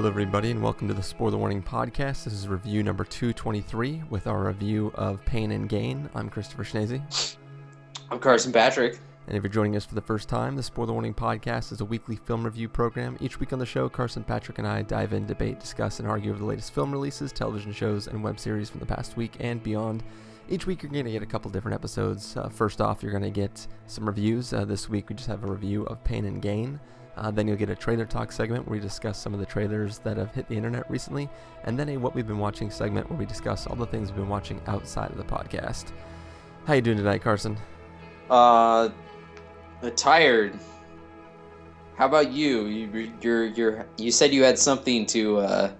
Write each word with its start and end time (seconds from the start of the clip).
Hello, 0.00 0.08
everybody, 0.08 0.50
and 0.50 0.62
welcome 0.62 0.88
to 0.88 0.94
the 0.94 1.02
Spoiler 1.02 1.36
Warning 1.36 1.62
Podcast. 1.62 2.24
This 2.24 2.32
is 2.32 2.48
review 2.48 2.82
number 2.82 3.04
223 3.04 4.04
with 4.08 4.26
our 4.26 4.46
review 4.46 4.90
of 4.94 5.22
Pain 5.26 5.50
and 5.50 5.68
Gain. 5.68 6.08
I'm 6.14 6.30
Christopher 6.30 6.64
Schnese. 6.64 7.36
I'm 8.10 8.18
Carson 8.18 8.50
Patrick. 8.50 8.98
And 9.26 9.36
if 9.36 9.42
you're 9.42 9.52
joining 9.52 9.76
us 9.76 9.84
for 9.84 9.94
the 9.94 10.00
first 10.00 10.26
time, 10.26 10.56
the 10.56 10.62
Spoiler 10.62 10.94
Warning 10.94 11.12
Podcast 11.12 11.70
is 11.70 11.82
a 11.82 11.84
weekly 11.84 12.16
film 12.16 12.44
review 12.44 12.66
program. 12.66 13.18
Each 13.20 13.38
week 13.38 13.52
on 13.52 13.58
the 13.58 13.66
show, 13.66 13.90
Carson, 13.90 14.24
Patrick, 14.24 14.56
and 14.56 14.66
I 14.66 14.80
dive 14.80 15.12
in, 15.12 15.26
debate, 15.26 15.60
discuss, 15.60 16.00
and 16.00 16.08
argue 16.08 16.30
over 16.30 16.38
the 16.38 16.46
latest 16.46 16.72
film 16.72 16.92
releases, 16.92 17.30
television 17.30 17.70
shows, 17.70 18.06
and 18.06 18.24
web 18.24 18.40
series 18.40 18.70
from 18.70 18.80
the 18.80 18.86
past 18.86 19.18
week 19.18 19.34
and 19.38 19.62
beyond. 19.62 20.02
Each 20.48 20.66
week, 20.66 20.82
you're 20.82 20.92
going 20.92 21.04
to 21.04 21.12
get 21.12 21.22
a 21.22 21.26
couple 21.26 21.50
different 21.50 21.74
episodes. 21.74 22.38
Uh, 22.38 22.48
first 22.48 22.80
off, 22.80 23.02
you're 23.02 23.12
going 23.12 23.22
to 23.22 23.28
get 23.28 23.66
some 23.86 24.06
reviews. 24.06 24.54
Uh, 24.54 24.64
this 24.64 24.88
week, 24.88 25.10
we 25.10 25.14
just 25.14 25.28
have 25.28 25.44
a 25.44 25.52
review 25.52 25.84
of 25.84 26.02
Pain 26.04 26.24
and 26.24 26.40
Gain. 26.40 26.80
Uh, 27.20 27.30
then 27.30 27.46
you'll 27.46 27.56
get 27.56 27.68
a 27.68 27.76
trailer 27.76 28.06
talk 28.06 28.32
segment 28.32 28.66
where 28.66 28.78
we 28.78 28.80
discuss 28.80 29.18
some 29.18 29.34
of 29.34 29.40
the 29.40 29.46
trailers 29.46 29.98
that 29.98 30.16
have 30.16 30.32
hit 30.34 30.48
the 30.48 30.56
internet 30.56 30.90
recently, 30.90 31.28
and 31.64 31.78
then 31.78 31.90
a 31.90 31.96
what 31.98 32.14
we've 32.14 32.26
been 32.26 32.38
watching 32.38 32.70
segment 32.70 33.08
where 33.10 33.18
we 33.18 33.26
discuss 33.26 33.66
all 33.66 33.76
the 33.76 33.86
things 33.86 34.08
we've 34.08 34.16
been 34.16 34.28
watching 34.28 34.58
outside 34.66 35.10
of 35.10 35.18
the 35.18 35.24
podcast. 35.24 35.92
How 36.64 36.72
you 36.72 36.80
doing 36.80 36.96
tonight, 36.96 37.20
Carson? 37.20 37.58
Uh, 38.30 38.88
tired. 39.96 40.58
How 41.96 42.06
about 42.06 42.32
you? 42.32 42.64
You 42.64 43.12
you're, 43.20 43.46
you're 43.48 43.86
you 43.98 44.10
said 44.10 44.32
you 44.32 44.42
had 44.42 44.58
something 44.58 45.04
to 45.06 45.40
uh 45.40 45.72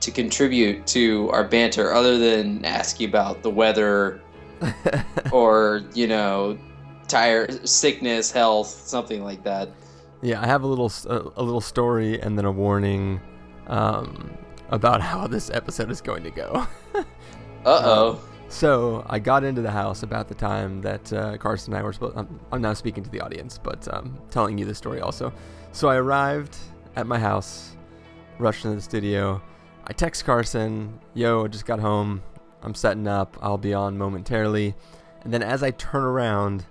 to 0.00 0.10
contribute 0.10 0.84
to 0.88 1.30
our 1.30 1.44
banter 1.44 1.92
other 1.92 2.18
than 2.18 2.64
ask 2.64 2.98
you 2.98 3.06
about 3.06 3.42
the 3.42 3.50
weather 3.50 4.20
or 5.32 5.82
you 5.94 6.08
know 6.08 6.58
tired 7.06 7.68
sickness 7.68 8.30
health 8.30 8.66
something 8.66 9.22
like 9.22 9.42
that 9.44 9.70
yeah, 10.22 10.42
I 10.42 10.46
have 10.46 10.62
a 10.62 10.66
little 10.66 10.92
a, 11.06 11.40
a 11.40 11.42
little 11.42 11.60
story 11.60 12.20
and 12.20 12.36
then 12.36 12.44
a 12.44 12.52
warning 12.52 13.20
um, 13.66 14.36
about 14.70 15.00
how 15.00 15.26
this 15.26 15.50
episode 15.50 15.90
is 15.90 16.00
going 16.00 16.24
to 16.24 16.30
go. 16.30 16.66
uh 16.94 17.04
oh. 17.64 18.10
Um, 18.10 18.18
so 18.48 19.04
I 19.08 19.18
got 19.18 19.44
into 19.44 19.60
the 19.60 19.70
house 19.70 20.02
about 20.02 20.28
the 20.28 20.34
time 20.34 20.80
that 20.80 21.12
uh, 21.12 21.36
Carson 21.36 21.74
and 21.74 21.80
I 21.80 21.82
were 21.82 21.92
supposed. 21.92 22.16
I'm, 22.16 22.40
I'm 22.50 22.62
now 22.62 22.72
speaking 22.72 23.04
to 23.04 23.10
the 23.10 23.20
audience, 23.20 23.58
but 23.62 23.92
um, 23.94 24.18
telling 24.30 24.56
you 24.56 24.64
the 24.64 24.74
story 24.74 25.00
also. 25.00 25.32
So 25.72 25.88
I 25.88 25.96
arrived 25.96 26.56
at 26.96 27.06
my 27.06 27.18
house, 27.18 27.76
rushed 28.38 28.64
into 28.64 28.76
the 28.76 28.82
studio. 28.82 29.42
I 29.84 29.92
text 29.92 30.24
Carson, 30.24 30.98
"Yo, 31.14 31.44
I 31.44 31.48
just 31.48 31.66
got 31.66 31.78
home. 31.78 32.22
I'm 32.62 32.74
setting 32.74 33.06
up. 33.06 33.36
I'll 33.42 33.58
be 33.58 33.74
on 33.74 33.98
momentarily." 33.98 34.74
And 35.22 35.32
then 35.32 35.42
as 35.42 35.62
I 35.62 35.70
turn 35.72 36.04
around, 36.04 36.64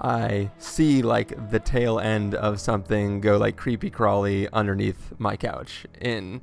I 0.00 0.50
see 0.58 1.02
like 1.02 1.50
the 1.50 1.60
tail 1.60 1.98
end 1.98 2.34
of 2.34 2.60
something 2.60 3.20
go 3.20 3.36
like 3.36 3.56
creepy 3.56 3.90
crawly 3.90 4.48
underneath 4.52 5.12
my 5.18 5.36
couch 5.36 5.86
in 6.00 6.40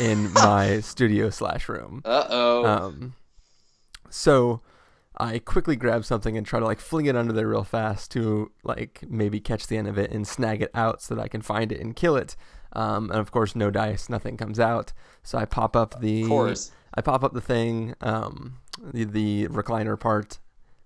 in 0.00 0.32
my 0.34 0.80
studio 0.80 1.30
slash 1.30 1.68
room. 1.68 2.02
Uh 2.04 2.26
oh. 2.28 2.66
Um, 2.66 3.14
so 4.10 4.60
I 5.16 5.38
quickly 5.38 5.76
grab 5.76 6.04
something 6.04 6.36
and 6.36 6.46
try 6.46 6.58
to 6.58 6.64
like 6.64 6.80
fling 6.80 7.06
it 7.06 7.16
under 7.16 7.32
there 7.32 7.48
real 7.48 7.64
fast 7.64 8.10
to 8.12 8.50
like 8.64 9.04
maybe 9.08 9.40
catch 9.40 9.66
the 9.66 9.76
end 9.76 9.88
of 9.88 9.98
it 9.98 10.10
and 10.10 10.26
snag 10.26 10.62
it 10.62 10.70
out 10.74 11.02
so 11.02 11.14
that 11.14 11.22
I 11.22 11.28
can 11.28 11.42
find 11.42 11.70
it 11.70 11.80
and 11.80 11.94
kill 11.94 12.16
it. 12.16 12.36
Um, 12.72 13.10
and 13.10 13.20
of 13.20 13.30
course, 13.30 13.54
no 13.54 13.70
dice, 13.70 14.08
nothing 14.08 14.36
comes 14.36 14.58
out. 14.58 14.92
So 15.22 15.38
I 15.38 15.44
pop 15.44 15.76
up 15.76 16.00
the. 16.00 16.22
Of 16.22 16.28
course. 16.28 16.72
I 16.96 17.00
pop 17.00 17.24
up 17.24 17.32
the 17.32 17.40
thing, 17.40 17.94
um, 18.02 18.58
the, 18.80 19.02
the 19.02 19.48
recliner 19.48 19.98
part 19.98 20.38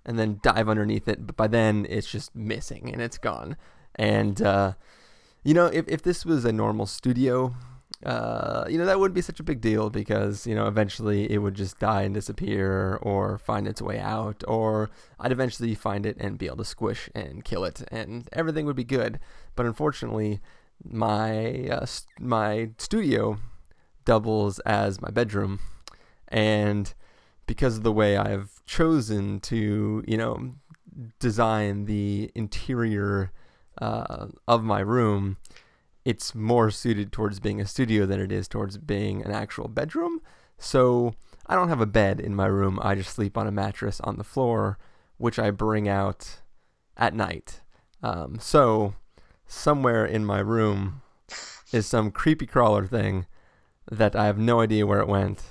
and 0.08 0.19
then 0.19 0.41
dive 0.42 0.70
underneath 0.70 1.06
it. 1.06 1.26
But 1.26 1.36
by 1.36 1.46
then, 1.46 1.86
it's 1.88 2.10
just 2.10 2.34
missing 2.34 2.91
and 2.91 3.00
it's 3.02 3.19
gone. 3.19 3.58
And 3.94 4.41
uh, 4.41 4.72
you 5.44 5.52
know, 5.52 5.66
if 5.66 5.86
if 5.86 6.02
this 6.02 6.24
was 6.24 6.46
a 6.46 6.52
normal 6.52 6.86
studio, 6.86 7.54
uh, 8.06 8.64
you 8.70 8.78
know, 8.78 8.86
that 8.86 8.98
wouldn't 8.98 9.14
be 9.14 9.20
such 9.20 9.38
a 9.38 9.42
big 9.42 9.60
deal 9.60 9.91
because 9.91 10.47
you 10.47 10.54
know 10.54 10.66
eventually 10.66 11.30
it 11.30 11.38
would 11.38 11.54
just 11.54 11.78
die 11.78 12.02
and 12.02 12.14
disappear 12.14 12.98
or 13.02 13.36
find 13.36 13.68
its 13.68 13.82
way 13.82 14.00
out, 14.00 14.42
or 14.48 14.88
I'd 15.20 15.30
eventually 15.30 15.74
find 15.74 16.06
it 16.06 16.16
and 16.18 16.38
be 16.38 16.47
able 16.47 16.56
to 16.56 16.64
squish 16.64 17.10
and 17.14 17.44
kill 17.44 17.64
it, 17.64 17.82
and 17.92 18.28
everything 18.32 18.64
would 18.64 18.76
be 18.76 18.84
good. 18.84 19.20
But 19.56 19.66
unfortunately, 19.66 20.41
my 20.82 21.68
uh, 21.68 21.86
my 22.18 22.70
studio 22.78 23.38
doubles 24.06 24.58
as 24.60 25.02
my 25.02 25.10
bedroom, 25.10 25.60
and 26.28 26.94
because 27.48 27.78
of 27.78 27.82
the 27.82 27.91
way 27.91 28.16
I've 28.16 28.64
chosen 28.66 29.41
to, 29.41 30.04
you 30.06 30.16
know, 30.16 30.54
design 31.19 31.86
the 31.86 32.31
interior 32.34 33.32
uh, 33.81 34.26
of 34.47 34.62
my 34.62 34.81
room, 34.81 35.38
it's 36.04 36.34
more 36.34 36.70
suited 36.70 37.10
towards 37.10 37.41
being 37.41 37.60
a 37.60 37.66
studio 37.66 38.06
than 38.06 38.20
it 38.20 38.31
is 38.31 38.47
towards 38.47 38.76
being 38.78 39.25
an 39.25 39.32
actual 39.32 39.66
bedroom. 39.66 40.20
So 40.59 41.14
I 41.47 41.54
don't 41.54 41.70
have 41.70 41.81
a 41.81 41.86
bed 41.86 42.20
in 42.20 42.34
my 42.34 42.47
room. 42.47 42.78
I 42.82 42.94
just 42.94 43.14
sleep 43.14 43.38
on 43.38 43.47
a 43.47 43.53
mattress 43.53 43.98
on 44.00 44.19
the 44.19 44.25
floor, 44.25 44.78
which 45.16 45.38
I 45.38 45.50
bring 45.50 45.88
out 45.88 46.41
at 46.97 47.15
night. 47.15 47.62
Um, 48.03 48.38
so 48.41 48.94
somewhere 49.47 50.04
in 50.04 50.25
my 50.25 50.41
room 50.41 51.00
is 51.72 51.86
some 51.86 52.10
creepy 52.10 52.47
crawler 52.47 52.86
thing 52.86 53.26
that 53.91 54.15
I 54.15 54.26
have 54.26 54.38
no 54.38 54.60
idea 54.60 54.86
where 54.86 55.00
it 55.00 55.09
went. 55.09 55.42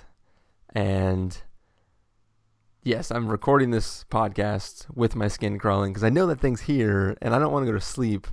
And 0.75 1.41
yes, 2.87 3.11
I'm 3.11 3.27
recording 3.27 3.71
this 3.71 4.05
podcast 4.09 4.85
with 4.95 5.13
my 5.13 5.27
skin 5.27 5.59
crawling 5.59 5.91
because 5.91 6.05
I 6.05 6.09
know 6.09 6.25
that 6.27 6.39
thing's 6.39 6.61
here 6.61 7.17
and 7.21 7.35
I 7.35 7.39
don't 7.39 7.51
want 7.51 7.65
to 7.65 7.71
go 7.71 7.77
to 7.77 7.83
sleep 7.83 8.27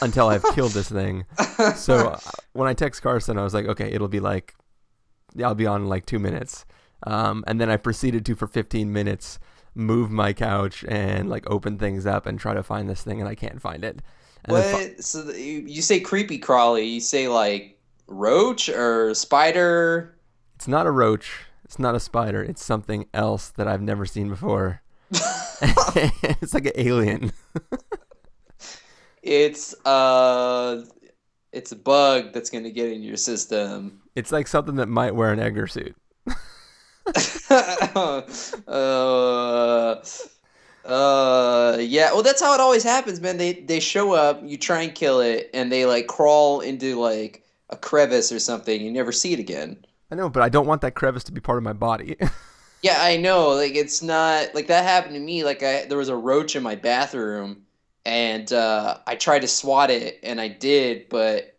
until 0.00 0.28
I've 0.28 0.42
killed 0.54 0.72
this 0.72 0.90
thing. 0.90 1.26
So 1.76 2.08
uh, 2.08 2.18
when 2.54 2.68
I 2.68 2.72
text 2.72 3.02
Carson, 3.02 3.36
I 3.36 3.44
was 3.44 3.52
like, 3.52 3.66
okay, 3.66 3.92
it'll 3.92 4.08
be 4.08 4.18
like, 4.18 4.54
yeah, 5.34 5.46
I'll 5.46 5.54
be 5.54 5.66
on 5.66 5.82
in 5.82 5.88
like 5.90 6.06
two 6.06 6.18
minutes. 6.18 6.64
Um, 7.06 7.44
and 7.46 7.60
then 7.60 7.68
I 7.68 7.76
proceeded 7.76 8.24
to, 8.24 8.34
for 8.34 8.46
15 8.46 8.90
minutes, 8.90 9.38
move 9.74 10.10
my 10.10 10.32
couch 10.32 10.82
and 10.88 11.28
like 11.28 11.48
open 11.50 11.76
things 11.76 12.06
up 12.06 12.24
and 12.24 12.40
try 12.40 12.54
to 12.54 12.62
find 12.62 12.88
this 12.88 13.02
thing, 13.02 13.20
and 13.20 13.28
I 13.28 13.34
can't 13.34 13.60
find 13.60 13.84
it. 13.84 14.00
And 14.46 14.56
what? 14.56 14.64
Fi- 14.64 14.94
so 15.00 15.22
the, 15.22 15.38
you 15.38 15.82
say 15.82 16.00
creepy 16.00 16.38
crawly? 16.38 16.86
You 16.86 17.00
say 17.02 17.28
like 17.28 17.78
roach 18.06 18.70
or 18.70 19.12
spider? 19.14 20.16
It's 20.54 20.66
not 20.66 20.86
a 20.86 20.90
roach. 20.90 21.30
It's 21.70 21.78
not 21.78 21.94
a 21.94 22.00
spider. 22.00 22.42
It's 22.42 22.64
something 22.64 23.06
else 23.14 23.50
that 23.50 23.68
I've 23.68 23.80
never 23.80 24.04
seen 24.04 24.28
before. 24.28 24.82
it's 25.12 26.52
like 26.52 26.66
an 26.66 26.72
alien. 26.74 27.32
it's 29.22 29.72
uh 29.86 30.84
it's 31.52 31.70
a 31.70 31.76
bug 31.76 32.32
that's 32.32 32.50
going 32.50 32.64
to 32.64 32.72
get 32.72 32.90
in 32.90 33.04
your 33.04 33.16
system. 33.16 34.00
It's 34.16 34.32
like 34.32 34.48
something 34.48 34.74
that 34.76 34.88
might 34.88 35.14
wear 35.14 35.32
an 35.32 35.38
Edgar 35.38 35.68
suit. 35.68 35.94
uh, 37.48 38.22
uh, 40.84 41.76
yeah. 41.78 42.12
Well, 42.12 42.24
that's 42.24 42.42
how 42.42 42.52
it 42.52 42.58
always 42.58 42.82
happens, 42.82 43.20
man. 43.20 43.36
They 43.36 43.52
they 43.52 43.78
show 43.78 44.12
up, 44.14 44.40
you 44.42 44.58
try 44.58 44.82
and 44.82 44.92
kill 44.92 45.20
it, 45.20 45.48
and 45.54 45.70
they 45.70 45.86
like 45.86 46.08
crawl 46.08 46.62
into 46.62 46.98
like 46.98 47.44
a 47.68 47.76
crevice 47.76 48.32
or 48.32 48.40
something. 48.40 48.80
You 48.80 48.90
never 48.90 49.12
see 49.12 49.32
it 49.32 49.38
again. 49.38 49.86
I 50.10 50.14
know, 50.14 50.28
but 50.28 50.42
I 50.42 50.48
don't 50.48 50.66
want 50.66 50.80
that 50.82 50.94
crevice 50.94 51.24
to 51.24 51.32
be 51.32 51.40
part 51.40 51.58
of 51.58 51.64
my 51.64 51.72
body. 51.72 52.16
yeah, 52.82 52.98
I 53.00 53.16
know. 53.16 53.50
Like 53.50 53.74
it's 53.74 54.02
not 54.02 54.54
like 54.54 54.66
that 54.68 54.84
happened 54.84 55.14
to 55.14 55.20
me. 55.20 55.44
Like 55.44 55.62
I 55.62 55.84
there 55.84 55.98
was 55.98 56.08
a 56.08 56.16
roach 56.16 56.56
in 56.56 56.62
my 56.62 56.74
bathroom 56.74 57.62
and 58.04 58.52
uh, 58.52 58.98
I 59.06 59.14
tried 59.16 59.40
to 59.40 59.48
swat 59.48 59.90
it 59.90 60.18
and 60.22 60.40
I 60.40 60.48
did, 60.48 61.08
but 61.08 61.58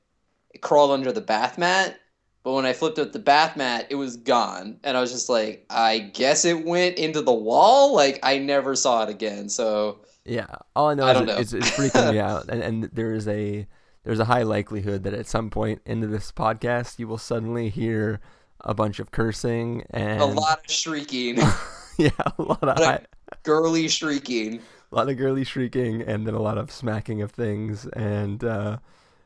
it 0.53 0.61
crawled 0.61 0.91
under 0.91 1.11
the 1.11 1.21
bath 1.21 1.57
mat. 1.57 1.97
But 2.43 2.53
when 2.53 2.65
I 2.65 2.73
flipped 2.73 2.97
up 2.97 3.11
the 3.11 3.19
bath 3.19 3.55
mat, 3.55 3.85
it 3.91 3.95
was 3.95 4.17
gone. 4.17 4.79
And 4.83 4.97
I 4.97 5.01
was 5.01 5.11
just 5.11 5.29
like, 5.29 5.65
I 5.69 5.99
guess 5.99 6.43
it 6.43 6.65
went 6.65 6.97
into 6.97 7.21
the 7.21 7.33
wall. 7.33 7.95
Like 7.95 8.19
I 8.23 8.39
never 8.39 8.75
saw 8.75 9.03
it 9.03 9.09
again. 9.09 9.47
So 9.47 9.99
Yeah. 10.25 10.47
All 10.75 10.89
I 10.89 10.95
know 10.95 11.05
I 11.05 11.13
is 11.13 11.21
know. 11.21 11.37
It's, 11.37 11.53
it's 11.53 11.69
freaking 11.69 12.11
me 12.13 12.19
out. 12.19 12.49
And 12.49 12.63
and 12.63 12.83
there 12.85 13.13
is 13.13 13.27
a 13.27 13.67
there's 14.03 14.19
a 14.19 14.25
high 14.25 14.41
likelihood 14.41 15.03
that 15.03 15.13
at 15.13 15.27
some 15.27 15.51
point 15.51 15.81
into 15.85 16.07
this 16.07 16.31
podcast 16.31 16.97
you 16.97 17.07
will 17.07 17.19
suddenly 17.19 17.69
hear 17.69 18.19
a 18.63 18.73
bunch 18.73 18.99
of 18.99 19.11
cursing 19.11 19.83
and 19.91 20.21
a 20.21 20.25
lot 20.25 20.59
of 20.65 20.71
shrieking. 20.71 21.37
yeah, 21.97 22.09
a 22.37 22.41
lot 22.41 22.63
of, 22.63 22.77
high, 22.77 23.05
girly 23.43 23.87
shrieking. 23.87 24.61
A 24.91 24.95
lot 24.95 25.09
of 25.09 25.17
girly 25.17 25.43
shrieking, 25.43 26.01
and 26.01 26.27
then 26.27 26.33
a 26.33 26.41
lot 26.41 26.57
of 26.57 26.71
smacking 26.71 27.21
of 27.21 27.31
things, 27.31 27.85
and 27.87 28.43
uh, 28.43 28.77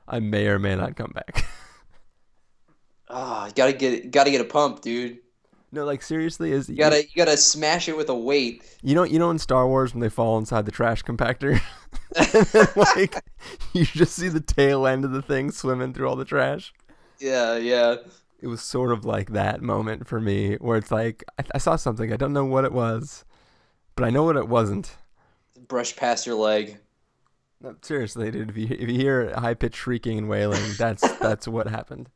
I 0.07 0.19
may 0.19 0.47
or 0.47 0.59
may 0.59 0.75
not 0.75 0.95
come 0.95 1.11
back. 1.13 1.45
Ah, 3.07 3.45
oh, 3.45 3.51
gotta 3.55 3.71
get 3.71 4.09
gotta 4.09 4.31
get 4.31 4.41
a 4.41 4.45
pump, 4.45 4.81
dude. 4.81 5.19
No, 5.71 5.85
like 5.85 6.01
seriously, 6.01 6.51
is 6.51 6.67
you 6.67 6.75
gotta 6.75 7.03
you 7.03 7.11
gotta 7.15 7.37
smash 7.37 7.87
it 7.87 7.95
with 7.95 8.09
a 8.09 8.15
weight. 8.15 8.63
You 8.81 8.95
know, 8.95 9.03
you 9.03 9.19
know 9.19 9.29
in 9.29 9.37
Star 9.37 9.67
Wars 9.67 9.93
when 9.93 10.01
they 10.01 10.09
fall 10.09 10.39
inside 10.39 10.65
the 10.65 10.71
trash 10.71 11.03
compactor, 11.03 11.61
then, 12.51 12.67
like 12.75 13.23
you 13.73 13.85
just 13.85 14.15
see 14.15 14.27
the 14.27 14.41
tail 14.41 14.87
end 14.87 15.05
of 15.05 15.11
the 15.11 15.21
thing 15.21 15.51
swimming 15.51 15.93
through 15.93 16.09
all 16.09 16.15
the 16.15 16.25
trash. 16.25 16.73
Yeah, 17.19 17.57
yeah 17.57 17.97
it 18.39 18.47
was 18.47 18.61
sort 18.61 18.91
of 18.91 19.05
like 19.05 19.31
that 19.31 19.61
moment 19.61 20.07
for 20.07 20.19
me 20.19 20.55
where 20.55 20.77
it's 20.77 20.91
like 20.91 21.23
I, 21.39 21.43
I 21.55 21.57
saw 21.57 21.75
something 21.75 22.11
I 22.11 22.17
don't 22.17 22.33
know 22.33 22.45
what 22.45 22.65
it 22.65 22.71
was, 22.71 23.25
but 23.95 24.05
I 24.05 24.09
know 24.09 24.23
what 24.23 24.37
it 24.37 24.47
wasn't. 24.47 24.95
Brush 25.67 25.95
past 25.95 26.25
your 26.25 26.35
leg. 26.35 26.77
No, 27.61 27.75
seriously, 27.81 28.31
dude. 28.31 28.49
If 28.49 28.57
you 28.57 28.67
if 28.69 28.89
you 28.89 28.95
hear 28.95 29.33
high 29.35 29.53
pitched 29.53 29.77
shrieking 29.77 30.17
and 30.17 30.29
wailing, 30.29 30.61
that's 30.77 31.01
that's 31.19 31.47
what 31.47 31.67
happened. 31.67 32.09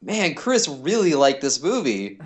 man, 0.00 0.34
Chris 0.34 0.68
really 0.68 1.14
liked 1.14 1.40
this 1.40 1.62
movie. 1.62 2.20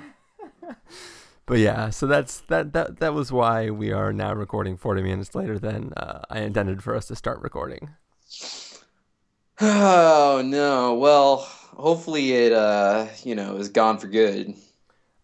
But 1.51 1.59
yeah, 1.59 1.91
so 1.91 2.07
that's 2.07 2.43
that 2.43 2.73
that 2.75 3.01
that 3.01 3.13
was 3.13 3.33
why 3.33 3.71
we 3.71 3.91
are 3.91 4.13
now 4.13 4.33
recording 4.33 4.77
40 4.77 5.03
minutes 5.03 5.35
later 5.35 5.59
than 5.59 5.93
uh, 5.97 6.23
I 6.31 6.43
intended 6.43 6.81
for 6.81 6.95
us 6.95 7.07
to 7.07 7.17
start 7.17 7.43
recording. 7.43 7.91
Oh 9.61 10.43
no. 10.45 10.95
Well, 10.95 11.39
hopefully 11.77 12.33
it 12.33 12.53
uh, 12.53 13.09
you 13.25 13.35
know, 13.35 13.57
is 13.57 13.69
gone 13.69 13.99
for 13.99 14.09
good. 14.09 14.55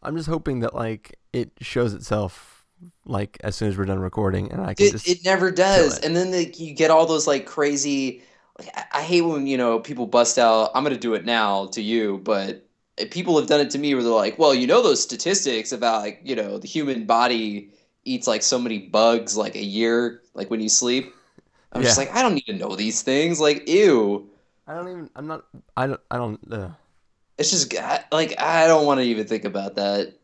I'm 0.02 0.16
just 0.16 0.28
hoping 0.28 0.60
that 0.60 0.74
like 0.74 1.18
it 1.32 1.52
shows 1.60 1.94
itself 1.94 2.66
like 3.04 3.38
as 3.42 3.56
soon 3.56 3.68
as 3.68 3.78
we're 3.78 3.84
done 3.86 3.98
recording 3.98 4.50
and 4.52 4.60
I 4.60 4.74
can 4.74 4.88
It, 4.88 4.90
just 4.90 5.06
it 5.06 5.24
never 5.24 5.50
does. 5.50 5.98
it. 5.98 6.00
And 6.00 6.14
then 6.16 6.32
like, 6.32 6.58
you 6.60 6.74
get 6.74 6.90
all 6.90 7.06
those 7.06 7.26
like 7.26 7.46
crazy 7.46 8.22
like 8.58 8.68
I, 8.74 8.84
I 9.00 9.02
hate 9.02 9.22
when, 9.22 9.46
you 9.46 9.56
know, 9.58 9.78
people 9.80 10.06
bust 10.06 10.38
out, 10.38 10.70
I'm 10.74 10.82
gonna 10.84 10.96
do 10.98 11.14
it 11.14 11.24
now 11.24 11.66
to 11.68 11.82
you, 11.82 12.18
but 12.24 12.66
people 13.10 13.38
have 13.38 13.48
done 13.48 13.60
it 13.60 13.70
to 13.70 13.78
me 13.78 13.94
where 13.94 14.02
they're 14.02 14.12
like, 14.12 14.38
Well, 14.38 14.54
you 14.54 14.66
know 14.66 14.82
those 14.82 15.02
statistics 15.02 15.72
about 15.72 16.02
like, 16.02 16.20
you 16.24 16.36
know, 16.36 16.58
the 16.58 16.68
human 16.68 17.06
body 17.06 17.70
eats 18.04 18.26
like 18.26 18.42
so 18.42 18.58
many 18.58 18.78
bugs 18.78 19.36
like 19.36 19.56
a 19.56 19.64
year, 19.64 20.22
like 20.34 20.50
when 20.50 20.60
you 20.60 20.68
sleep. 20.68 21.14
I'm 21.76 21.82
just 21.82 21.98
like, 21.98 22.14
I 22.14 22.22
don't 22.22 22.34
need 22.34 22.46
to 22.46 22.54
know 22.54 22.74
these 22.74 23.02
things. 23.02 23.40
Like, 23.40 23.68
ew. 23.68 24.28
I 24.66 24.74
don't 24.74 24.88
even 24.88 25.10
I'm 25.14 25.26
not 25.26 25.44
I 25.76 25.86
don't 25.86 26.00
I 26.10 26.16
don't 26.16 26.52
uh, 26.52 26.70
It's 27.38 27.50
just 27.50 27.72
like 28.10 28.40
I 28.40 28.66
don't 28.66 28.84
want 28.84 28.98
to 28.98 29.04
even 29.04 29.26
think 29.26 29.44
about 29.44 29.76
that. 29.76 30.14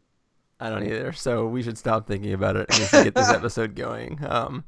I 0.58 0.69
don't 0.70 0.84
either. 0.84 1.12
So 1.12 1.46
we 1.46 1.62
should 1.62 1.78
stop 1.78 2.06
thinking 2.06 2.32
about 2.32 2.56
it 2.56 2.66
and 2.70 2.81
we 2.81 3.04
get 3.04 3.14
this 3.14 3.31
episode 3.32 3.75
going. 3.75 4.25
Um, 4.25 4.64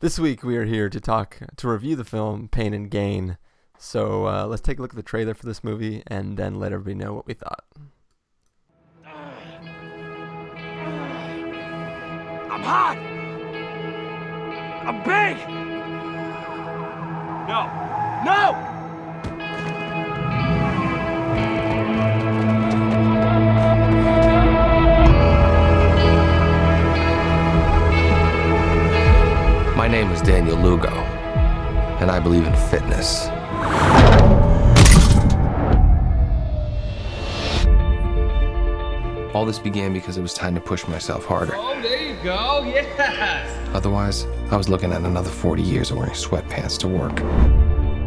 this 0.00 0.18
week 0.18 0.42
we 0.42 0.56
are 0.56 0.64
here 0.64 0.88
to 0.88 1.00
talk 1.00 1.38
to 1.56 1.68
review 1.68 1.96
the 1.96 2.04
film 2.04 2.48
Pain 2.48 2.74
and 2.74 2.90
Gain. 2.90 3.38
So 3.78 4.26
uh, 4.26 4.46
let's 4.46 4.62
take 4.62 4.78
a 4.78 4.82
look 4.82 4.92
at 4.92 4.96
the 4.96 5.02
trailer 5.02 5.34
for 5.34 5.46
this 5.46 5.64
movie 5.64 6.02
and 6.06 6.36
then 6.36 6.58
let 6.58 6.72
everybody 6.72 6.94
know 6.94 7.12
what 7.12 7.26
we 7.26 7.34
thought. 7.34 7.64
I'm 12.50 12.62
hot. 12.62 12.96
I'm 14.86 15.02
big. 15.02 15.61
No. 17.48 17.66
No. 18.24 18.52
My 29.76 29.88
name 29.88 30.12
is 30.12 30.22
Daniel 30.22 30.56
Lugo, 30.56 30.88
and 32.00 32.12
I 32.12 32.20
believe 32.20 32.46
in 32.46 32.54
fitness. 32.70 33.26
All 39.34 39.44
this 39.44 39.58
began 39.58 39.92
because 39.92 40.16
it 40.16 40.22
was 40.22 40.32
time 40.32 40.54
to 40.54 40.60
push 40.60 40.86
myself 40.86 41.24
harder. 41.24 41.54
Oh, 41.56 41.80
there 41.82 42.00
you 42.00 42.14
go. 42.22 42.62
Yes. 42.64 43.61
Otherwise, 43.74 44.26
I 44.50 44.56
was 44.56 44.68
looking 44.68 44.92
at 44.92 45.02
another 45.02 45.30
40 45.30 45.62
years 45.62 45.90
of 45.90 45.96
wearing 45.96 46.12
sweatpants 46.12 46.78
to 46.80 46.88
work. 46.88 47.14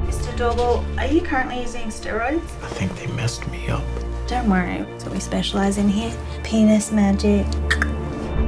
Mr. 0.05 0.35
Doorbal, 0.37 0.85
are 0.99 1.07
you 1.07 1.21
currently 1.21 1.61
using 1.61 1.87
steroids? 1.87 2.43
I 2.63 2.67
think 2.67 2.95
they 2.95 3.07
messed 3.07 3.47
me 3.47 3.67
up. 3.69 3.83
Don't 4.27 4.49
worry, 4.49 4.83
that's 4.83 5.05
what 5.05 5.13
we 5.13 5.19
specialize 5.19 5.77
in 5.77 5.89
here. 5.89 6.15
Penis 6.43 6.91
magic. 6.91 7.47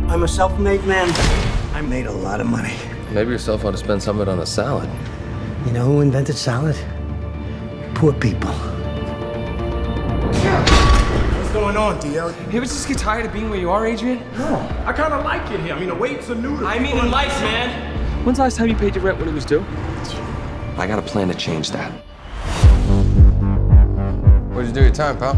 I'm 0.10 0.24
a 0.24 0.28
self-made 0.28 0.84
man. 0.86 1.10
I 1.74 1.82
made 1.82 2.06
a 2.06 2.12
lot 2.12 2.40
of 2.40 2.48
money. 2.48 2.76
Maybe 3.12 3.32
yourself 3.32 3.66
ought 3.66 3.72
to 3.72 3.78
spend 3.78 4.02
some 4.04 4.20
of 4.20 4.28
it 4.28 4.32
on 4.32 4.40
a 4.40 4.46
salad. 4.46 4.90
You 5.66 5.72
know 5.72 5.86
who 5.86 6.02
invented 6.02 6.36
salad? 6.38 6.78
Poor 7.96 8.14
people. 8.14 8.54
What's 11.68 11.76
going 11.76 11.96
on, 11.96 12.02
Dio? 12.02 12.28
You 12.50 12.60
ever 12.60 12.66
just 12.66 12.88
get 12.88 12.98
tired 12.98 13.26
of 13.26 13.34
being 13.34 13.50
where 13.50 13.60
you 13.60 13.70
are, 13.70 13.86
Adrian? 13.86 14.20
No, 14.38 14.56
I 14.86 14.94
kind 14.94 15.12
of 15.12 15.26
like 15.26 15.52
it 15.52 15.60
here. 15.60 15.74
I 15.74 15.78
mean, 15.78 15.90
the 15.90 15.96
weights 15.96 16.30
are 16.30 16.36
new 16.36 16.58
to 16.58 16.66
I 16.66 16.80
mean, 16.80 16.98
in 16.98 17.12
life, 17.12 17.42
man. 17.42 18.26
When's 18.26 18.38
the 18.38 18.46
last 18.46 18.56
time 18.56 18.70
you 18.70 18.76
paid 18.76 18.96
your 18.96 19.04
rent 19.04 19.20
when 19.20 19.28
it 19.28 19.34
was 19.34 19.44
due? 19.44 19.60
I 20.78 20.88
got 20.88 20.98
a 20.98 21.02
plan 21.02 21.28
to 21.28 21.34
change 21.34 21.72
that. 21.72 21.92
Where'd 24.54 24.68
you 24.68 24.72
do 24.72 24.82
your 24.82 24.94
time, 24.94 25.18
pal? 25.18 25.36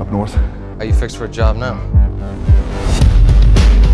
Up 0.00 0.10
north. 0.10 0.34
Are 0.78 0.86
you 0.86 0.94
fixed 0.94 1.18
for 1.18 1.26
a 1.26 1.28
job 1.28 1.56
now? 1.56 1.76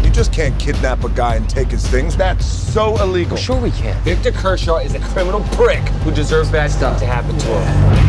You 0.04 0.10
just 0.10 0.32
can't 0.32 0.56
kidnap 0.60 1.02
a 1.02 1.08
guy 1.08 1.34
and 1.34 1.50
take 1.50 1.72
his 1.72 1.84
things. 1.84 2.16
That's 2.16 2.46
so 2.46 2.96
illegal. 3.02 3.36
Sure 3.36 3.60
we 3.60 3.72
can. 3.72 4.00
Victor 4.04 4.30
Kershaw 4.30 4.76
is 4.76 4.94
a 4.94 5.00
criminal 5.00 5.40
prick 5.56 5.82
who 6.04 6.12
deserves 6.12 6.48
bad 6.48 6.70
stuff 6.70 7.00
to 7.00 7.06
happen 7.06 7.36
to 7.36 7.46
him. 7.48 8.05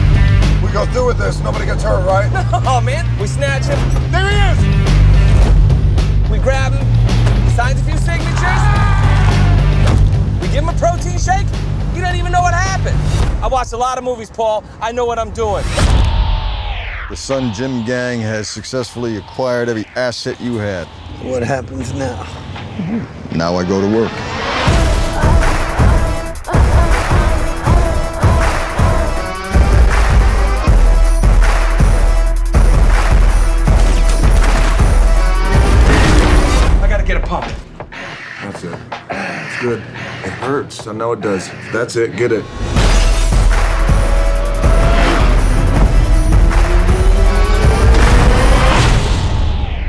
We 0.68 0.74
go 0.74 0.86
through 0.88 1.08
with 1.08 1.18
this. 1.18 1.40
Nobody 1.40 1.66
gets 1.66 1.82
hurt, 1.82 2.06
right? 2.06 2.30
Oh, 2.68 2.82
man. 2.82 3.06
We 3.22 3.28
snatch 3.28 3.64
him. 3.64 3.80
There 4.12 4.30
he 4.30 4.36
is! 4.52 6.30
We 6.30 6.40
grab 6.40 6.74
him. 6.74 6.86
He 7.46 7.52
signs 7.56 7.80
a 7.80 7.84
few 7.86 7.96
signatures. 7.98 8.62
We 10.42 10.48
give 10.50 10.64
him 10.64 10.70
a 10.70 10.74
protein 10.78 11.18
shake. 11.18 11.48
He 11.96 12.02
doesn't 12.02 12.18
even 12.18 12.34
know 12.34 12.42
what 12.42 12.54
happened. 12.54 12.98
I 13.42 13.48
watched 13.48 13.72
a 13.72 13.78
lot 13.78 13.98
of 13.98 14.04
movies, 14.04 14.30
Paul. 14.30 14.66
I 14.82 14.92
know 14.92 15.06
what 15.06 15.18
I'm 15.18 15.32
doing. 15.32 15.64
The 17.10 17.16
Sun 17.16 17.54
Gym 17.54 17.86
gang 17.86 18.20
has 18.20 18.50
successfully 18.50 19.16
acquired 19.16 19.70
every 19.70 19.86
asset 19.96 20.42
you 20.42 20.58
had. 20.58 20.86
What 21.24 21.44
happens 21.44 21.94
now? 21.94 22.28
Now 23.34 23.56
I 23.56 23.64
go 23.64 23.80
to 23.80 23.88
work. 23.96 24.12
Good. 39.68 39.80
It 39.80 40.32
hurts. 40.32 40.88
I 40.88 40.94
know 40.94 41.12
it 41.12 41.20
does. 41.20 41.50
That's 41.74 41.98
it. 41.98 42.16
Get 42.16 42.32
it. 42.32 42.46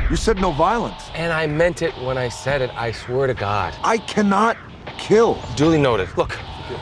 You 0.09 0.17
said 0.17 0.41
no 0.41 0.51
violence. 0.51 1.09
And 1.13 1.31
I 1.31 1.47
meant 1.47 1.81
it 1.81 1.93
when 1.99 2.17
I 2.17 2.27
said 2.27 2.61
it, 2.61 2.71
I 2.75 2.91
swear 2.91 3.27
to 3.27 3.33
God. 3.33 3.73
I 3.81 3.99
cannot 3.99 4.57
kill. 4.97 5.41
Duly 5.55 5.77
noted. 5.77 6.09
Look, 6.17 6.33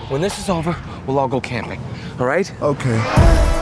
when 0.10 0.22
this 0.22 0.40
is 0.40 0.50
over, 0.50 0.76
we'll 1.06 1.20
all 1.20 1.28
go 1.28 1.40
camping. 1.40 1.80
All 2.20 2.26
right? 2.26 2.52
Okay. 2.64 3.57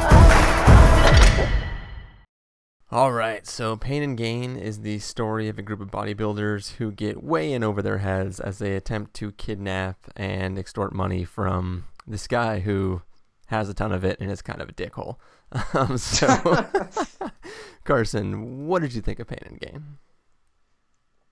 All 2.95 3.11
right, 3.11 3.45
so 3.45 3.75
Pain 3.75 4.03
and 4.03 4.17
Gain 4.17 4.55
is 4.55 4.79
the 4.79 4.99
story 4.99 5.49
of 5.49 5.59
a 5.59 5.61
group 5.61 5.81
of 5.81 5.91
bodybuilders 5.91 6.75
who 6.75 6.93
get 6.93 7.21
way 7.21 7.51
in 7.51 7.61
over 7.61 7.81
their 7.81 7.97
heads 7.97 8.39
as 8.39 8.59
they 8.59 8.73
attempt 8.73 9.13
to 9.15 9.33
kidnap 9.33 9.97
and 10.15 10.57
extort 10.57 10.95
money 10.95 11.25
from 11.25 11.87
this 12.07 12.25
guy 12.25 12.59
who 12.61 13.01
has 13.47 13.67
a 13.67 13.73
ton 13.73 13.91
of 13.91 14.05
it 14.05 14.21
and 14.21 14.31
is 14.31 14.41
kind 14.41 14.61
of 14.61 14.69
a 14.69 14.71
dickhole. 14.71 15.17
Um, 15.73 15.97
so, 15.97 16.25
Carson, 17.83 18.65
what 18.65 18.81
did 18.81 18.93
you 18.93 19.01
think 19.01 19.19
of 19.19 19.27
Pain 19.27 19.39
and 19.45 19.59
Gain? 19.59 19.97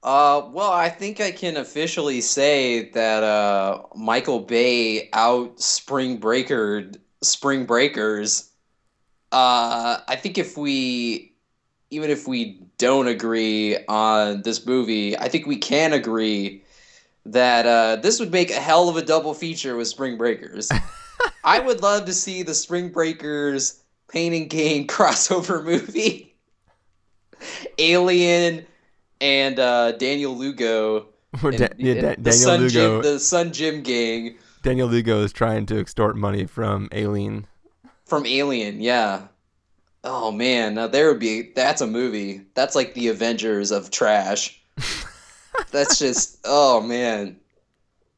Uh, 0.03 0.49
well, 0.51 0.73
I 0.73 0.89
think 0.89 1.21
I 1.21 1.31
can 1.31 1.55
officially 1.55 2.19
say 2.19 2.89
that 2.89 3.23
uh, 3.23 3.83
Michael 3.95 4.41
Bay 4.41 5.09
out 5.13 5.61
Spring 5.61 6.19
Breakered 6.19 6.97
Spring 7.21 7.65
Breakers. 7.65 8.49
Uh, 9.31 9.99
I 10.05 10.17
think 10.17 10.37
if 10.37 10.57
we, 10.57 11.32
even 11.93 12.09
if 12.09 12.27
we 12.27 12.59
don't 12.79 13.07
agree 13.07 13.77
on 13.87 14.41
this 14.41 14.65
movie, 14.65 15.17
I 15.17 15.29
think 15.29 15.45
we 15.45 15.57
can 15.57 15.93
agree 15.93 16.63
that 17.25 17.67
uh, 17.67 17.97
this 17.97 18.19
would 18.19 18.31
make 18.31 18.49
a 18.49 18.59
hell 18.59 18.89
of 18.89 18.97
a 18.97 19.01
double 19.03 19.33
feature 19.35 19.77
with 19.77 19.87
Spring 19.87 20.17
Breakers. 20.17 20.71
I 21.43 21.59
would 21.59 21.81
love 21.81 22.05
to 22.05 22.13
see 22.13 22.41
the 22.41 22.55
Spring 22.55 22.89
Breakers 22.89 23.81
Pain 24.09 24.33
and 24.33 24.49
Gain 24.49 24.87
crossover 24.87 25.63
movie. 25.63 26.35
Alien 27.77 28.65
and 29.21 29.59
uh, 29.59 29.91
Daniel 29.93 30.35
Lugo. 30.35 31.07
And- 31.43 31.57
Da- 31.57 31.67
yeah, 31.77 31.93
Da- 31.93 32.09
the 32.09 32.15
Daniel 32.15 32.33
Sun 32.33 32.61
Lugo. 32.61 33.01
The 33.01 33.19
Sun 33.19 33.53
Gym 33.53 33.81
gang 33.83 34.35
Daniel 34.63 34.87
Lugo 34.87 35.23
is 35.23 35.33
trying 35.33 35.65
to 35.67 35.79
extort 35.79 36.15
money 36.15 36.45
from 36.45 36.89
Alien. 36.91 37.45
from 38.05 38.25
Alien. 38.25 38.81
Yeah. 38.81 39.27
Oh 40.03 40.31
man, 40.31 40.75
now 40.75 40.87
there 40.87 41.07
would 41.07 41.19
be. 41.19 41.53
That's 41.55 41.81
a 41.81 41.87
movie. 41.87 42.41
That's 42.55 42.75
like 42.75 42.93
the 42.93 43.07
Avengers 43.07 43.71
of 43.71 43.89
trash. 43.89 44.61
That's 45.71 45.97
just. 45.97 46.39
Oh 46.43 46.81
man. 46.81 47.39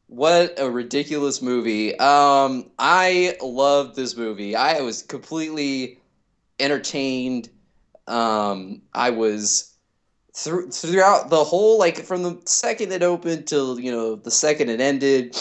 What 0.07 0.53
a 0.57 0.69
ridiculous 0.69 1.41
movie. 1.41 1.97
Um, 1.97 2.69
I 2.77 3.37
love 3.41 3.95
this 3.95 4.15
movie. 4.15 4.55
I 4.55 4.81
was 4.81 5.01
completely 5.01 5.99
entertained. 6.59 7.49
Um, 8.07 8.81
I 8.93 9.09
was 9.09 9.73
through 10.33 10.69
throughout 10.69 11.29
the 11.29 11.43
whole 11.43 11.79
like 11.79 12.03
from 12.03 12.23
the 12.23 12.39
second 12.45 12.91
it 12.91 13.01
opened 13.01 13.47
till 13.47 13.79
you 13.79 13.91
know 13.91 14.15
the 14.15 14.31
second 14.31 14.69
it 14.69 14.81
ended. 14.81 15.35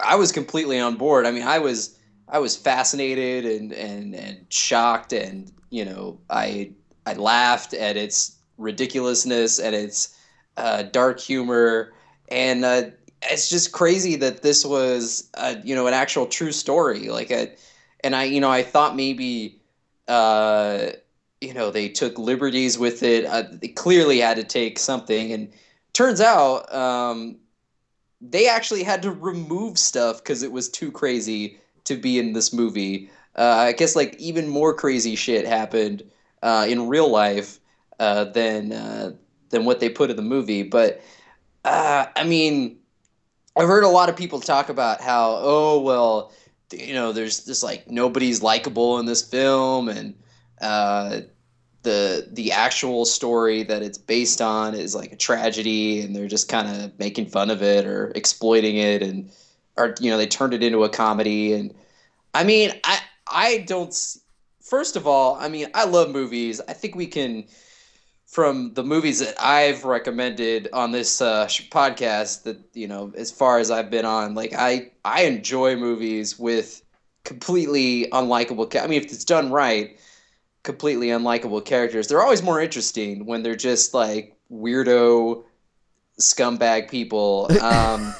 I 0.00 0.16
was 0.16 0.32
completely 0.32 0.80
on 0.80 0.96
board. 0.96 1.26
I 1.26 1.30
mean, 1.30 1.44
I 1.44 1.58
was 1.58 1.96
I 2.28 2.38
was 2.38 2.56
fascinated 2.56 3.44
and 3.44 3.72
and 3.72 4.14
and 4.14 4.46
shocked 4.48 5.12
and 5.12 5.52
you 5.70 5.84
know 5.84 6.18
I 6.30 6.72
I 7.06 7.14
laughed 7.14 7.74
at 7.74 7.96
its 7.96 8.36
ridiculousness 8.58 9.58
and 9.58 9.74
its 9.74 10.16
uh, 10.56 10.84
dark 10.84 11.20
humor, 11.20 11.92
and 12.28 12.64
uh, 12.64 12.82
it's 13.22 13.48
just 13.48 13.72
crazy 13.72 14.16
that 14.16 14.42
this 14.42 14.64
was 14.64 15.28
uh, 15.34 15.56
you 15.64 15.74
know 15.74 15.86
an 15.86 15.94
actual 15.94 16.26
true 16.26 16.52
story. 16.52 17.08
Like 17.08 17.30
a, 17.30 17.52
and 18.02 18.16
I 18.16 18.24
you 18.24 18.40
know 18.40 18.50
I 18.50 18.62
thought 18.62 18.96
maybe 18.96 19.60
uh, 20.08 20.88
you 21.40 21.52
know 21.52 21.70
they 21.70 21.88
took 21.88 22.18
liberties 22.18 22.78
with 22.78 23.02
it. 23.02 23.26
Uh, 23.26 23.44
they 23.50 23.68
clearly 23.68 24.20
had 24.20 24.36
to 24.36 24.44
take 24.44 24.78
something, 24.78 25.32
and 25.32 25.52
turns 25.92 26.20
out 26.20 26.72
um, 26.72 27.36
they 28.20 28.48
actually 28.48 28.82
had 28.82 29.02
to 29.02 29.10
remove 29.10 29.78
stuff 29.78 30.18
because 30.22 30.42
it 30.42 30.52
was 30.52 30.68
too 30.68 30.90
crazy 30.90 31.58
to 31.84 31.96
be 31.96 32.18
in 32.18 32.32
this 32.32 32.52
movie. 32.52 33.10
Uh, 33.36 33.66
I 33.68 33.72
guess 33.72 33.96
like 33.96 34.16
even 34.16 34.48
more 34.48 34.74
crazy 34.74 35.16
shit 35.16 35.46
happened 35.46 36.02
uh, 36.42 36.66
in 36.68 36.88
real 36.88 37.10
life 37.10 37.58
uh, 37.98 38.24
than 38.24 38.72
uh, 38.72 39.12
than 39.50 39.64
what 39.64 39.80
they 39.80 39.88
put 39.88 40.10
in 40.10 40.16
the 40.16 40.22
movie. 40.22 40.62
But 40.62 41.00
uh, 41.64 42.06
I 42.14 42.24
mean, 42.24 42.78
I've 43.56 43.68
heard 43.68 43.84
a 43.84 43.88
lot 43.88 44.08
of 44.08 44.16
people 44.16 44.40
talk 44.40 44.68
about 44.68 45.00
how 45.00 45.38
oh 45.40 45.80
well, 45.80 46.32
you 46.72 46.94
know, 46.94 47.12
there's 47.12 47.44
just 47.44 47.62
like 47.62 47.90
nobody's 47.90 48.42
likable 48.42 48.98
in 48.98 49.06
this 49.06 49.22
film, 49.22 49.88
and 49.88 50.14
uh, 50.60 51.20
the 51.82 52.28
the 52.32 52.52
actual 52.52 53.04
story 53.04 53.62
that 53.64 53.82
it's 53.82 53.98
based 53.98 54.40
on 54.40 54.74
is 54.74 54.94
like 54.94 55.12
a 55.12 55.16
tragedy, 55.16 56.00
and 56.00 56.14
they're 56.14 56.28
just 56.28 56.48
kind 56.48 56.68
of 56.68 56.98
making 56.98 57.26
fun 57.26 57.50
of 57.50 57.62
it 57.62 57.86
or 57.86 58.12
exploiting 58.14 58.76
it, 58.76 59.02
and 59.02 59.30
or 59.76 59.94
you 60.00 60.10
know 60.10 60.16
they 60.16 60.26
turned 60.26 60.54
it 60.54 60.62
into 60.62 60.84
a 60.84 60.88
comedy. 60.88 61.52
And 61.52 61.74
I 62.32 62.44
mean, 62.44 62.72
I 62.84 63.00
I 63.26 63.58
don't. 63.66 63.94
First 64.60 64.96
of 64.96 65.06
all, 65.06 65.36
I 65.36 65.48
mean, 65.48 65.68
I 65.74 65.84
love 65.84 66.10
movies. 66.10 66.60
I 66.66 66.72
think 66.72 66.94
we 66.94 67.06
can 67.06 67.44
from 68.34 68.74
the 68.74 68.82
movies 68.82 69.20
that 69.20 69.36
I've 69.38 69.84
recommended 69.84 70.68
on 70.72 70.90
this 70.90 71.20
uh, 71.20 71.46
podcast 71.70 72.42
that 72.42 72.58
you 72.72 72.88
know 72.88 73.12
as 73.16 73.30
far 73.30 73.60
as 73.60 73.70
I've 73.70 73.90
been 73.90 74.04
on 74.04 74.34
like 74.34 74.52
I 74.52 74.90
I 75.04 75.22
enjoy 75.22 75.76
movies 75.76 76.36
with 76.36 76.82
completely 77.22 78.08
unlikable 78.10 78.74
I 78.76 78.88
mean 78.88 79.00
if 79.00 79.12
it's 79.12 79.24
done 79.24 79.52
right 79.52 79.96
completely 80.64 81.08
unlikable 81.08 81.64
characters 81.64 82.08
they're 82.08 82.22
always 82.22 82.42
more 82.42 82.60
interesting 82.60 83.24
when 83.24 83.44
they're 83.44 83.54
just 83.54 83.94
like 83.94 84.36
weirdo 84.50 85.44
scumbag 86.18 86.90
people 86.90 87.48
um 87.62 88.12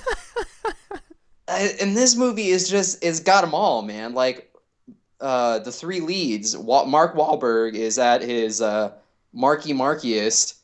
and 1.49 1.97
this 1.97 2.17
movie 2.17 2.49
is 2.49 2.69
just 2.69 3.05
it's 3.05 3.21
got 3.21 3.43
them 3.43 3.55
all 3.55 3.83
man 3.83 4.15
like 4.15 4.51
uh 5.21 5.59
the 5.61 5.73
three 5.73 6.01
leads 6.01 6.57
Mark 6.57 7.15
Wahlberg 7.15 7.75
is 7.75 7.99
at 7.99 8.23
his 8.23 8.61
uh 8.61 8.93
Marky 9.35 9.75
Markiest, 9.75 10.55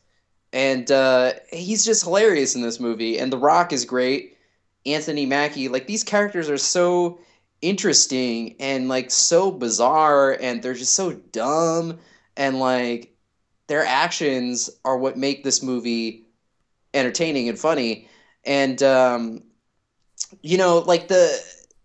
and 0.53 0.91
uh, 0.91 1.33
he's 1.53 1.85
just 1.85 2.05
hilarious 2.05 2.55
in 2.55 2.63
this 2.63 2.81
movie. 2.81 3.19
And 3.19 3.33
The 3.33 3.39
Rock 3.39 3.73
is 3.73 3.85
great. 3.85 4.37
Anthony 4.87 5.27
Mackie, 5.27 5.69
like 5.69 5.87
these 5.87 6.05
characters 6.05 6.49
are 6.49 6.57
so 6.57 7.21
interesting 7.61 8.57
and 8.59 8.89
like 8.89 9.11
so 9.11 9.51
bizarre, 9.51 10.39
and 10.41 10.63
they're 10.63 10.73
just 10.73 10.95
so 10.95 11.13
dumb, 11.13 11.99
and 12.37 12.61
like 12.61 13.15
their 13.67 13.85
actions 13.85 14.71
are 14.85 14.97
what 14.97 15.19
make 15.19 15.45
this 15.45 15.63
movie 15.63 16.25
entertaining 16.95 17.49
and 17.49 17.59
funny. 17.59 18.09
And 18.45 18.83
um, 18.83 19.43
you 20.43 20.59
know, 20.59 20.79
like 20.79 21.09
the 21.09 21.41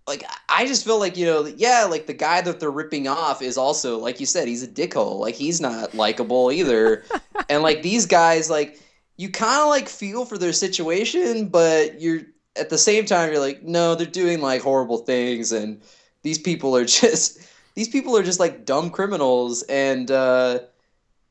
like 0.07 0.23
I 0.49 0.67
just 0.67 0.85
feel 0.85 0.99
like 0.99 1.17
you 1.17 1.25
know, 1.25 1.45
yeah, 1.45 1.85
like 1.85 2.07
the 2.07 2.13
guy 2.13 2.41
that 2.41 2.59
they're 2.59 2.71
ripping 2.71 3.07
off 3.07 3.41
is 3.41 3.57
also 3.57 3.97
like 3.97 4.19
you 4.19 4.25
said, 4.25 4.47
he's 4.47 4.63
a 4.63 4.67
dickhole. 4.67 5.19
Like 5.19 5.35
he's 5.35 5.59
not 5.59 5.93
likable 5.93 6.51
either, 6.51 7.03
and 7.49 7.63
like 7.63 7.81
these 7.81 8.05
guys, 8.05 8.49
like 8.49 8.79
you 9.17 9.29
kind 9.29 9.61
of 9.61 9.69
like 9.69 9.89
feel 9.89 10.25
for 10.25 10.37
their 10.37 10.53
situation, 10.53 11.47
but 11.47 11.99
you're 11.99 12.21
at 12.55 12.69
the 12.69 12.77
same 12.77 13.05
time 13.05 13.31
you're 13.31 13.39
like, 13.39 13.63
no, 13.63 13.95
they're 13.95 14.05
doing 14.05 14.41
like 14.41 14.61
horrible 14.61 14.99
things, 14.99 15.51
and 15.51 15.81
these 16.21 16.37
people 16.37 16.75
are 16.75 16.85
just 17.01 17.39
these 17.73 17.89
people 17.89 18.15
are 18.15 18.23
just 18.23 18.39
like 18.39 18.65
dumb 18.65 18.91
criminals, 18.91 19.63
and 19.63 20.11
uh, 20.11 20.59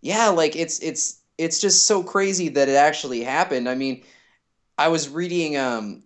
yeah, 0.01 0.29
like 0.29 0.57
it's 0.57 0.81
it's 0.81 1.21
it's 1.39 1.61
just 1.61 1.87
so 1.87 2.03
crazy 2.03 2.49
that 2.49 2.69
it 2.69 2.77
actually 2.77 3.23
happened. 3.23 3.69
I 3.69 3.75
mean, 3.77 4.03
I 4.79 4.89
was 4.89 5.09
reading 5.09 5.57
um 5.57 6.03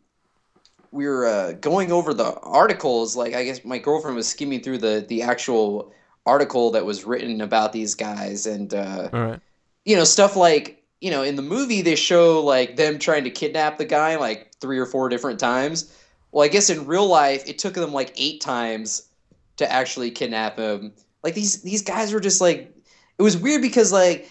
we 0.91 1.07
were 1.07 1.27
uh, 1.27 1.53
going 1.53 1.93
over 1.93 2.15
the 2.15 2.35
articles. 2.41 3.17
Like 3.17 3.35
I 3.35 3.45
guess 3.45 3.65
my 3.65 3.79
girlfriend 3.79 4.17
was 4.17 4.29
skimming 4.29 4.61
through 4.61 4.79
the 4.79 5.05
the 5.09 5.23
actual 5.23 5.93
article 6.27 6.71
that 6.73 6.85
was 6.85 7.05
written 7.05 7.41
about 7.41 7.73
these 7.73 7.95
guys, 7.95 8.47
and 8.47 8.73
uh, 8.75 9.09
right. 9.13 9.41
you 9.85 9.97
know 9.97 10.05
stuff 10.05 10.37
like 10.37 10.83
you 11.01 11.11
know 11.11 11.23
in 11.23 11.37
the 11.37 11.43
movie 11.43 11.83
they 11.83 11.97
show 11.97 12.43
like 12.43 12.77
them 12.77 12.99
trying 12.99 13.25
to 13.25 13.31
kidnap 13.31 13.79
the 13.79 13.85
guy 13.85 14.17
like 14.17 14.53
three 14.61 14.79
or 14.79 14.87
four 14.87 15.09
different 15.09 15.39
times. 15.39 15.95
Well, 16.33 16.45
I 16.45 16.49
guess 16.49 16.71
in 16.71 16.87
real 16.87 17.07
life 17.07 17.49
it 17.49 17.59
took 17.59 17.75
them 17.75 17.93
like 17.93 18.13
eight 18.17 18.41
times 18.41 19.09
to 19.57 19.71
actually 19.71 20.11
kidnap 20.11 20.59
him. 20.59 20.93
Like 21.23 21.35
these 21.35 21.63
these 21.63 21.83
guys 21.83 22.13
were 22.13 22.21
just 22.21 22.41
like 22.41 22.75
it 23.19 23.23
was 23.23 23.37
weird 23.37 23.63
because 23.63 23.93
like 23.93 24.31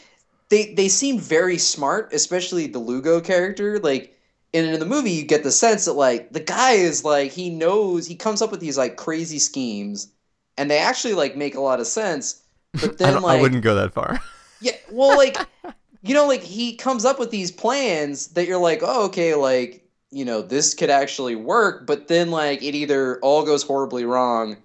they 0.50 0.74
they 0.74 0.88
seemed 0.88 1.22
very 1.22 1.58
smart, 1.58 2.14
especially 2.14 2.68
the 2.68 2.80
Lugo 2.80 3.20
character. 3.22 3.80
Like 3.80 4.17
and 4.54 4.66
in 4.68 4.80
the 4.80 4.86
movie 4.86 5.12
you 5.12 5.24
get 5.26 5.44
the 5.44 5.52
sense 5.52 5.86
that 5.86 5.94
like 5.94 6.32
the 6.32 6.40
guy 6.40 6.72
is 6.74 7.04
like 7.04 7.32
he 7.32 7.50
knows 7.50 8.08
he 8.08 8.16
comes 8.16 8.42
up 8.42 8.52
with 8.52 8.60
these 8.60 8.78
like 8.78 8.96
crazy 8.96 9.40
schemes 9.40 10.10
and 10.58 10.70
they 10.72 10.78
actually 10.80 11.14
like 11.14 11.36
make 11.36 11.56
a 11.56 11.62
lot 11.62 11.80
of 11.80 11.88
sense 11.88 12.42
but 12.74 12.98
then 12.98 13.14
don't- 13.14 13.24
like 13.24 13.40
I 13.40 13.42
wouldn't 13.42 13.64
go 13.64 13.76
that 13.76 13.94
far. 13.94 14.20
yeah 14.62 14.72
well 14.92 15.16
like 15.18 15.38
you 16.02 16.14
know 16.14 16.28
like 16.28 16.42
he 16.42 16.76
comes 16.76 17.06
up 17.06 17.20
with 17.20 17.32
these 17.32 17.52
plans 17.52 18.28
that 18.30 18.48
you're 18.48 18.58
like 18.60 18.82
oh 18.84 19.06
okay 19.06 19.36
like 19.36 19.84
you 20.10 20.24
know 20.24 20.42
this 20.42 20.74
could 20.74 20.90
actually 20.90 21.36
work 21.36 21.86
but 21.86 22.08
then 22.08 22.32
like 22.32 22.64
it 22.64 22.74
either 22.76 23.20
all 23.20 23.44
goes 23.46 23.64
horribly 23.64 24.06
wrong 24.06 24.58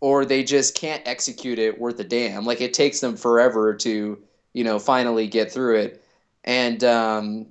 or 0.00 0.24
they 0.24 0.42
just 0.42 0.74
can't 0.74 1.02
execute 1.06 1.58
it 1.58 1.78
worth 1.78 1.98
a 2.00 2.04
damn 2.04 2.44
like 2.44 2.60
it 2.60 2.72
takes 2.74 3.00
them 3.00 3.16
forever 3.16 3.74
to 3.74 4.18
you 4.54 4.64
know 4.64 4.78
finally 4.78 5.26
get 5.26 5.52
through 5.52 5.76
it 5.76 6.02
and 6.44 6.82
um 6.82 7.46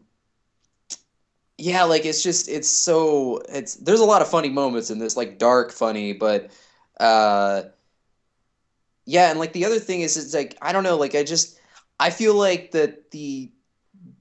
yeah 1.57 1.83
like 1.83 2.05
it's 2.05 2.21
just 2.21 2.49
it's 2.49 2.67
so 2.67 3.41
it's 3.49 3.75
there's 3.75 3.99
a 4.01 4.05
lot 4.05 4.21
of 4.21 4.27
funny 4.27 4.49
moments 4.49 4.89
in 4.89 4.99
this 4.99 5.15
like 5.15 5.37
dark 5.39 5.71
funny 5.71 6.13
but 6.13 6.51
uh 6.99 7.63
yeah 9.05 9.29
and 9.29 9.39
like 9.39 9.53
the 9.53 9.65
other 9.65 9.79
thing 9.79 10.01
is 10.01 10.17
it's 10.17 10.33
like 10.33 10.57
i 10.61 10.71
don't 10.73 10.83
know 10.83 10.97
like 10.97 11.15
i 11.15 11.23
just 11.23 11.59
i 11.99 12.09
feel 12.09 12.35
like 12.35 12.71
that 12.71 13.11
the 13.11 13.49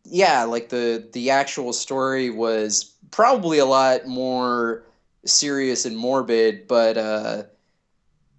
yeah 0.04 0.44
like 0.44 0.68
the 0.68 1.08
the 1.12 1.30
actual 1.30 1.72
story 1.72 2.30
was 2.30 2.94
probably 3.10 3.58
a 3.58 3.66
lot 3.66 4.06
more 4.06 4.84
serious 5.24 5.86
and 5.86 5.96
morbid 5.96 6.68
but 6.68 6.96
uh 6.96 7.42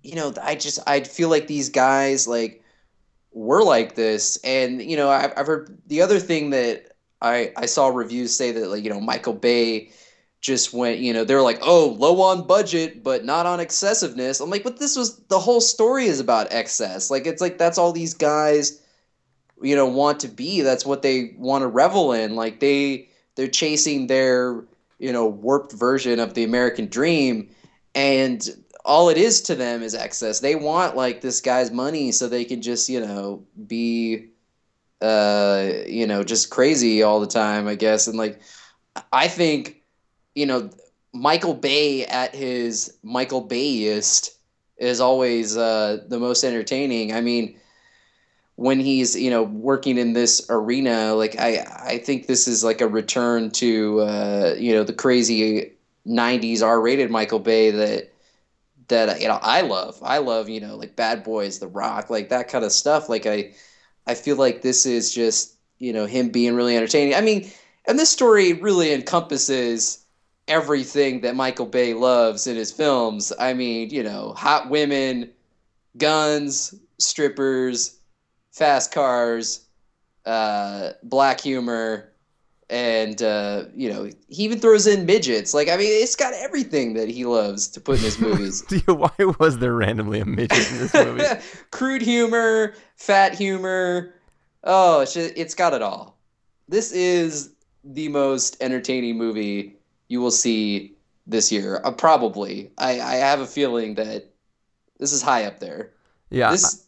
you 0.03 0.15
know 0.15 0.33
i 0.41 0.55
just 0.55 0.79
i 0.87 1.01
feel 1.01 1.29
like 1.29 1.47
these 1.47 1.69
guys 1.69 2.27
like 2.27 2.63
were 3.33 3.63
like 3.63 3.95
this 3.95 4.37
and 4.43 4.81
you 4.81 4.95
know 4.95 5.09
i've, 5.09 5.33
I've 5.35 5.47
heard 5.47 5.77
the 5.87 6.01
other 6.01 6.19
thing 6.19 6.51
that 6.51 6.94
i 7.25 7.51
i 7.57 7.65
saw 7.65 7.87
reviews 7.87 8.35
say 8.35 8.51
that 8.51 8.69
like 8.69 8.83
you 8.83 8.89
know 8.89 9.01
michael 9.01 9.33
bay 9.33 9.89
just 10.45 10.73
went 10.73 10.99
you 10.99 11.11
know 11.11 11.23
they're 11.23 11.41
like 11.41 11.57
oh 11.63 11.95
low 11.97 12.21
on 12.21 12.45
budget 12.45 13.03
but 13.03 13.25
not 13.25 13.47
on 13.47 13.59
excessiveness. 13.59 14.39
I'm 14.39 14.51
like 14.51 14.63
but 14.63 14.77
this 14.77 14.95
was 14.95 15.17
the 15.27 15.39
whole 15.39 15.59
story 15.59 16.05
is 16.05 16.19
about 16.19 16.51
excess. 16.51 17.09
Like 17.09 17.25
it's 17.25 17.41
like 17.41 17.57
that's 17.57 17.79
all 17.79 17.91
these 17.91 18.13
guys 18.13 18.79
you 19.59 19.75
know 19.75 19.87
want 19.87 20.19
to 20.19 20.27
be. 20.27 20.61
That's 20.61 20.85
what 20.85 21.01
they 21.01 21.33
want 21.37 21.63
to 21.63 21.67
revel 21.67 22.13
in. 22.13 22.35
Like 22.35 22.59
they 22.59 23.09
they're 23.33 23.47
chasing 23.47 24.05
their 24.05 24.63
you 24.99 25.11
know 25.11 25.25
warped 25.25 25.73
version 25.73 26.19
of 26.19 26.35
the 26.35 26.43
american 26.43 26.87
dream 26.87 27.49
and 27.95 28.47
all 28.85 29.09
it 29.09 29.17
is 29.17 29.41
to 29.41 29.55
them 29.55 29.81
is 29.81 29.95
excess. 29.95 30.41
They 30.41 30.53
want 30.53 30.95
like 30.95 31.21
this 31.21 31.41
guy's 31.41 31.71
money 31.71 32.11
so 32.11 32.27
they 32.27 32.45
can 32.45 32.61
just 32.61 32.87
you 32.87 32.99
know 32.99 33.43
be 33.65 34.27
uh 35.01 35.71
you 35.87 36.07
know 36.07 36.23
just 36.23 36.49
crazy 36.49 37.03
all 37.03 37.19
the 37.19 37.27
time 37.27 37.67
i 37.67 37.75
guess. 37.75 38.07
And 38.07 38.17
like 38.17 38.39
i 39.11 39.27
think 39.27 39.81
you 40.35 40.45
know 40.45 40.69
michael 41.13 41.53
bay 41.53 42.05
at 42.05 42.35
his 42.35 42.97
michael 43.03 43.45
bayist 43.47 44.31
is 44.77 44.99
always 44.99 45.57
uh 45.57 46.03
the 46.07 46.19
most 46.19 46.43
entertaining. 46.43 47.13
I 47.13 47.21
mean 47.21 47.59
when 48.55 48.79
he's 48.79 49.15
you 49.15 49.29
know 49.29 49.43
working 49.43 49.97
in 49.97 50.13
this 50.13 50.45
arena 50.49 51.13
like 51.13 51.37
i 51.39 51.57
i 51.85 51.97
think 51.97 52.27
this 52.27 52.47
is 52.47 52.63
like 52.63 52.81
a 52.81 52.87
return 52.87 53.51
to 53.51 53.99
uh 54.01 54.55
you 54.57 54.73
know 54.73 54.83
the 54.83 54.93
crazy 54.93 55.73
90s 56.05 56.61
r-rated 56.61 57.11
michael 57.11 57.39
bay 57.39 57.71
that 57.71 58.11
that 58.87 59.19
you 59.21 59.27
know 59.27 59.39
i 59.41 59.61
love. 59.61 59.97
I 60.01 60.19
love 60.19 60.49
you 60.49 60.59
know 60.61 60.75
like 60.75 60.95
bad 60.95 61.23
boys 61.23 61.59
the 61.59 61.67
rock 61.67 62.09
like 62.09 62.29
that 62.29 62.47
kind 62.47 62.63
of 62.63 62.71
stuff. 62.71 63.09
Like 63.09 63.25
i 63.25 63.51
i 64.07 64.13
feel 64.13 64.35
like 64.35 64.61
this 64.61 64.85
is 64.85 65.13
just 65.13 65.55
you 65.77 65.91
know 65.91 66.05
him 66.05 66.29
being 66.29 66.55
really 66.55 66.75
entertaining. 66.77 67.15
I 67.15 67.21
mean 67.21 67.51
and 67.87 67.99
this 67.99 68.09
story 68.09 68.53
really 68.53 68.93
encompasses 68.93 70.05
everything 70.47 71.21
that 71.21 71.35
michael 71.35 71.65
bay 71.65 71.93
loves 71.93 72.47
in 72.47 72.55
his 72.55 72.71
films. 72.71 73.33
I 73.39 73.53
mean 73.53 73.89
you 73.89 74.03
know 74.03 74.33
hot 74.33 74.69
women 74.69 75.31
guns 75.97 76.73
strippers 76.97 77.99
fast 78.55 78.93
cars, 78.93 79.65
uh, 80.25 80.91
black 81.03 81.41
humor, 81.41 82.13
and 82.69 83.21
uh, 83.21 83.65
you 83.75 83.91
know 83.91 84.09
he 84.27 84.43
even 84.43 84.59
throws 84.59 84.87
in 84.87 85.05
midgets. 85.05 85.53
Like 85.53 85.69
I 85.69 85.77
mean, 85.77 85.89
it's 85.89 86.15
got 86.15 86.33
everything 86.33 86.93
that 86.95 87.09
he 87.09 87.25
loves 87.25 87.67
to 87.69 87.81
put 87.81 87.99
in 87.99 88.05
his 88.05 88.19
movies. 88.19 88.63
Why 88.87 89.11
was 89.39 89.59
there 89.59 89.73
randomly 89.73 90.19
a 90.19 90.25
midget 90.25 90.71
in 90.71 90.77
this 90.77 90.93
movie? 90.93 91.23
Crude 91.71 92.01
humor, 92.01 92.73
fat 92.95 93.35
humor. 93.35 94.13
Oh, 94.63 95.01
it's, 95.01 95.13
just, 95.13 95.33
it's 95.35 95.53
got 95.53 95.73
it 95.73 95.83
all. 95.83 96.17
This 96.67 96.91
is 96.91 97.51
the 97.83 98.07
most 98.09 98.57
entertaining 98.61 99.15
movie 99.15 99.75
you 100.07 100.19
will 100.19 100.31
see 100.31 100.95
this 101.27 101.51
year. 101.51 101.81
Uh, 101.83 101.91
probably. 101.91 102.71
I, 102.79 102.99
I 102.99 103.15
have 103.15 103.41
a 103.41 103.45
feeling 103.45 103.95
that 103.95 104.25
this 104.99 105.13
is 105.13 105.21
high 105.21 105.45
up 105.45 105.59
there. 105.59 105.91
Yeah. 106.31 106.51
This, 106.51 106.84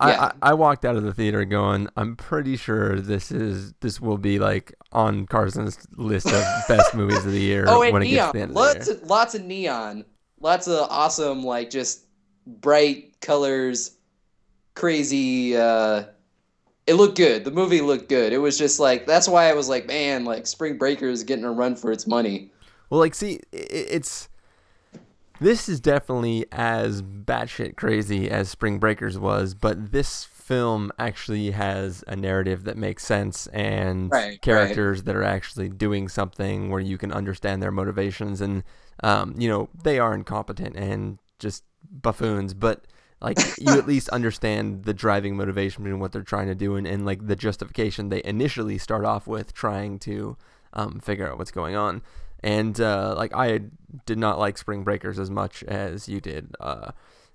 yeah. 0.00 0.32
I, 0.42 0.50
I 0.50 0.54
walked 0.54 0.84
out 0.84 0.96
of 0.96 1.02
the 1.04 1.14
theater 1.14 1.44
going, 1.44 1.88
I'm 1.96 2.16
pretty 2.16 2.56
sure 2.56 3.00
this 3.00 3.32
is 3.32 3.72
this 3.80 4.00
will 4.00 4.18
be 4.18 4.38
like 4.38 4.74
on 4.92 5.26
Carson's 5.26 5.86
list 5.96 6.26
of 6.26 6.42
best 6.68 6.94
movies 6.94 7.24
of 7.24 7.32
the 7.32 7.40
year 7.40 7.64
oh, 7.66 7.82
and 7.82 7.92
when 7.92 8.02
it 8.02 8.08
gets 8.08 8.14
neon. 8.14 8.26
to 8.32 8.32
the 8.32 8.42
end 8.42 8.50
of 8.50 8.56
lots 8.56 8.88
of 8.88 9.02
lots 9.04 9.34
of 9.34 9.42
neon. 9.44 10.04
Lots 10.40 10.68
of 10.68 10.86
awesome, 10.90 11.42
like 11.42 11.70
just 11.70 12.04
bright 12.46 13.18
colors, 13.22 13.96
crazy. 14.74 15.56
uh 15.56 16.04
It 16.86 16.94
looked 16.94 17.16
good. 17.16 17.44
The 17.44 17.50
movie 17.50 17.80
looked 17.80 18.08
good. 18.08 18.32
It 18.32 18.38
was 18.38 18.58
just 18.58 18.78
like 18.78 19.06
that's 19.06 19.28
why 19.28 19.48
I 19.48 19.54
was 19.54 19.68
like, 19.68 19.86
man, 19.86 20.24
like 20.24 20.46
Spring 20.46 20.76
Breaker 20.78 21.08
is 21.08 21.22
getting 21.24 21.44
a 21.44 21.52
run 21.52 21.74
for 21.74 21.90
its 21.90 22.06
money. 22.06 22.52
Well, 22.90 23.00
like, 23.00 23.14
see, 23.14 23.40
i- 23.52 23.56
it's 23.56 24.28
this 25.40 25.68
is 25.68 25.80
definitely 25.80 26.46
as 26.52 27.02
batshit 27.02 27.76
crazy 27.76 28.30
as 28.30 28.48
Spring 28.48 28.78
Breakers 28.78 29.18
was, 29.18 29.54
but 29.54 29.92
this 29.92 30.24
film 30.24 30.92
actually 30.98 31.50
has 31.50 32.04
a 32.06 32.14
narrative 32.16 32.64
that 32.64 32.76
makes 32.76 33.04
sense 33.04 33.46
and 33.48 34.10
Right, 34.10 34.24
right. 34.24 34.42
characters 34.42 35.02
that 35.02 35.16
are 35.16 35.24
actually 35.24 35.68
doing 35.68 36.08
something 36.08 36.70
where 36.70 36.80
you 36.80 36.96
can 36.98 37.12
understand 37.12 37.62
their 37.62 37.72
motivations 37.72 38.40
and 38.40 38.62
um, 39.02 39.34
you 39.38 39.48
know 39.48 39.68
they 39.82 39.98
are 39.98 40.14
incompetent 40.14 40.76
and 40.76 41.18
just 41.38 41.64
buffoons, 41.90 42.54
but 42.54 42.86
like 43.20 43.38
you 43.58 43.76
at 43.78 43.86
least 43.88 44.08
understand 44.10 44.84
the 44.84 44.94
driving 44.94 45.36
motivation 45.36 45.86
and 45.86 46.00
what 46.00 46.12
they're 46.12 46.22
trying 46.22 46.46
to 46.46 46.54
do 46.54 46.76
and, 46.76 46.86
and 46.86 47.04
like 47.04 47.26
the 47.26 47.36
justification 47.36 48.08
they 48.08 48.22
initially 48.24 48.78
start 48.78 49.04
off 49.04 49.26
with 49.26 49.52
trying 49.52 49.98
to 49.98 50.36
um, 50.72 51.00
figure 51.00 51.28
out 51.28 51.38
what's 51.38 51.50
going 51.50 51.74
on 51.74 52.02
and 52.42 52.80
uh, 52.80 53.14
like 53.16 53.34
I 53.34 53.60
did 54.04 54.18
not 54.18 54.38
like 54.38 54.58
Spring 54.58 54.84
Breakers 54.84 55.18
as 55.18 55.30
much 55.30 55.62
as 55.64 56.08
you 56.08 56.20
did, 56.20 56.54
uh, 56.60 56.92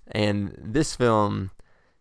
and 0.08 0.56
this 0.58 0.94
film 0.96 1.50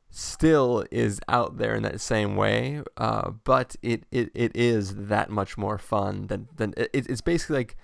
still 0.09 0.85
is 0.91 1.19
out 1.29 1.57
there 1.57 1.73
in 1.75 1.83
that 1.83 2.01
same 2.01 2.35
way, 2.35 2.83
uh, 2.97 3.31
but 3.43 3.75
it, 3.81 4.03
it, 4.11 4.29
it 4.33 4.51
is 4.55 4.95
that 4.95 5.29
much 5.29 5.57
more 5.57 5.77
fun 5.77 6.27
than 6.27 6.47
than 6.55 6.73
it, 6.77 6.89
it's 6.93 7.21
basically 7.21 7.57
like 7.57 7.77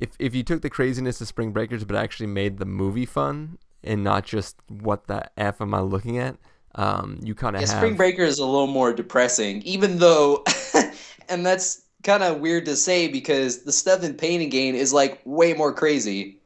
if 0.00 0.10
if 0.18 0.34
you 0.34 0.42
took 0.42 0.62
the 0.62 0.70
craziness 0.70 1.20
of 1.20 1.28
Spring 1.28 1.52
Breakers 1.52 1.84
but 1.84 1.96
actually 1.96 2.26
made 2.26 2.58
the 2.58 2.66
movie 2.66 3.06
fun 3.06 3.58
and 3.82 4.04
not 4.04 4.24
just 4.24 4.56
what 4.68 5.06
the 5.06 5.30
f 5.38 5.60
am 5.60 5.74
I 5.74 5.80
looking 5.80 6.18
at, 6.18 6.36
um, 6.74 7.18
you 7.22 7.34
kind 7.34 7.56
of 7.56 7.62
Yeah, 7.62 7.66
have 7.66 7.76
Spring 7.78 7.96
Breaker 7.96 8.22
is 8.22 8.38
a 8.38 8.46
little 8.46 8.66
more 8.68 8.92
depressing, 8.92 9.62
even 9.62 9.98
though, 9.98 10.44
and 11.28 11.44
that's 11.44 11.82
kind 12.02 12.22
of 12.22 12.40
weird 12.40 12.64
to 12.66 12.76
say 12.76 13.08
because 13.08 13.64
the 13.64 13.72
stuff 13.72 14.02
in 14.04 14.14
Pain 14.14 14.40
and 14.40 14.50
Gain 14.50 14.74
is 14.74 14.92
like 14.92 15.20
way 15.24 15.54
more 15.54 15.72
crazy. 15.72 16.40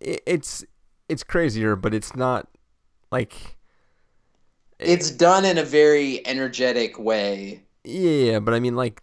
it's 0.00 0.64
it's 1.08 1.22
crazier, 1.24 1.76
but 1.76 1.94
it's 1.94 2.14
not 2.16 2.48
like 3.10 3.56
It's 4.78 5.10
done 5.10 5.44
in 5.44 5.58
a 5.58 5.62
very 5.64 6.26
energetic 6.26 6.98
way. 6.98 7.62
Yeah, 7.84 8.40
but 8.40 8.54
I 8.54 8.60
mean, 8.60 8.76
like, 8.76 9.02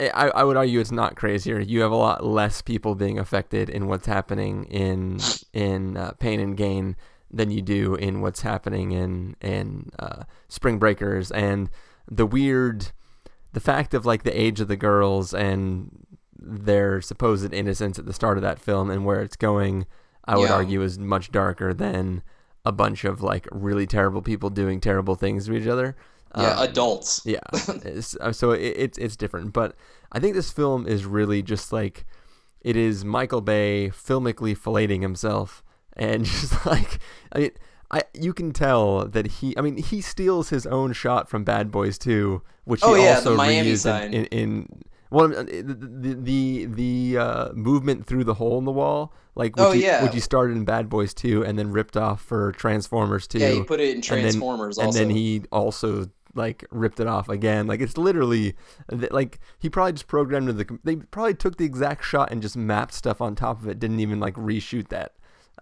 I, 0.00 0.30
I 0.34 0.44
would 0.44 0.56
argue 0.56 0.80
it's 0.80 0.92
not 0.92 1.16
crazier. 1.16 1.60
You 1.60 1.80
have 1.82 1.92
a 1.92 1.96
lot 1.96 2.24
less 2.24 2.62
people 2.62 2.94
being 2.94 3.18
affected 3.18 3.70
in 3.70 3.86
what's 3.88 4.06
happening 4.06 4.64
in 4.66 5.20
in 5.54 5.96
uh, 5.96 6.12
Pain 6.18 6.40
and 6.40 6.56
Gain 6.56 6.96
than 7.30 7.50
you 7.50 7.62
do 7.62 7.94
in 7.96 8.20
what's 8.20 8.42
happening 8.42 8.92
in 8.92 9.36
in 9.40 9.90
uh, 9.98 10.24
Spring 10.48 10.78
Breakers, 10.78 11.30
and 11.32 11.70
the 12.10 12.26
weird, 12.26 12.92
the 13.56 13.60
fact 13.60 13.94
of 13.94 14.04
like 14.04 14.22
the 14.22 14.38
age 14.38 14.60
of 14.60 14.68
the 14.68 14.76
girls 14.76 15.32
and 15.32 16.06
their 16.38 17.00
supposed 17.00 17.54
innocence 17.54 17.98
at 17.98 18.04
the 18.04 18.12
start 18.12 18.36
of 18.36 18.42
that 18.42 18.58
film 18.58 18.90
and 18.90 19.06
where 19.06 19.22
it's 19.22 19.34
going, 19.36 19.86
I 20.26 20.36
would 20.36 20.50
Yeah. 20.50 20.56
argue 20.56 20.82
is 20.82 20.98
much 20.98 21.32
darker 21.32 21.72
than 21.72 22.22
a 22.66 22.72
bunch 22.72 23.04
of 23.06 23.22
like 23.22 23.48
really 23.50 23.86
terrible 23.86 24.20
people 24.20 24.50
doing 24.50 24.78
terrible 24.78 25.14
things 25.14 25.46
to 25.46 25.54
each 25.54 25.66
other. 25.66 25.96
Yeah, 26.36 26.50
Um, 26.50 26.68
adults. 26.68 27.22
yeah, 27.34 27.38
uh, 28.20 28.32
so 28.32 28.50
it, 28.50 28.74
it's 28.76 28.98
it's 28.98 29.16
different, 29.16 29.54
but 29.54 29.74
I 30.12 30.20
think 30.20 30.34
this 30.34 30.50
film 30.52 30.86
is 30.86 31.06
really 31.06 31.40
just 31.42 31.72
like 31.72 32.04
it 32.60 32.76
is 32.76 33.06
Michael 33.06 33.40
Bay 33.40 33.90
filmically 33.90 34.54
filleting 34.54 35.00
himself, 35.00 35.62
and 35.96 36.24
just 36.32 36.66
like 36.66 36.98
I 37.32 37.38
mean, 37.38 37.50
I 37.90 38.02
you 38.14 38.32
can 38.34 38.52
tell 38.52 39.06
that 39.06 39.26
he 39.26 39.56
I 39.56 39.60
mean 39.60 39.76
he 39.76 40.00
steals 40.00 40.48
his 40.50 40.66
own 40.66 40.92
shot 40.92 41.28
from 41.28 41.44
Bad 41.44 41.70
Boys 41.70 41.98
2, 41.98 42.42
which 42.64 42.80
Oh, 42.82 42.94
he 42.94 43.04
yeah, 43.04 43.16
also 43.16 43.36
reused 43.36 44.04
in, 44.06 44.12
in, 44.14 44.24
in 44.26 44.82
well 45.10 45.28
the 45.28 45.44
the 46.20 46.64
the, 46.66 47.18
uh, 47.18 47.52
movement 47.52 48.06
through 48.06 48.24
the 48.24 48.34
hole 48.34 48.58
in 48.58 48.64
the 48.64 48.72
wall. 48.72 49.12
Like 49.36 49.54
which 49.56 49.64
Oh, 49.64 49.72
he, 49.72 49.82
yeah. 49.84 50.02
which 50.02 50.14
he 50.14 50.20
started 50.20 50.56
in 50.56 50.64
Bad 50.64 50.88
Boys 50.88 51.12
2 51.14 51.44
and 51.44 51.58
then 51.58 51.70
ripped 51.70 51.96
off 51.96 52.22
for 52.22 52.52
Transformers 52.52 53.26
2. 53.28 53.38
Yeah, 53.38 53.50
he 53.50 53.62
put 53.62 53.80
it 53.80 53.90
in 53.90 53.96
and 53.96 54.02
then- 54.02 54.20
Transformers 54.22 54.78
and 54.78 54.92
then 54.92 55.10
he 55.10 55.42
also 55.52 56.06
like 56.34 56.64
ripped 56.70 57.00
it 57.00 57.06
off 57.06 57.28
again. 57.28 57.66
Like 57.66 57.80
it's 57.80 57.96
literally 57.96 58.56
like 59.10 59.38
he 59.58 59.70
probably 59.70 59.92
just 59.92 60.06
programmed 60.08 60.48
the. 60.48 60.78
They 60.84 60.96
probably 60.96 61.34
took 61.34 61.56
the 61.56 61.64
exact 61.64 62.04
shot 62.04 62.30
and 62.32 62.42
just 62.42 62.56
mapped 62.56 62.92
stuff 62.94 63.20
on 63.20 63.34
top 63.36 63.62
of 63.62 63.68
it. 63.68 63.78
Didn't 63.78 64.00
even 64.00 64.20
like 64.20 64.34
reshoot 64.34 64.88
that. 64.88 65.12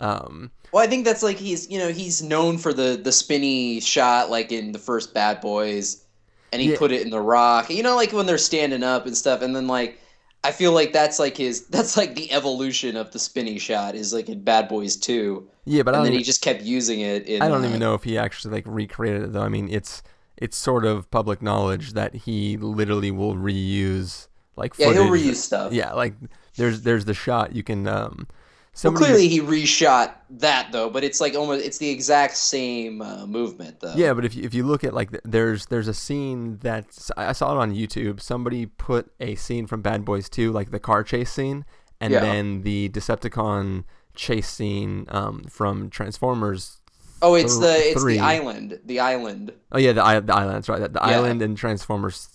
Um, 0.00 0.50
Well, 0.72 0.83
I 0.83 0.87
think 0.88 1.04
that's 1.04 1.22
like 1.22 1.38
he's 1.38 1.70
you 1.70 1.78
know 1.78 1.88
he's 1.90 2.22
known 2.22 2.59
for 2.59 2.72
the 2.72 3.00
the 3.02 3.12
spinny 3.12 3.80
shot 3.80 4.30
like 4.30 4.50
in 4.52 4.72
the 4.72 4.78
first 4.78 5.14
Bad 5.14 5.40
Boys, 5.40 6.04
and 6.52 6.61
he 6.61 6.68
Yeah. 6.68 6.76
put 6.76 6.92
it 6.92 7.02
in 7.02 7.11
The 7.11 7.20
Rock. 7.20 7.70
You 7.70 7.83
know, 7.83 7.94
like 7.96 8.12
when 8.12 8.26
they're 8.26 8.38
standing 8.38 8.83
up 8.83 9.07
and 9.07 9.16
stuff, 9.16 9.42
and 9.42 9.54
then 9.54 9.66
like 9.68 10.00
I 10.42 10.50
feel 10.52 10.72
like 10.72 10.92
that's 10.92 11.18
like 11.18 11.37
his 11.37 11.66
that's 11.68 11.96
like 11.96 12.14
the 12.16 12.33
evolution 12.33 12.96
of 12.96 13.12
the 13.12 13.18
spinny 13.18 13.59
shot 13.59 13.94
is 13.94 14.12
like 14.12 14.28
in 14.28 14.42
Bad 14.42 14.68
Boys 14.68 14.96
Two, 14.96 15.48
yeah, 15.64 15.83
but 15.83 15.94
I 15.94 15.98
and 15.98 16.04
then 16.04 16.12
Even, 16.12 16.18
he 16.18 16.22
just 16.24 16.42
kept 16.42 16.62
using 16.62 17.00
it. 17.00 17.26
In, 17.28 17.42
I 17.42 17.48
don't 17.48 17.64
uh, 17.64 17.68
even 17.68 17.80
know 17.80 17.94
if 17.94 18.04
he 18.04 18.16
actually 18.18 18.54
like 18.54 18.64
recreated 18.66 19.22
it 19.22 19.33
though. 19.33 19.42
I 19.42 19.48
mean, 19.48 19.68
it's 19.68 20.02
it's 20.37 20.57
sort 20.57 20.85
of 20.85 21.11
public 21.11 21.42
knowledge 21.42 21.92
that 21.92 22.14
he 22.14 22.57
literally 22.57 23.11
will 23.11 23.35
reuse 23.35 24.28
like 24.57 24.74
Yeah, 24.78 24.88
he'll 24.92 25.09
reuse 25.09 25.37
stuff. 25.37 25.72
Yeah, 25.72 25.92
like 25.92 26.14
there's 26.57 26.83
there's 26.83 27.04
the 27.04 27.14
shot 27.14 27.54
you 27.54 27.62
can 27.62 27.87
um. 27.87 28.26
Well, 28.74 28.92
somebody- 28.92 29.04
clearly 29.06 29.28
he 29.28 29.40
reshot 29.40 30.14
that 30.30 30.72
though, 30.72 30.90
but 30.90 31.04
it's 31.04 31.20
like 31.20 31.34
almost 31.37 31.64
it's 31.64 31.78
the 31.78 31.88
exact 31.90 32.37
same 32.37 33.00
uh, 33.02 33.24
movement 33.26 33.78
though. 33.80 33.94
Yeah, 33.94 34.14
but 34.14 34.24
if 34.24 34.34
you, 34.34 34.42
if 34.42 34.52
you 34.52 34.64
look 34.64 34.82
at 34.82 34.92
like 34.92 35.10
there's 35.24 35.66
there's 35.66 35.87
a 35.87 35.94
scene 35.94 36.58
that 36.58 36.87
I 37.16 37.32
saw 37.32 37.52
it 37.54 37.58
on 37.58 37.72
YouTube. 37.74 38.20
Somebody 38.20 38.66
put 38.66 39.12
a 39.20 39.37
scene 39.37 39.66
from 39.68 39.80
Bad 39.80 40.04
Boys 40.04 40.28
2, 40.28 40.50
like 40.50 40.70
the 40.72 40.80
car 40.80 41.04
chase 41.04 41.30
scene, 41.30 41.64
and 42.00 42.12
Yeah. 42.12 42.20
then 42.20 42.62
the 42.62 42.88
Decepticon 42.88 43.84
chase 44.16 44.48
scene 44.48 45.06
um, 45.08 45.44
from 45.44 45.88
Transformers. 45.90 46.80
Oh, 47.22 47.34
it's 47.37 47.54
thr- 47.56 47.62
the 47.62 47.76
it's 47.90 48.00
three. 48.02 48.14
the 48.14 48.20
island. 48.20 48.80
The 48.84 48.98
island 49.00 49.52
Oh 49.70 49.78
yeah, 49.78 49.92
the, 49.92 50.20
the 50.20 50.34
island. 50.34 50.56
That's 50.56 50.68
right. 50.68 50.80
The, 50.80 50.88
the 50.88 50.98
Yeah. 51.00 51.16
island 51.18 51.42
in 51.42 51.54
Transformers 51.54 52.28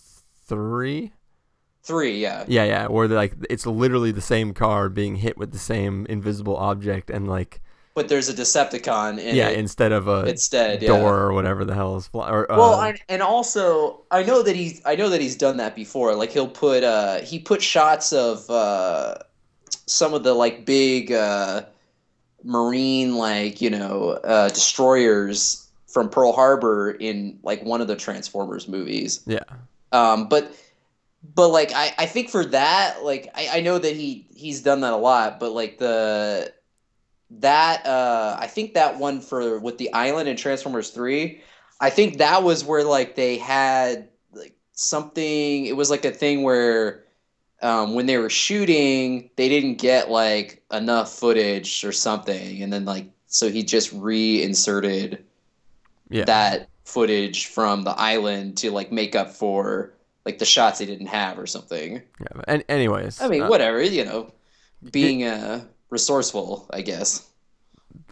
three. 0.48 1.12
Three. 1.84 2.20
Yeah. 2.20 2.46
Yeah, 2.48 2.66
yeah. 2.66 2.86
Or 2.88 3.08
like 3.08 3.34
it's 3.50 3.66
literally 3.66 4.12
the 4.12 4.22
same 4.22 4.54
car 4.54 4.90
being 4.90 5.16
hit 5.16 5.38
with 5.38 5.52
the 5.52 5.60
same 5.60 6.06
invisible 6.08 6.56
object, 6.58 7.10
and 7.10 7.28
like 7.28 7.62
But 7.96 8.08
there's 8.10 8.30
a 8.30 8.34
Decepticon 8.34 9.20
in 9.20 9.36
yeah, 9.36 9.50
it. 9.50 9.60
instead 9.60 9.92
of 9.92 10.08
a 10.08 10.26
instead, 10.26 10.82
yeah. 10.82 10.90
door 10.90 11.18
or 11.20 11.34
whatever 11.34 11.66
the 11.66 11.74
hell 11.74 11.98
is. 11.98 12.08
Fly- 12.08 12.30
or, 12.30 12.46
Well, 12.50 12.74
uh, 12.76 12.78
I, 12.92 12.98
and 13.10 13.22
also 13.22 14.02
I 14.12 14.24
know 14.24 14.44
that 14.44 14.56
he's 14.56 14.82
I 14.86 14.96
know 14.96 15.10
that 15.10 15.22
he's 15.22 15.36
done 15.36 15.58
that 15.58 15.76
before. 15.76 16.16
Like 16.16 16.32
he'll 16.32 16.48
put 16.48 16.84
uh 16.84 17.20
he 17.22 17.40
put 17.40 17.62
shots 17.62 18.14
of 18.14 18.50
uh 18.50 19.16
some 19.86 20.14
of 20.14 20.24
the 20.24 20.34
like 20.34 20.66
big 20.66 21.12
uh 21.12 21.64
marine 22.44 23.16
like 23.18 23.60
you 23.62 23.70
know 23.70 24.12
uh 24.24 24.50
destroyers 24.50 25.68
from 25.88 26.08
Pearl 26.10 26.32
Harbor 26.34 26.92
in 26.92 27.40
like 27.44 27.64
one 27.64 27.82
of 27.82 27.88
the 27.88 27.96
Transformers 27.96 28.68
movies. 28.68 29.22
yeah. 29.26 29.40
Um, 29.92 30.30
but 30.30 30.54
but 31.24 31.50
like 31.50 31.72
I, 31.74 31.94
I 31.98 32.06
think 32.06 32.30
for 32.30 32.46
that 32.46 33.04
like 33.04 33.30
I, 33.36 33.58
I 33.58 33.62
know 33.62 33.78
that 33.78 33.96
he 33.96 34.28
he's 34.34 34.62
done 34.62 34.82
that 34.82 34.94
a 34.94 34.98
lot 34.98 35.40
but 35.40 35.52
like 35.52 35.78
the 35.78 36.54
that 37.32 37.86
uh 37.86 38.38
I 38.40 38.48
think 38.48 38.74
that 38.74 38.98
one 38.98 39.22
for 39.22 39.60
with 39.60 39.78
the 39.78 39.92
island 39.94 40.30
and 40.30 40.38
Transformers 40.38 40.90
3 40.92 41.42
I 41.80 41.90
think 41.90 42.18
that 42.18 42.44
was 42.44 42.64
where 42.64 42.84
like 42.84 43.16
they 43.16 43.38
had 43.38 44.10
like 44.34 44.56
something 44.74 45.66
it 45.66 45.76
was 45.76 45.90
like 45.90 46.06
a 46.06 46.12
thing 46.12 46.44
where 46.44 47.06
um, 47.62 47.94
when 47.94 48.06
they 48.06 48.18
were 48.18 48.30
shooting 48.30 49.30
they 49.36 49.50
didn't 49.50 49.76
get 49.76 50.10
like 50.10 50.64
enough 50.72 51.12
footage 51.14 51.84
or 51.84 51.92
something 51.92 52.64
and 52.64 52.72
then 52.72 52.86
like 52.86 53.10
so 53.28 53.50
he 53.50 53.64
just 53.64 53.92
reinserted 53.94 55.26
Yeah. 56.10 56.26
that 56.26 56.70
footage 56.86 57.48
from 57.48 57.84
the 57.84 57.92
island 57.92 58.58
to 58.58 58.72
like 58.72 58.92
make 58.92 59.16
up 59.16 59.30
for 59.32 59.94
like 60.26 60.38
the 60.38 60.46
shots 60.46 60.80
they 60.80 60.86
didn't 60.86 61.08
have 61.08 61.40
or 61.40 61.48
something. 61.48 61.96
Yeah, 61.96 62.28
but, 62.36 62.46
and 62.48 62.64
anyways, 62.70 63.22
I 63.22 63.28
mean, 63.28 63.44
uh, 63.44 63.50
whatever, 63.50 63.82
you 63.82 64.06
know, 64.06 64.32
being 64.92 65.24
uh, 65.24 65.66
resourceful, 65.90 66.68
I 66.72 66.82
guess. 66.82 67.28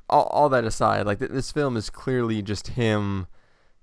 all, 0.10 0.24
all 0.24 0.50
that 0.50 0.63
aside, 0.63 1.06
like 1.06 1.20
th- 1.20 1.32
this 1.32 1.52
film 1.52 1.78
is 1.78 1.89
clearly 1.89 2.41
just 2.41 2.70
him 2.70 3.28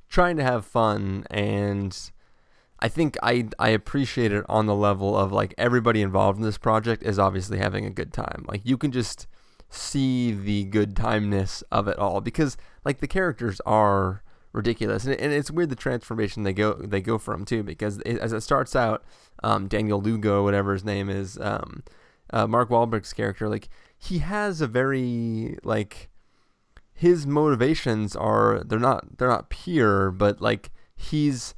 trying 0.08 0.37
to 0.37 0.42
have 0.42 0.64
fun, 0.64 1.26
and 1.30 2.10
I 2.80 2.88
think 2.88 3.16
I 3.22 3.48
I 3.58 3.70
appreciate 3.70 4.32
it 4.32 4.44
on 4.48 4.66
the 4.66 4.74
level 4.74 5.16
of 5.16 5.32
like 5.32 5.54
everybody 5.58 6.02
involved 6.02 6.38
in 6.38 6.44
this 6.44 6.58
project 6.58 7.02
is 7.02 7.18
obviously 7.18 7.58
having 7.58 7.84
a 7.84 7.90
good 7.90 8.12
time. 8.12 8.44
Like 8.48 8.62
you 8.64 8.76
can 8.76 8.92
just 8.92 9.26
see 9.70 10.32
the 10.32 10.64
good 10.64 10.94
timeness 10.94 11.62
of 11.72 11.88
it 11.88 11.98
all 11.98 12.20
because 12.20 12.56
like 12.84 13.00
the 13.00 13.08
characters 13.08 13.60
are 13.66 14.22
ridiculous. 14.54 15.04
And, 15.04 15.14
and 15.16 15.32
it's 15.32 15.50
weird 15.50 15.68
the 15.68 15.76
transformation 15.76 16.44
they 16.44 16.54
go 16.54 16.74
they 16.74 17.02
go 17.02 17.18
from 17.18 17.44
too 17.44 17.62
because 17.62 17.98
it, 18.06 18.18
as 18.18 18.32
it 18.32 18.40
starts 18.40 18.74
out 18.74 19.04
um, 19.42 19.68
Daniel 19.68 20.00
Lugo 20.00 20.42
whatever 20.42 20.72
his 20.72 20.84
name 20.84 21.10
is 21.10 21.38
um, 21.40 21.82
uh, 22.32 22.46
Mark 22.46 22.70
Wahlberg's 22.70 23.12
character 23.12 23.48
like 23.48 23.68
he 23.98 24.18
has 24.18 24.60
a 24.60 24.66
very 24.66 25.58
like 25.64 26.08
his 26.94 27.26
motivations 27.26 28.14
are 28.14 28.62
they're 28.64 28.78
not 28.78 29.18
they're 29.18 29.28
not 29.28 29.50
pure 29.50 30.10
but 30.10 30.40
like 30.40 30.70
he's 30.96 31.54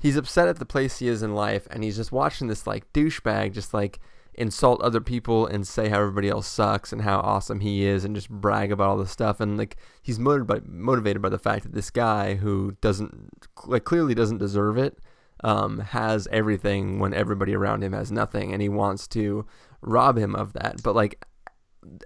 he's 0.00 0.16
upset 0.16 0.48
at 0.48 0.58
the 0.58 0.66
place 0.66 0.98
he 0.98 1.06
is 1.06 1.22
in 1.22 1.34
life 1.34 1.68
and 1.70 1.84
he's 1.84 1.96
just 1.96 2.10
watching 2.10 2.48
this 2.48 2.66
like 2.66 2.92
douchebag 2.92 3.52
just 3.52 3.72
like 3.72 4.00
insult 4.34 4.80
other 4.80 5.00
people 5.00 5.46
and 5.46 5.66
say 5.66 5.88
how 5.88 6.00
everybody 6.00 6.28
else 6.28 6.46
sucks 6.46 6.92
and 6.92 7.02
how 7.02 7.20
awesome 7.20 7.60
he 7.60 7.84
is 7.84 8.04
and 8.04 8.14
just 8.14 8.30
brag 8.30 8.72
about 8.72 8.88
all 8.88 8.96
this 8.96 9.10
stuff. 9.10 9.40
And 9.40 9.58
like 9.58 9.76
he's 10.02 10.18
motivated 10.18 10.46
by 10.46 10.70
motivated 10.70 11.22
by 11.22 11.28
the 11.28 11.38
fact 11.38 11.64
that 11.64 11.72
this 11.72 11.90
guy 11.90 12.34
who 12.34 12.76
doesn't 12.80 13.30
like 13.66 13.84
clearly 13.84 14.14
doesn't 14.14 14.38
deserve 14.38 14.78
it 14.78 14.98
um, 15.42 15.78
has 15.78 16.28
everything 16.30 16.98
when 16.98 17.14
everybody 17.14 17.54
around 17.54 17.82
him 17.82 17.92
has 17.92 18.12
nothing 18.12 18.52
and 18.52 18.62
he 18.62 18.68
wants 18.68 19.08
to 19.08 19.46
rob 19.80 20.16
him 20.16 20.34
of 20.34 20.52
that. 20.54 20.82
But 20.82 20.94
like 20.94 21.24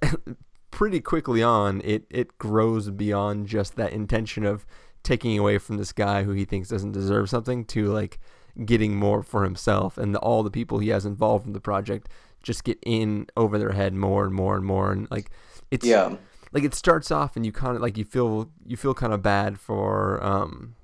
pretty 0.70 1.00
quickly 1.00 1.42
on 1.42 1.80
it 1.84 2.04
it 2.10 2.36
grows 2.38 2.90
beyond 2.90 3.46
just 3.46 3.76
that 3.76 3.92
intention 3.92 4.44
of 4.44 4.66
taking 5.04 5.38
away 5.38 5.58
from 5.58 5.76
this 5.76 5.92
guy 5.92 6.24
who 6.24 6.32
he 6.32 6.44
thinks 6.44 6.68
doesn't 6.68 6.92
deserve 6.92 7.28
something 7.28 7.64
to 7.64 7.92
like 7.92 8.18
getting 8.64 8.94
more 8.96 9.22
for 9.22 9.42
himself 9.44 9.98
and 9.98 10.14
the, 10.14 10.18
all 10.20 10.42
the 10.42 10.50
people 10.50 10.78
he 10.78 10.90
has 10.90 11.04
involved 11.04 11.46
in 11.46 11.52
the 11.52 11.60
project 11.60 12.08
just 12.42 12.62
get 12.62 12.78
in 12.84 13.26
over 13.36 13.58
their 13.58 13.72
head 13.72 13.94
more 13.94 14.24
and 14.24 14.34
more 14.34 14.54
and 14.56 14.64
more 14.64 14.92
and 14.92 15.10
like 15.10 15.30
it's 15.70 15.84
Yeah. 15.86 16.16
like 16.52 16.62
it 16.62 16.74
starts 16.74 17.10
off 17.10 17.36
and 17.36 17.44
you 17.44 17.52
kind 17.52 17.74
of 17.74 17.82
like 17.82 17.96
you 17.98 18.04
feel 18.04 18.50
you 18.64 18.76
feel 18.76 18.94
kind 18.94 19.12
of 19.12 19.22
bad 19.22 19.58
for 19.58 20.22
um 20.22 20.76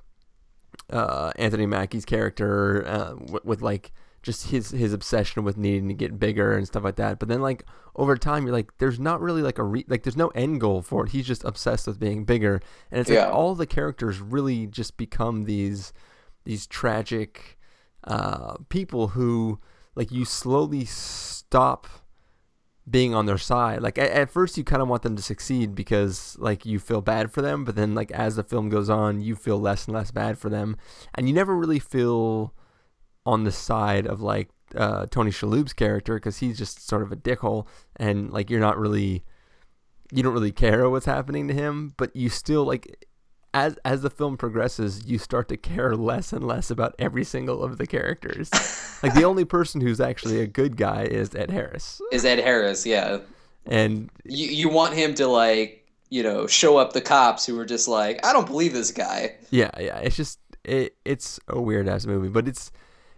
uh 0.90 1.32
Anthony 1.36 1.66
Mackie's 1.66 2.04
character 2.04 2.84
uh, 2.86 3.14
with, 3.30 3.44
with 3.44 3.62
like 3.62 3.92
just 4.22 4.48
his 4.50 4.70
his 4.70 4.92
obsession 4.92 5.44
with 5.44 5.56
needing 5.56 5.88
to 5.88 5.94
get 5.94 6.18
bigger 6.18 6.52
and 6.56 6.66
stuff 6.66 6.82
like 6.84 6.96
that 6.96 7.18
but 7.18 7.28
then 7.28 7.40
like 7.40 7.64
over 7.96 8.16
time 8.16 8.44
you're 8.44 8.52
like 8.52 8.76
there's 8.78 8.98
not 8.98 9.20
really 9.20 9.42
like 9.42 9.58
a 9.58 9.62
re- 9.62 9.84
like 9.88 10.02
there's 10.02 10.16
no 10.16 10.28
end 10.28 10.60
goal 10.60 10.82
for 10.82 11.04
it 11.06 11.12
he's 11.12 11.26
just 11.26 11.44
obsessed 11.44 11.86
with 11.86 11.98
being 12.00 12.24
bigger 12.24 12.60
and 12.90 13.00
it's 13.00 13.08
like 13.10 13.32
all 13.32 13.54
the 13.54 13.66
characters 13.66 14.20
really 14.20 14.66
just 14.66 14.96
become 14.96 15.44
these 15.44 15.92
these 16.44 16.66
tragic 16.66 17.58
uh 18.04 18.54
people 18.68 19.08
who 19.08 19.58
like 19.94 20.10
you 20.10 20.24
slowly 20.24 20.84
stop 20.84 21.86
being 22.88 23.14
on 23.14 23.26
their 23.26 23.38
side. 23.38 23.82
Like 23.82 23.98
at, 23.98 24.10
at 24.10 24.30
first 24.30 24.56
you 24.58 24.64
kind 24.64 24.82
of 24.82 24.88
want 24.88 25.02
them 25.02 25.16
to 25.16 25.22
succeed 25.22 25.74
because 25.74 26.36
like 26.38 26.66
you 26.66 26.78
feel 26.78 27.00
bad 27.00 27.30
for 27.30 27.42
them, 27.42 27.64
but 27.64 27.76
then 27.76 27.94
like 27.94 28.10
as 28.12 28.36
the 28.36 28.42
film 28.42 28.68
goes 28.68 28.90
on, 28.90 29.20
you 29.20 29.36
feel 29.36 29.60
less 29.60 29.86
and 29.86 29.94
less 29.94 30.10
bad 30.10 30.38
for 30.38 30.48
them, 30.48 30.76
and 31.14 31.28
you 31.28 31.34
never 31.34 31.54
really 31.54 31.78
feel 31.78 32.54
on 33.26 33.44
the 33.44 33.52
side 33.52 34.06
of 34.06 34.20
like 34.20 34.48
uh, 34.74 35.06
Tony 35.10 35.30
Shalhoub's 35.30 35.72
character 35.72 36.14
because 36.14 36.38
he's 36.38 36.58
just 36.58 36.86
sort 36.86 37.02
of 37.02 37.12
a 37.12 37.16
dickhole, 37.16 37.66
and 37.96 38.32
like 38.32 38.50
you're 38.50 38.60
not 38.60 38.78
really 38.78 39.24
you 40.12 40.22
don't 40.22 40.32
really 40.32 40.52
care 40.52 40.88
what's 40.90 41.06
happening 41.06 41.46
to 41.48 41.54
him, 41.54 41.94
but 41.96 42.14
you 42.16 42.28
still 42.28 42.64
like 42.64 43.06
as 43.52 43.78
as 43.84 44.02
the 44.02 44.10
film 44.10 44.36
progresses, 44.36 45.06
you 45.06 45.18
start 45.18 45.48
to 45.48 45.56
care 45.56 45.96
less 45.96 46.32
and 46.32 46.46
less 46.46 46.70
about 46.70 46.94
every 46.98 47.24
single 47.24 47.62
of 47.64 47.78
the 47.78 47.86
characters. 47.86 48.50
like 49.02 49.14
the 49.14 49.24
only 49.24 49.44
person 49.44 49.80
who's 49.80 50.00
actually 50.00 50.40
a 50.40 50.46
good 50.46 50.76
guy 50.76 51.02
is 51.04 51.34
Ed 51.34 51.50
Harris, 51.50 52.00
Is 52.12 52.24
Ed 52.24 52.38
Harris? 52.38 52.86
Yeah. 52.86 53.18
and 53.66 54.10
You 54.24 54.46
you 54.46 54.68
want 54.68 54.94
him 54.94 55.14
to 55.14 55.26
like 55.26 55.86
you 56.10 56.22
know 56.22 56.46
show 56.46 56.76
up 56.76 56.92
the 56.92 57.00
cops 57.00 57.44
who 57.46 57.58
are 57.58 57.64
just 57.66 57.88
like 57.88 58.24
I 58.24 58.32
don't 58.32 58.46
believe 58.46 58.72
this 58.72 58.92
guy. 58.92 59.36
yeah, 59.50 59.70
yeah, 59.78 59.98
it's 59.98 60.16
just 60.16 60.38
it 60.64 60.94
it's 61.04 61.40
a 61.48 61.60
weird 61.60 61.88
ass 61.88 62.06
movie, 62.06 62.28
but 62.28 62.46
it's 62.46 62.70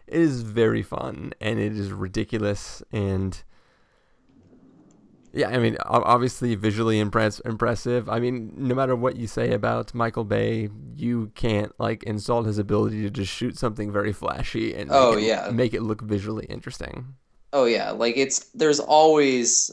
it 0.07 0.21
is 0.21 0.42
very 0.42 0.83
fun 0.83 1.33
and 1.40 1.59
it 1.59 1.73
is 1.77 1.90
ridiculous 1.92 2.83
and 2.92 3.42
yeah, 5.33 5.49
I 5.49 5.59
mean, 5.59 5.77
obviously 5.87 6.55
visually 6.55 6.99
impress 7.01 7.40
impressive. 7.40 8.09
I 8.09 8.21
mean, 8.21 8.53
no 8.57 8.75
matter 8.75 8.95
what 8.95 9.16
you 9.16 9.27
say 9.27 9.53
about 9.53 9.95
Michael 9.95 10.25
Bay, 10.25 10.68
you 10.95 11.33
can't 11.35 11.73
like 11.81 12.03
insult 12.05 12.47
his 12.47 12.59
ability 12.59 13.03
to 13.03 13.11
just 13.11 13.33
shoot 13.33 13.57
something 13.59 13.90
very 13.92 14.12
flashy 14.12 14.75
and 14.75 14.92
make 14.92 14.92
Oh, 14.92 15.12
it, 15.12 15.23
yeah. 15.23 15.51
make 15.51 15.75
it 15.75 15.83
look 15.83 16.03
visually 16.03 16.47
interesting. 16.47 17.14
Oh 17.53 17.64
yeah, 17.66 17.90
like 17.90 18.16
it's 18.16 18.40
there's 18.55 18.81
always 18.81 19.71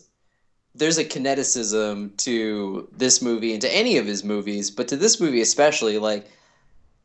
there's 0.76 0.98
a 1.00 1.06
kineticism 1.06 2.18
to 2.18 2.90
this 2.94 3.22
movie 3.22 3.54
and 3.54 3.62
to 3.62 3.76
any 3.76 3.98
of 3.98 4.06
his 4.08 4.24
movies, 4.24 4.72
but 4.72 4.88
to 4.90 4.98
this 4.98 5.20
movie 5.22 5.42
especially, 5.42 5.98
like 6.00 6.28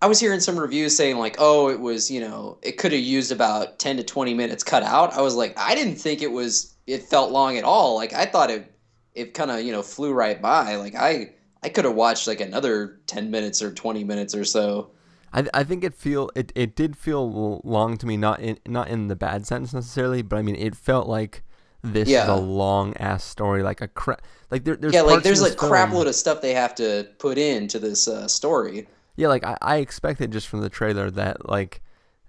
I 0.03 0.07
was 0.09 0.21
hearing 0.21 0.41
some 0.41 0.59
reviews 0.59 0.97
saying 0.97 1.19
like, 1.19 1.37
oh, 1.41 1.71
it 1.71 1.81
was, 1.81 2.11
you 2.11 2.21
know, 2.21 2.59
it 2.63 2.79
could 2.79 2.93
have 2.93 3.01
used 3.03 3.33
about 3.33 3.79
10 3.81 3.99
to 3.99 4.05
20 4.05 4.35
minutes 4.35 4.65
cut 4.65 4.83
out. 4.85 5.15
I 5.15 5.23
was 5.23 5.37
like, 5.37 5.59
I 5.59 5.75
didn't 5.77 5.97
think 5.97 6.23
it 6.23 6.33
was 6.33 6.74
it 6.87 7.03
felt 7.03 7.31
long 7.31 7.57
at 7.57 7.65
all. 7.65 7.97
Like 7.97 8.13
I 8.13 8.27
thought 8.27 8.51
it 8.51 8.71
it 9.15 9.35
kind 9.35 9.51
of, 9.51 9.61
you 9.63 9.73
know, 9.73 9.83
flew 9.83 10.13
right 10.13 10.41
by. 10.41 10.77
Like 10.77 10.95
I 10.95 11.35
I 11.63 11.69
could 11.69 11.85
have 11.85 11.95
watched 11.95 12.27
like 12.27 12.41
another 12.41 13.01
10 13.07 13.31
minutes 13.31 13.63
or 13.63 13.73
20 13.73 14.05
minutes 14.05 14.35
or 14.35 14.45
so. 14.45 14.91
I, 15.33 15.47
I 15.53 15.65
think 15.65 15.83
it 15.83 15.95
feel 15.95 16.31
it, 16.35 16.53
it 16.55 16.77
did 16.77 16.97
feel 16.97 17.61
long 17.65 17.97
to 17.99 18.07
me, 18.07 18.17
not 18.17 18.41
in 18.41 18.59
not 18.67 18.89
in 18.89 19.09
the 19.09 19.17
bad 19.17 19.47
sense 19.47 19.73
necessarily, 19.73 20.23
but 20.23 20.37
I 20.37 20.43
mean 20.43 20.57
it 20.57 20.77
felt 20.77 21.09
like 21.09 21.43
this 21.83 22.09
is 22.09 22.29
a 22.29 22.37
long 22.37 22.97
ass 22.97 23.25
story, 23.25 23.63
like 23.63 23.81
a 23.81 23.89
crap. 23.89 24.23
Like 24.51 24.65
there, 24.65 24.77
there's 24.77 24.95
yeah, 24.95 25.03
like 25.03 25.23
there's 25.23 25.43
like 25.43 25.57
crap 25.57 25.93
load 25.93 26.07
of 26.07 26.15
stuff 26.15 26.41
they 26.41 26.55
have 26.55 26.75
to 26.77 27.09
put 27.19 27.37
into 27.37 27.79
this 27.79 28.09
uh, 28.09 28.27
story. 28.29 28.87
Yeah, 29.17 29.29
like 29.29 29.45
I, 29.45 29.59
I 29.61 29.77
expected 29.77 30.33
just 30.33 30.49
from 30.49 30.61
the 30.61 30.71
trailer 30.71 31.11
that 31.11 31.49
like 31.49 31.83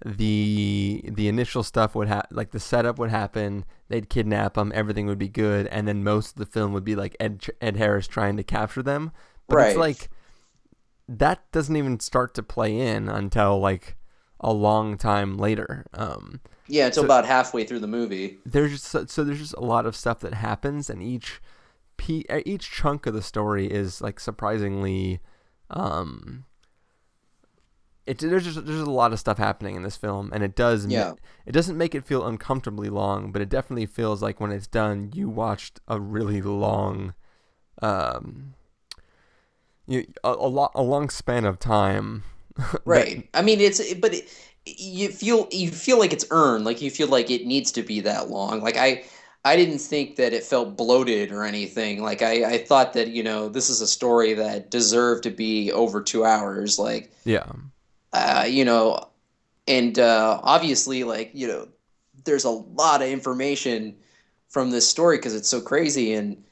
the 0.04 1.02
the 1.12 1.28
initial 1.28 1.62
stuff 1.62 1.94
would 1.94 2.08
have 2.08 2.26
like 2.30 2.50
the 2.50 2.60
setup 2.60 2.98
would 2.98 3.10
happen, 3.10 3.64
they'd 3.88 4.08
kidnap 4.10 4.54
them, 4.54 4.72
everything 4.74 5.06
would 5.06 5.18
be 5.18 5.28
good, 5.28 5.66
and 5.68 5.88
then 5.88 6.04
most 6.04 6.32
of 6.32 6.36
the 6.36 6.46
film 6.46 6.72
would 6.72 6.84
be 6.84 6.94
like 6.96 7.16
Ed 7.18 7.44
Ed 7.60 7.76
Harris 7.76 8.06
trying 8.06 8.36
to 8.36 8.42
capture 8.44 8.82
them. 8.82 9.10
But 9.48 9.68
it's 9.68 9.76
like 9.78 10.10
that 11.08 11.50
doesn't 11.52 11.76
even 11.76 12.00
start 12.00 12.34
to 12.34 12.42
play 12.42 12.76
in 12.78 13.08
until 13.08 13.58
like 13.60 13.96
a 14.40 14.52
long 14.52 14.98
time 14.98 15.38
later. 15.38 15.86
Um, 15.94 16.40
Yeah, 16.66 16.86
until 16.86 17.02
So- 17.02 17.06
about 17.06 17.24
halfway 17.24 17.64
through 17.64 17.78
the 17.80 17.86
movie. 17.86 18.38
there's 18.44 18.72
just 18.72 18.84
so, 18.86 19.06
so 19.06 19.24
there's 19.24 19.38
just 19.38 19.54
a 19.54 19.60
lot 19.64 19.86
of 19.86 19.94
stuff 19.96 20.20
that 20.20 20.34
happens 20.34 20.90
and 20.90 21.02
each 21.02 21.40
p 21.96 22.26
each 22.44 22.70
chunk 22.70 23.06
of 23.06 23.14
the 23.14 23.22
story 23.22 23.66
is 23.66 24.02
like 24.02 24.20
surprisingly 24.20 25.20
um 25.70 26.44
it 28.06 28.18
there's 28.18 28.44
just 28.44 28.64
there's 28.66 28.80
a 28.80 28.90
lot 28.90 29.12
of 29.12 29.18
stuff 29.18 29.38
happening 29.38 29.74
in 29.76 29.82
this 29.82 29.96
film 29.96 30.30
and 30.32 30.42
it 30.44 30.54
does 30.54 30.86
ma- 30.86 30.92
Yeah. 30.92 31.12
it 31.44 31.52
doesn't 31.52 31.76
make 31.76 31.94
it 31.94 32.04
feel 32.06 32.24
uncomfortably 32.26 32.88
long 32.88 33.32
but 33.32 33.42
it 33.42 33.48
definitely 33.48 33.86
feels 33.86 34.22
like 34.22 34.40
when 34.40 34.52
it's 34.52 34.66
done 34.66 35.10
you 35.14 35.28
watched 35.28 35.80
a 35.88 36.00
really 36.00 36.40
long 36.40 37.14
um 37.82 38.54
you 39.86 40.06
a, 40.24 40.30
a 40.30 40.48
lot 40.48 40.72
a 40.74 40.82
long 40.82 41.08
span 41.10 41.44
of 41.44 41.58
time 41.58 42.22
that- 42.56 42.80
Right. 42.84 43.28
I 43.34 43.42
mean, 43.42 43.60
it's 43.60 43.94
but 43.94 44.14
it, 44.14 44.28
you 44.64 45.08
feel 45.10 45.46
you 45.52 45.70
feel 45.70 45.98
like 45.98 46.12
it's 46.12 46.24
earned. 46.30 46.64
Like 46.64 46.80
you 46.82 46.90
feel 46.90 47.08
like 47.08 47.30
it 47.30 47.46
needs 47.46 47.70
to 47.72 47.82
be 47.82 48.00
that 48.00 48.30
long. 48.30 48.60
Like 48.62 48.76
I 48.76 49.04
I 49.44 49.54
didn't 49.56 49.78
think 49.78 50.16
that 50.16 50.32
it 50.32 50.42
felt 50.42 50.76
bloated 50.76 51.30
or 51.30 51.44
anything. 51.44 52.02
Like 52.02 52.22
I 52.22 52.54
I 52.54 52.58
thought 52.64 52.94
that 52.94 53.08
you 53.08 53.22
know 53.22 53.48
this 53.48 53.68
is 53.70 53.80
a 53.80 53.86
story 53.86 54.32
that 54.34 54.70
deserved 54.70 55.22
to 55.24 55.30
be 55.30 55.70
over 55.70 56.02
two 56.02 56.24
hours. 56.24 56.78
Like 56.78 57.12
yeah 57.24 57.44
uh, 58.12 58.44
you 58.48 58.64
know, 58.64 59.08
and 59.68 59.98
uh, 59.98 60.40
obviously, 60.42 61.04
like 61.04 61.30
you 61.34 61.46
know, 61.46 61.68
there's 62.24 62.44
a 62.44 62.50
lot 62.50 63.02
of 63.02 63.08
information 63.08 63.96
from 64.48 64.70
this 64.70 64.88
story 64.88 65.18
because 65.18 65.34
it's 65.34 65.48
so 65.48 65.60
crazy, 65.60 66.14
and 66.14 66.42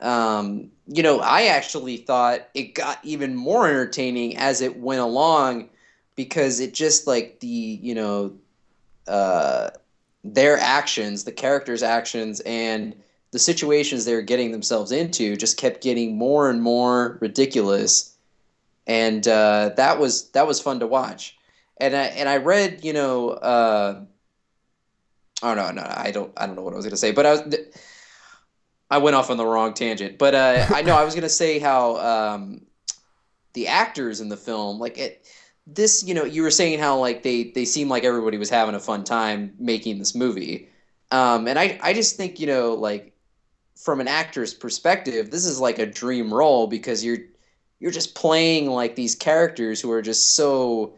um, 0.00 0.70
you 0.86 1.02
know, 1.02 1.20
I 1.20 1.44
actually 1.44 1.98
thought 1.98 2.48
it 2.54 2.74
got 2.74 2.98
even 3.02 3.34
more 3.34 3.68
entertaining 3.68 4.36
as 4.36 4.60
it 4.60 4.78
went 4.78 5.00
along 5.00 5.68
because 6.16 6.60
it 6.60 6.74
just 6.74 7.06
like 7.06 7.40
the 7.40 7.46
you 7.46 7.94
know, 7.94 8.32
uh, 9.06 9.70
their 10.24 10.58
actions, 10.58 11.24
the 11.24 11.32
characters' 11.32 11.82
actions, 11.82 12.40
and 12.40 12.94
the 13.32 13.38
situations 13.38 14.04
they 14.04 14.14
were 14.14 14.22
getting 14.22 14.52
themselves 14.52 14.92
into 14.92 15.36
just 15.36 15.56
kept 15.56 15.82
getting 15.82 16.16
more 16.16 16.50
and 16.50 16.62
more 16.62 17.18
ridiculous 17.20 18.16
and 18.90 19.28
uh, 19.28 19.70
that 19.76 20.00
was 20.00 20.30
that 20.30 20.48
was 20.48 20.60
fun 20.60 20.80
to 20.80 20.86
watch. 20.86 21.38
And 21.76 21.94
I 21.94 22.06
and 22.06 22.28
I 22.28 22.38
read, 22.38 22.84
you 22.84 22.92
know, 22.92 23.30
uh, 23.30 24.02
oh 25.44 25.54
no, 25.54 25.70
no, 25.70 25.86
I 25.88 26.10
don't, 26.10 26.32
I 26.36 26.46
don't 26.46 26.56
know 26.56 26.62
what 26.62 26.72
I 26.72 26.76
was 26.76 26.86
gonna 26.86 26.96
say, 26.96 27.12
but 27.12 27.24
I 27.24 27.30
was, 27.30 27.56
I 28.90 28.98
went 28.98 29.14
off 29.14 29.30
on 29.30 29.36
the 29.36 29.46
wrong 29.46 29.74
tangent. 29.74 30.18
But 30.18 30.34
uh, 30.34 30.66
I 30.70 30.82
know 30.82 30.96
I 30.96 31.04
was 31.04 31.14
gonna 31.14 31.28
say 31.28 31.60
how 31.60 31.98
um, 31.98 32.62
the 33.52 33.68
actors 33.68 34.20
in 34.20 34.28
the 34.28 34.36
film, 34.36 34.80
like 34.80 34.98
it, 34.98 35.24
this, 35.68 36.02
you 36.04 36.12
know, 36.12 36.24
you 36.24 36.42
were 36.42 36.50
saying 36.50 36.80
how 36.80 36.98
like 36.98 37.22
they 37.22 37.44
they 37.44 37.66
seem 37.66 37.88
like 37.88 38.02
everybody 38.02 38.38
was 38.38 38.50
having 38.50 38.74
a 38.74 38.80
fun 38.80 39.04
time 39.04 39.54
making 39.60 40.00
this 40.00 40.16
movie, 40.16 40.68
um, 41.12 41.46
and 41.46 41.60
I 41.60 41.78
I 41.80 41.92
just 41.92 42.16
think 42.16 42.40
you 42.40 42.48
know 42.48 42.74
like 42.74 43.12
from 43.76 44.00
an 44.00 44.08
actor's 44.08 44.52
perspective, 44.52 45.30
this 45.30 45.46
is 45.46 45.60
like 45.60 45.78
a 45.78 45.86
dream 45.86 46.34
role 46.34 46.66
because 46.66 47.04
you're 47.04 47.29
you're 47.80 47.90
just 47.90 48.14
playing 48.14 48.70
like 48.70 48.94
these 48.94 49.14
characters 49.14 49.80
who 49.80 49.90
are 49.90 50.02
just 50.02 50.34
so 50.34 50.94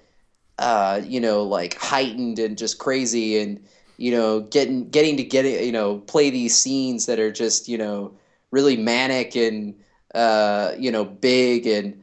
uh, 0.59 1.01
you 1.05 1.21
know 1.21 1.43
like 1.45 1.79
heightened 1.79 2.39
and 2.39 2.59
just 2.59 2.79
crazy 2.79 3.39
and 3.39 3.65
you 3.97 4.11
know 4.11 4.41
getting 4.41 4.91
getting 4.91 5.17
to 5.17 5.25
get 5.25 5.45
it 5.45 5.65
you 5.65 5.73
know 5.73 5.99
play 5.99 6.29
these 6.29 6.57
scenes 6.57 7.07
that 7.07 7.19
are 7.19 7.33
just 7.33 7.69
you 7.69 7.79
know 7.79 8.13
really 8.51 8.77
manic 8.77 9.35
and 9.35 9.75
uh, 10.15 10.73
you 10.79 10.91
know 10.91 11.05
big 11.05 11.67
and 11.67 12.03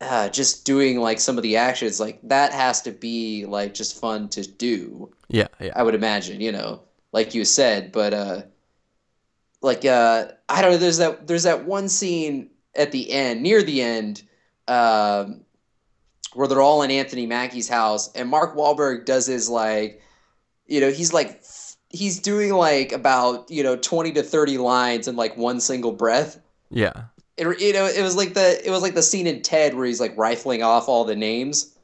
uh, 0.00 0.28
just 0.28 0.66
doing 0.66 1.00
like 1.00 1.20
some 1.20 1.36
of 1.38 1.42
the 1.42 1.56
actions 1.56 2.00
like 2.00 2.18
that 2.22 2.52
has 2.52 2.82
to 2.82 2.90
be 2.90 3.46
like 3.46 3.72
just 3.72 3.98
fun 3.98 4.28
to 4.28 4.42
do 4.42 5.10
Yeah, 5.28 5.46
yeah. 5.60 5.72
i 5.76 5.82
would 5.82 5.94
imagine 5.94 6.40
you 6.40 6.52
know 6.52 6.82
like 7.12 7.34
you 7.34 7.44
said 7.44 7.92
but 7.92 8.12
uh 8.12 8.42
like 9.62 9.84
uh 9.86 10.26
i 10.48 10.60
don't 10.60 10.72
know 10.72 10.76
there's 10.76 10.98
that 10.98 11.26
there's 11.26 11.44
that 11.44 11.64
one 11.64 11.88
scene 11.88 12.50
at 12.76 12.92
the 12.92 13.10
end 13.10 13.42
near 13.42 13.62
the 13.62 13.82
end 13.82 14.22
um 14.68 15.40
where 16.34 16.46
they're 16.48 16.60
all 16.60 16.82
in 16.82 16.90
anthony 16.90 17.26
mackie's 17.26 17.68
house 17.68 18.12
and 18.12 18.28
mark 18.28 18.56
Wahlberg 18.56 19.04
does 19.04 19.26
his 19.26 19.48
like 19.48 20.02
you 20.66 20.80
know 20.80 20.90
he's 20.90 21.12
like 21.12 21.42
he's 21.90 22.18
doing 22.18 22.52
like 22.52 22.92
about 22.92 23.50
you 23.50 23.62
know 23.62 23.76
20 23.76 24.12
to 24.12 24.22
30 24.22 24.58
lines 24.58 25.08
in 25.08 25.16
like 25.16 25.36
one 25.36 25.60
single 25.60 25.92
breath. 25.92 26.40
Yeah. 26.70 27.04
it, 27.36 27.60
you 27.60 27.72
know 27.72 27.86
it 27.86 28.02
was 28.02 28.16
like 28.16 28.34
the 28.34 28.66
it 28.66 28.70
was 28.70 28.82
like 28.82 28.94
the 28.94 29.02
scene 29.02 29.26
in 29.26 29.42
ted 29.42 29.74
where 29.74 29.86
he's 29.86 30.00
like 30.00 30.16
rifling 30.16 30.62
off 30.62 30.88
all 30.88 31.04
the 31.04 31.16
names. 31.16 31.74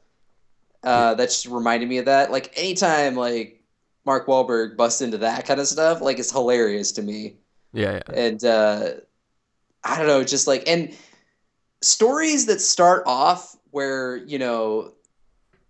Uh 0.83 1.13
that 1.15 1.29
just 1.29 1.45
reminded 1.45 1.89
me 1.89 1.97
of 1.97 2.05
that. 2.05 2.31
Like 2.31 2.53
anytime 2.57 3.15
like 3.15 3.61
mark 4.05 4.27
Wahlberg 4.27 4.75
busts 4.75 5.01
into 5.01 5.17
that 5.19 5.45
kind 5.45 5.59
of 5.59 5.67
stuff 5.67 6.01
like 6.01 6.19
it's 6.19 6.31
hilarious 6.31 6.91
to 6.93 7.01
me. 7.01 7.35
Yeah, 7.71 7.93
yeah. 7.93 8.15
and 8.15 8.43
uh 8.43 8.91
i 9.83 9.97
don't 9.97 10.07
know 10.07 10.23
just 10.23 10.47
like 10.47 10.63
and 10.67 10.95
stories 11.81 12.45
that 12.45 12.61
start 12.61 13.03
off 13.05 13.55
where 13.71 14.17
you 14.17 14.39
know 14.39 14.91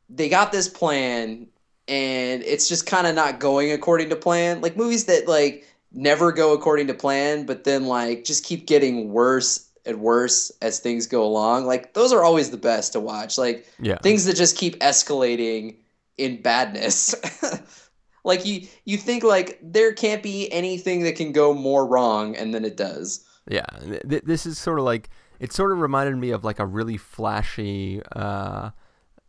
they 0.09 0.29
got 0.29 0.51
this 0.51 0.67
plan 0.67 1.47
and 1.87 2.43
it's 2.43 2.69
just 2.69 2.85
kind 2.85 3.07
of 3.07 3.15
not 3.15 3.39
going 3.39 3.71
according 3.71 4.09
to 4.09 4.15
plan 4.15 4.61
like 4.61 4.77
movies 4.77 5.05
that 5.05 5.27
like 5.27 5.65
never 5.91 6.31
go 6.31 6.53
according 6.53 6.87
to 6.87 6.93
plan 6.93 7.45
but 7.45 7.63
then 7.63 7.85
like 7.85 8.23
just 8.23 8.43
keep 8.43 8.67
getting 8.67 9.11
worse 9.11 9.69
and 9.85 9.99
worse 9.99 10.51
as 10.61 10.79
things 10.79 11.07
go 11.07 11.23
along 11.23 11.65
like 11.65 11.93
those 11.93 12.13
are 12.13 12.23
always 12.23 12.51
the 12.51 12.57
best 12.57 12.93
to 12.93 12.99
watch 12.99 13.37
like 13.37 13.67
Yeah. 13.79 13.97
things 13.97 14.25
that 14.25 14.35
just 14.35 14.57
keep 14.57 14.79
escalating 14.79 15.75
in 16.17 16.41
badness 16.41 17.15
like 18.23 18.45
you 18.45 18.67
you 18.85 18.97
think 18.97 19.23
like 19.23 19.59
there 19.61 19.93
can't 19.93 20.23
be 20.23 20.51
anything 20.51 21.03
that 21.03 21.15
can 21.15 21.31
go 21.31 21.53
more 21.53 21.85
wrong 21.85 22.35
and 22.35 22.53
then 22.53 22.63
it 22.65 22.77
does 22.77 23.25
Yeah, 23.47 23.65
th- 23.81 24.01
th- 24.09 24.23
this 24.23 24.45
is 24.45 24.57
sort 24.57 24.79
of 24.79 24.85
like 24.85 25.09
it 25.39 25.51
sort 25.51 25.71
of 25.71 25.79
reminded 25.79 26.17
me 26.17 26.31
of 26.31 26.43
like 26.43 26.59
a 26.59 26.65
really 26.65 26.97
flashy 26.97 28.01
uh, 28.15 28.71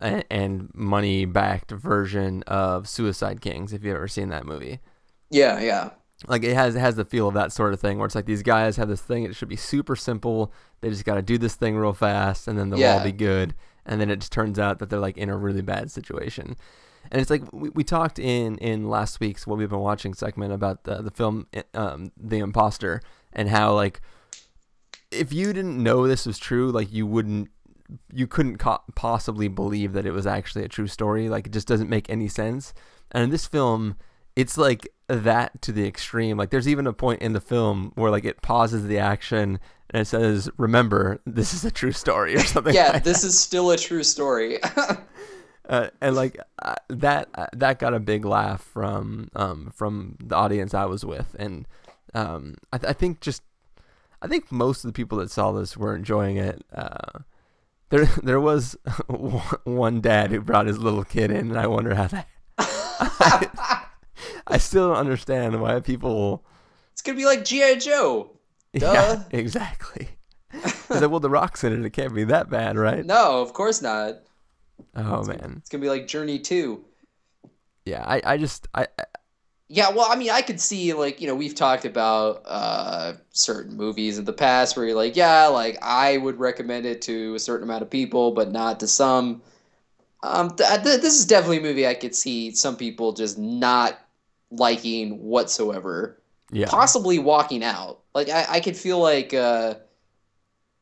a- 0.01 0.33
and 0.33 0.71
money-backed 0.75 1.71
version 1.73 2.43
of 2.47 2.89
Suicide 2.89 3.41
Kings. 3.41 3.73
If 3.73 3.85
you've 3.85 3.97
ever 3.97 4.09
seen 4.09 4.29
that 4.29 4.47
movie, 4.47 4.81
yeah 5.31 5.59
yeah 5.61 5.91
like 6.29 6.45
it 6.45 6.55
has 6.55 6.77
it 6.77 6.81
has 6.81 6.97
the 6.97 7.05
feel 7.05 7.29
of 7.29 7.35
that 7.35 7.53
sort 7.53 7.73
of 7.75 7.81
thing, 7.81 7.99
where 7.99 8.07
it's 8.07 8.15
like 8.15 8.27
these 8.27 8.43
guys 8.43 8.77
have 8.77 8.89
this 8.89 9.01
thing. 9.03 9.25
It 9.25 9.35
should 9.35 9.49
be 9.49 9.57
super 9.57 9.97
simple. 9.97 10.53
They 10.81 10.89
just 10.91 11.05
got 11.05 11.15
to 11.17 11.23
do 11.23 11.39
this 11.39 11.55
thing 11.55 11.77
real 11.77 11.93
fast, 11.93 12.47
and 12.49 12.59
then 12.59 12.71
they'll 12.71 12.81
all 12.99 13.05
be 13.05 13.13
good. 13.13 13.55
And 13.87 14.01
then 14.01 14.11
it 14.11 14.21
just 14.21 14.33
turns 14.33 14.59
out 14.59 14.79
that 14.79 14.89
they're 14.89 15.01
like 15.01 15.19
in 15.19 15.29
a 15.29 15.37
really 15.37 15.61
bad 15.61 15.91
situation. 15.91 16.57
And 17.11 17.21
it's 17.21 17.31
like 17.31 17.43
we, 17.53 17.69
we 17.71 17.85
talked 17.85 18.19
in 18.19 18.57
in 18.59 18.89
last 18.89 19.21
week's 19.21 19.47
what 19.47 19.59
we've 19.59 19.69
been 19.69 19.81
watching 19.81 20.15
segment 20.15 20.53
about 20.53 20.85
the 20.85 21.03
the 21.03 21.11
film 21.11 21.47
um, 21.75 22.11
The 22.17 22.39
Imposter 22.39 23.03
and 23.35 23.49
how 23.49 23.75
like 23.75 24.01
if 25.11 25.33
you 25.33 25.53
didn't 25.53 25.83
know 25.83 26.07
this 26.07 26.27
was 26.27 26.39
true, 26.39 26.71
like 26.71 26.93
you 26.93 27.07
wouldn't 27.07 27.49
you 28.13 28.27
couldn't 28.27 28.59
co- 28.59 28.83
possibly 28.95 29.49
believe 29.49 29.93
that 29.93 30.07
it 30.07 30.13
was 30.13 30.27
actually 30.27 30.65
a 30.65 30.69
true 30.69 30.87
story. 30.87 31.29
Like 31.29 31.47
it 31.47 31.53
just 31.53 31.69
doesn't 31.69 31.91
make 31.91 32.09
any 32.11 32.29
sense. 32.29 32.73
And 33.13 33.23
in 33.23 33.31
this 33.31 33.47
film, 33.47 33.97
it's 34.35 34.57
like 34.59 34.89
that 35.09 35.61
to 35.63 35.73
the 35.73 35.87
extreme. 35.87 36.37
Like 36.37 36.51
there's 36.51 36.67
even 36.69 36.87
a 36.87 36.93
point 36.93 37.23
in 37.23 37.33
the 37.33 37.41
film 37.41 37.93
where 37.95 38.11
like 38.11 38.25
it 38.25 38.43
pauses 38.43 38.87
the 38.87 38.99
action 38.99 39.61
and 39.91 40.01
it 40.03 40.07
says, 40.07 40.51
"Remember, 40.57 41.21
this 41.27 41.55
is 41.55 41.65
a 41.65 41.71
true 41.71 41.93
story" 41.93 42.35
or 42.35 42.41
something. 42.45 42.75
yeah 42.75 42.93
like 42.93 43.05
this 43.05 43.23
is 43.23 43.39
still 43.39 43.71
a 43.71 43.77
true 43.77 44.03
story 44.03 44.59
uh, 45.69 45.89
and 46.01 46.17
like 46.17 46.39
uh, 46.63 46.75
that 46.89 47.29
uh, 47.35 47.47
that 47.53 47.79
got 47.79 47.95
a 47.95 48.01
big 48.01 48.25
laugh 48.25 48.63
from 48.63 49.29
um 49.37 49.71
from 49.75 50.17
the 50.25 50.35
audience 50.35 50.75
I 50.75 50.87
was 50.87 51.05
with, 51.05 51.37
and 51.39 51.69
um 52.15 52.55
I, 52.73 52.79
th- 52.79 52.91
I 52.91 52.93
think 52.93 53.21
just 53.21 53.43
I 54.23 54.27
think 54.29 54.51
most 54.51 54.85
of 54.85 54.89
the 54.89 54.93
people 54.95 55.19
that 55.19 55.31
saw 55.31 55.53
this 55.53 55.77
were 55.77 55.95
enjoying 55.95 56.37
it. 56.39 56.63
Uh, 56.75 57.21
there 57.91 58.07
there 58.23 58.41
was 58.41 58.77
one 59.65 60.01
dad 60.01 60.31
who 60.31 60.41
brought 60.41 60.67
his 60.67 60.79
little 60.79 61.05
kid 61.05 61.31
in, 61.31 61.51
and 61.51 61.59
I 61.59 61.67
wonder 61.67 61.95
how 61.95 62.07
that. 62.09 62.29
I, 62.59 63.85
I 64.47 64.59
still 64.59 64.89
don't 64.89 64.97
understand 64.99 65.61
why 65.61 65.81
people. 65.81 66.45
it's 66.93 67.03
gonna 67.03 67.19
be 67.19 67.27
like 67.27 67.45
gi 67.45 67.77
joe 67.77 68.31
Duh. 68.77 68.93
Yeah, 68.93 69.23
exactly. 69.31 70.09
Like, 70.89 71.11
well, 71.11 71.21
the 71.21 71.31
rock's 71.31 71.63
in 71.65 71.73
it. 71.73 71.85
It 71.85 71.91
can't 71.91 72.15
be 72.15 72.25
that 72.25 72.49
bad, 72.51 72.77
right? 72.77 73.05
no 73.05 73.41
of 73.43 73.53
course 73.53 73.83
not 73.83 74.15
Oh 74.97 75.25
man, 75.25 75.57
it's 75.59 75.69
gonna 75.71 75.83
be 75.83 75.89
like 75.89 76.07
journey 76.07 76.39
2 76.39 76.85
yeah. 77.85 78.03
I, 78.07 78.23
I 78.25 78.37
just 78.39 78.67
I- 78.75 78.89
Yeah, 79.69 79.91
well, 79.91 80.07
I 80.11 80.17
mean, 80.17 80.31
I 80.31 80.43
could 80.43 80.61
see 80.61 80.93
like 80.93 81.21
you 81.21 81.27
know 81.27 81.35
we've 81.35 81.55
talked 81.55 81.85
about 81.85 82.43
uh, 82.45 83.15
certain 83.31 83.77
movies 83.77 84.19
in 84.19 84.25
the 84.25 84.33
past 84.33 84.77
where 84.77 84.87
you're 84.87 84.97
like, 84.97 85.17
yeah, 85.17 85.47
like 85.47 85.79
I 85.83 86.19
would 86.19 86.39
recommend 86.39 86.85
it 86.85 87.01
to 87.03 87.35
a 87.35 87.39
certain 87.39 87.65
amount 87.65 87.83
of 87.83 87.91
people, 87.91 88.33
but 88.33 88.51
not 88.51 88.81
to 88.81 88.87
some. 88.87 89.43
Um, 90.23 90.57
th- 90.57 90.83
th- 90.83 91.01
this 91.01 91.19
is 91.19 91.27
definitely 91.27 91.59
a 91.59 91.63
movie 91.63 91.87
I 91.87 91.95
could 91.95 92.15
see 92.15 92.51
some 92.53 92.77
people 92.77 93.13
just 93.13 93.39
not 93.39 93.99
liking 94.51 95.23
whatsoever, 95.23 96.21
yeah. 96.51 96.67
possibly 96.69 97.19
walking 97.19 97.65
out. 97.65 98.01
Like 98.15 98.29
I, 98.29 98.47
I 98.49 98.61
could 98.61 98.77
feel 98.77 98.99
like 98.99 99.35
uh, 99.35 99.75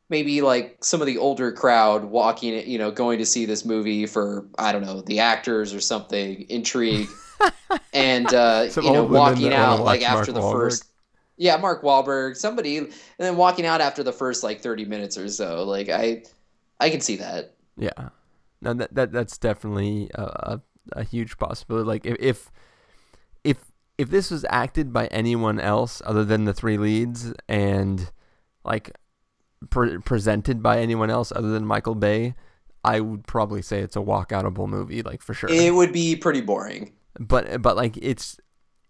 maybe 0.09 0.43
like 0.43 0.85
some 0.85 1.01
of 1.01 1.07
the 1.07 1.19
older 1.19 1.53
crowd 1.53 2.05
walking, 2.05 2.69
you 2.69 2.79
know, 2.79 2.91
going 2.91 3.19
to 3.19 3.27
see 3.27 3.47
this 3.47 3.65
movie 3.65 4.07
for 4.07 4.47
I 4.59 4.73
don't 4.73 4.83
know 4.83 5.03
the 5.03 5.21
actors 5.21 5.73
or 5.73 5.81
something, 5.81 6.43
intrigue 6.49 7.09
and 7.93 8.33
uh, 8.35 8.69
you 8.77 8.93
know 8.93 9.05
walking 9.05 9.53
out 9.53 9.81
like 9.81 10.03
Mark 10.03 10.13
after 10.13 10.33
the 10.33 10.41
Wahlberg. 10.41 10.53
first 10.53 10.85
yeah 11.37 11.57
mark 11.57 11.83
Wahlberg 11.83 12.37
somebody 12.37 12.79
and 12.79 12.93
then 13.19 13.37
walking 13.37 13.67
out 13.67 13.81
after 13.81 14.03
the 14.03 14.13
first 14.13 14.43
like 14.43 14.61
30 14.61 14.85
minutes 14.85 15.17
or 15.17 15.29
so 15.29 15.65
like 15.65 15.89
i 15.89 16.23
i 16.81 16.91
can 16.91 17.01
see 17.01 17.17
that 17.17 17.55
Yeah, 17.77 18.11
no, 18.61 18.75
that 18.75 18.95
that 18.95 19.13
that's 19.13 19.39
definitely 19.39 20.11
a, 20.15 20.23
a, 20.23 20.63
a 20.93 21.05
huge 21.05 21.37
possibility. 21.39 21.87
Like 21.87 22.07
if, 22.07 22.17
if 22.21 22.51
if 23.45 23.57
if 23.99 24.11
this 24.11 24.31
was 24.31 24.45
acted 24.49 24.93
by 24.93 25.07
anyone 25.09 25.59
else 25.59 26.01
other 26.05 26.25
than 26.25 26.45
the 26.45 26.55
three 26.55 26.79
leads 26.79 27.33
and 27.49 28.11
like 28.65 28.93
pre- 29.71 29.99
presented 29.99 30.63
by 30.63 30.81
anyone 30.81 31.11
else 31.11 31.33
other 31.35 31.51
than 31.51 31.67
Michael 31.67 31.95
Bay, 31.95 32.35
I 32.85 33.01
would 33.01 33.27
probably 33.27 33.63
say 33.63 33.81
it's 33.81 33.97
a 33.97 34.01
walkoutable 34.01 34.69
movie, 34.69 35.03
like 35.03 35.23
for 35.23 35.35
sure. 35.35 35.51
it 35.51 35.75
would 35.75 35.93
be 35.93 36.15
pretty 36.17 36.41
boring 36.41 36.93
but 37.19 37.63
but 37.63 37.77
like 37.77 37.97
it's 38.01 38.39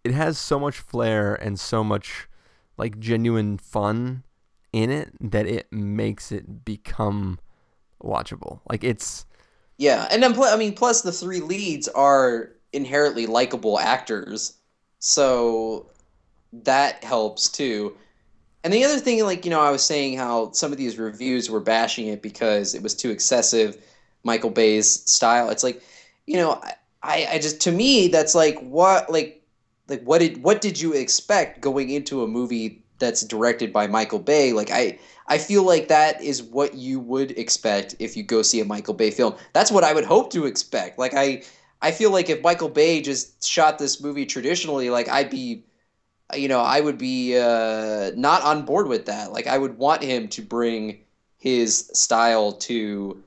it 0.04 0.12
has 0.12 0.38
so 0.38 0.58
much 0.58 0.78
flair 0.78 1.34
and 1.34 1.58
so 1.58 1.84
much 1.84 2.28
like 2.76 2.98
genuine 2.98 3.58
fun 3.58 4.24
in 4.72 4.90
it 4.90 5.12
that 5.20 5.46
it 5.46 5.72
makes 5.72 6.32
it 6.32 6.64
become 6.64 7.38
watchable. 8.02 8.60
Like 8.68 8.82
it's 8.82 9.26
yeah 9.78 10.06
and 10.10 10.22
then 10.22 10.34
i 10.40 10.56
mean 10.56 10.72
plus 10.72 11.02
the 11.02 11.10
three 11.10 11.40
leads 11.40 11.88
are 11.88 12.50
inherently 12.72 13.26
likable 13.26 13.78
actors 13.78 14.54
so 14.98 15.90
that 16.52 17.02
helps 17.02 17.48
too 17.48 17.96
and 18.62 18.72
the 18.72 18.84
other 18.84 18.98
thing 18.98 19.24
like 19.24 19.44
you 19.44 19.50
know 19.50 19.60
i 19.60 19.70
was 19.70 19.82
saying 19.82 20.16
how 20.16 20.52
some 20.52 20.70
of 20.72 20.78
these 20.78 20.98
reviews 20.98 21.50
were 21.50 21.60
bashing 21.60 22.06
it 22.06 22.22
because 22.22 22.74
it 22.74 22.82
was 22.82 22.94
too 22.94 23.10
excessive 23.10 23.76
michael 24.24 24.50
bay's 24.50 24.88
style 25.10 25.50
it's 25.50 25.64
like 25.64 25.82
you 26.26 26.36
know 26.36 26.62
i 27.02 27.26
i 27.32 27.38
just 27.38 27.60
to 27.60 27.72
me 27.72 28.08
that's 28.08 28.34
like 28.34 28.58
what 28.60 29.10
like 29.10 29.42
like 29.88 30.02
what 30.04 30.18
did 30.18 30.42
what 30.42 30.60
did 30.60 30.80
you 30.80 30.92
expect 30.92 31.60
going 31.60 31.90
into 31.90 32.22
a 32.22 32.28
movie 32.28 32.82
that's 33.02 33.22
directed 33.22 33.72
by 33.72 33.86
Michael 33.86 34.20
Bay. 34.20 34.52
Like 34.54 34.70
I 34.70 34.98
I 35.26 35.36
feel 35.36 35.64
like 35.64 35.88
that 35.88 36.22
is 36.22 36.42
what 36.42 36.74
you 36.74 37.00
would 37.00 37.32
expect 37.32 37.96
if 37.98 38.16
you 38.16 38.22
go 38.22 38.40
see 38.42 38.60
a 38.60 38.64
Michael 38.64 38.94
Bay 38.94 39.10
film. 39.10 39.34
That's 39.52 39.70
what 39.70 39.84
I 39.84 39.92
would 39.92 40.04
hope 40.04 40.30
to 40.32 40.46
expect. 40.46 40.98
Like 40.98 41.12
I 41.12 41.42
I 41.82 41.90
feel 41.90 42.12
like 42.12 42.30
if 42.30 42.42
Michael 42.42 42.68
Bay 42.68 43.02
just 43.02 43.44
shot 43.44 43.78
this 43.78 44.00
movie 44.00 44.24
traditionally, 44.24 44.88
like 44.88 45.08
I'd 45.08 45.28
be 45.30 45.64
you 46.34 46.48
know, 46.48 46.60
I 46.60 46.80
would 46.80 46.96
be 46.96 47.36
uh, 47.36 48.12
not 48.16 48.42
on 48.42 48.64
board 48.64 48.88
with 48.88 49.04
that. 49.06 49.32
Like 49.32 49.46
I 49.46 49.58
would 49.58 49.76
want 49.76 50.02
him 50.02 50.28
to 50.28 50.40
bring 50.40 51.00
his 51.36 51.90
style 51.92 52.52
to 52.52 53.22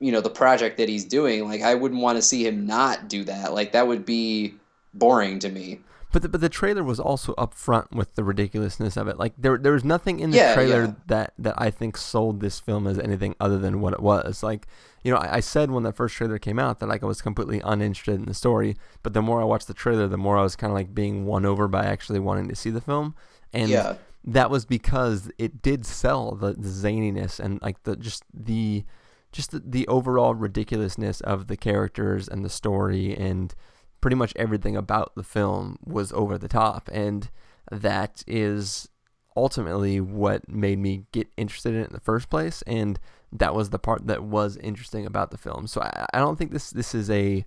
you 0.00 0.12
know 0.12 0.20
the 0.20 0.30
project 0.30 0.76
that 0.78 0.88
he's 0.88 1.04
doing. 1.04 1.48
Like 1.48 1.62
I 1.62 1.74
wouldn't 1.74 2.00
want 2.00 2.16
to 2.16 2.22
see 2.22 2.46
him 2.46 2.66
not 2.66 3.08
do 3.08 3.24
that. 3.24 3.52
Like 3.54 3.72
that 3.72 3.86
would 3.86 4.04
be 4.04 4.54
boring 4.94 5.38
to 5.40 5.48
me. 5.48 5.80
But 6.10 6.22
the, 6.22 6.28
but 6.30 6.40
the 6.40 6.48
trailer 6.48 6.82
was 6.82 6.98
also 6.98 7.34
upfront 7.34 7.92
with 7.92 8.14
the 8.14 8.24
ridiculousness 8.24 8.96
of 8.96 9.08
it. 9.08 9.18
Like 9.18 9.34
there 9.36 9.58
there 9.58 9.72
was 9.72 9.84
nothing 9.84 10.20
in 10.20 10.30
the 10.30 10.38
Yeah, 10.38 10.54
trailer 10.54 10.84
yeah. 10.84 10.92
that 11.08 11.34
that 11.38 11.54
I 11.58 11.70
think 11.70 11.96
sold 11.98 12.40
this 12.40 12.58
film 12.60 12.86
as 12.86 12.98
anything 12.98 13.34
other 13.38 13.58
than 13.58 13.80
what 13.82 13.92
it 13.92 14.00
was. 14.00 14.42
Like 14.42 14.66
you 15.04 15.12
know, 15.12 15.18
I, 15.18 15.36
I 15.36 15.40
said 15.40 15.70
when 15.70 15.82
the 15.82 15.92
first 15.92 16.14
trailer 16.14 16.38
came 16.38 16.58
out 16.58 16.78
that 16.80 16.86
like 16.88 17.02
I 17.02 17.06
was 17.06 17.20
completely 17.20 17.60
uninterested 17.62 18.14
in 18.14 18.24
the 18.24 18.32
story. 18.34 18.76
But 19.02 19.12
the 19.12 19.20
more 19.22 19.40
I 19.42 19.44
watched 19.44 19.68
the 19.68 19.74
trailer, 19.74 20.08
the 20.08 20.16
more 20.16 20.38
I 20.38 20.42
was 20.42 20.56
kind 20.56 20.70
of 20.70 20.74
like 20.74 20.94
being 20.94 21.26
won 21.26 21.44
over 21.44 21.68
by 21.68 21.84
actually 21.84 22.20
wanting 22.20 22.48
to 22.48 22.56
see 22.56 22.70
the 22.70 22.80
film. 22.80 23.14
And 23.52 23.70
Yeah. 23.70 23.96
that 24.24 24.50
was 24.50 24.64
because 24.64 25.30
it 25.38 25.60
did 25.60 25.84
sell 25.84 26.32
the, 26.34 26.52
the 26.54 26.68
zaniness 26.68 27.38
and 27.38 27.60
like 27.60 27.82
the 27.82 27.96
just 27.96 28.24
the 28.32 28.84
just 29.32 29.50
the, 29.50 29.62
the 29.64 29.86
overall 29.88 30.34
ridiculousness 30.34 31.20
of 31.22 31.46
the 31.46 31.56
characters 31.56 32.28
and 32.28 32.44
the 32.44 32.50
story 32.50 33.16
and 33.16 33.54
pretty 34.00 34.16
much 34.16 34.32
everything 34.36 34.76
about 34.76 35.14
the 35.14 35.22
film 35.22 35.78
was 35.84 36.12
over 36.12 36.38
the 36.38 36.48
top. 36.48 36.88
And 36.92 37.30
that 37.70 38.22
is 38.26 38.88
ultimately 39.36 40.00
what 40.00 40.48
made 40.48 40.78
me 40.78 41.04
get 41.12 41.28
interested 41.36 41.74
in 41.74 41.80
it 41.80 41.88
in 41.88 41.92
the 41.92 42.00
first 42.00 42.30
place. 42.30 42.62
And 42.66 42.98
that 43.32 43.54
was 43.54 43.70
the 43.70 43.78
part 43.78 44.06
that 44.06 44.24
was 44.24 44.56
interesting 44.58 45.06
about 45.06 45.30
the 45.30 45.38
film. 45.38 45.66
So 45.66 45.82
i, 45.82 46.06
I 46.12 46.18
don't 46.18 46.36
think 46.36 46.52
this 46.52 46.70
this 46.70 46.94
is 46.94 47.10
a, 47.10 47.44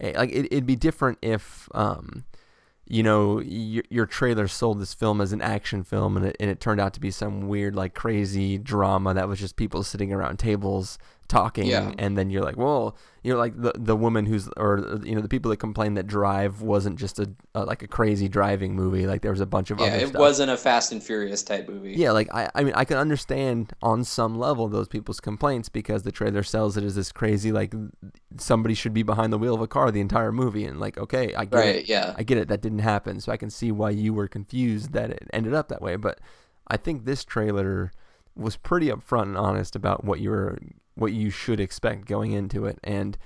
a 0.00 0.12
like 0.12 0.30
it, 0.30 0.46
it'd 0.46 0.66
be 0.66 0.76
different 0.76 1.18
if 1.22 1.68
um 1.74 2.24
you 2.88 3.02
know 3.02 3.40
your, 3.40 3.82
your 3.90 4.06
trailer 4.06 4.46
sold 4.46 4.80
this 4.80 4.94
film 4.94 5.20
as 5.20 5.32
an 5.32 5.42
action 5.42 5.82
film 5.82 6.16
and 6.16 6.26
it, 6.26 6.36
and 6.38 6.48
it 6.48 6.60
turned 6.60 6.80
out 6.80 6.94
to 6.94 7.00
be 7.00 7.10
some 7.10 7.48
weird 7.48 7.74
like 7.74 7.94
crazy 7.94 8.58
drama 8.58 9.12
that 9.12 9.28
was 9.28 9.40
just 9.40 9.56
people 9.56 9.82
sitting 9.82 10.12
around 10.12 10.38
tables 10.38 10.98
talking 11.28 11.68
Yeah. 11.68 11.92
and 11.98 12.16
then 12.16 12.30
you're 12.30 12.42
like 12.42 12.56
well 12.56 12.96
you 13.22 13.32
know 13.32 13.38
like 13.38 13.60
the 13.60 13.72
the 13.76 13.96
woman 13.96 14.26
who's 14.26 14.48
or 14.56 15.00
you 15.04 15.14
know 15.14 15.20
the 15.20 15.28
people 15.28 15.50
that 15.50 15.56
complain 15.58 15.94
that 15.94 16.06
drive 16.06 16.62
wasn't 16.62 16.98
just 16.98 17.18
a, 17.18 17.30
a 17.54 17.64
like 17.64 17.82
a 17.82 17.88
crazy 17.88 18.28
driving 18.28 18.74
movie 18.74 19.06
like 19.06 19.22
there 19.22 19.32
was 19.32 19.40
a 19.40 19.46
bunch 19.46 19.70
of 19.70 19.80
Yeah, 19.80 19.86
other 19.86 19.98
it 20.02 20.08
stuff. 20.08 20.20
wasn't 20.20 20.50
a 20.50 20.56
Fast 20.56 20.92
and 20.92 21.02
Furious 21.02 21.42
type 21.42 21.68
movie. 21.68 21.92
Yeah, 21.94 22.10
like 22.12 22.28
I, 22.34 22.50
I 22.54 22.62
mean, 22.62 22.74
I 22.74 22.84
can 22.84 22.98
understand 22.98 23.72
on 23.82 24.04
some 24.04 24.38
level 24.38 24.68
those 24.68 24.88
people's 24.88 25.20
complaints 25.20 25.68
because 25.68 26.02
the 26.02 26.12
trailer 26.12 26.42
sells 26.42 26.76
it 26.76 26.84
as 26.84 26.94
this 26.94 27.10
crazy, 27.10 27.52
like 27.52 27.74
somebody 28.36 28.74
should 28.74 28.92
be 28.92 29.02
behind 29.02 29.32
the 29.32 29.38
wheel 29.38 29.54
of 29.54 29.60
a 29.62 29.66
car 29.66 29.90
the 29.90 30.00
entire 30.00 30.32
movie, 30.32 30.64
and 30.64 30.78
like, 30.78 30.98
okay, 30.98 31.32
I 31.34 31.44
get 31.46 31.54
Right, 31.58 31.76
it, 31.76 31.88
yeah. 31.88 32.14
I 32.16 32.22
get 32.22 32.38
it, 32.38 32.48
that 32.48 32.60
didn't 32.60 32.80
happen, 32.80 33.20
so 33.20 33.32
I 33.32 33.36
can 33.36 33.50
see 33.50 33.72
why 33.72 33.90
you 33.90 34.12
were 34.12 34.28
confused 34.28 34.92
that 34.92 35.10
it 35.10 35.28
ended 35.32 35.54
up 35.54 35.68
that 35.68 35.80
way. 35.80 35.96
But 35.96 36.20
I 36.68 36.76
think 36.76 37.04
this 37.04 37.24
trailer 37.24 37.92
was 38.34 38.56
pretty 38.56 38.88
upfront 38.88 39.22
and 39.24 39.38
honest 39.38 39.74
about 39.74 40.04
what 40.04 40.20
you 40.20 40.30
were, 40.30 40.58
what 40.96 41.12
you 41.12 41.30
should 41.30 41.60
expect 41.60 42.06
going 42.06 42.32
into 42.32 42.66
it, 42.66 42.78
and 42.82 43.16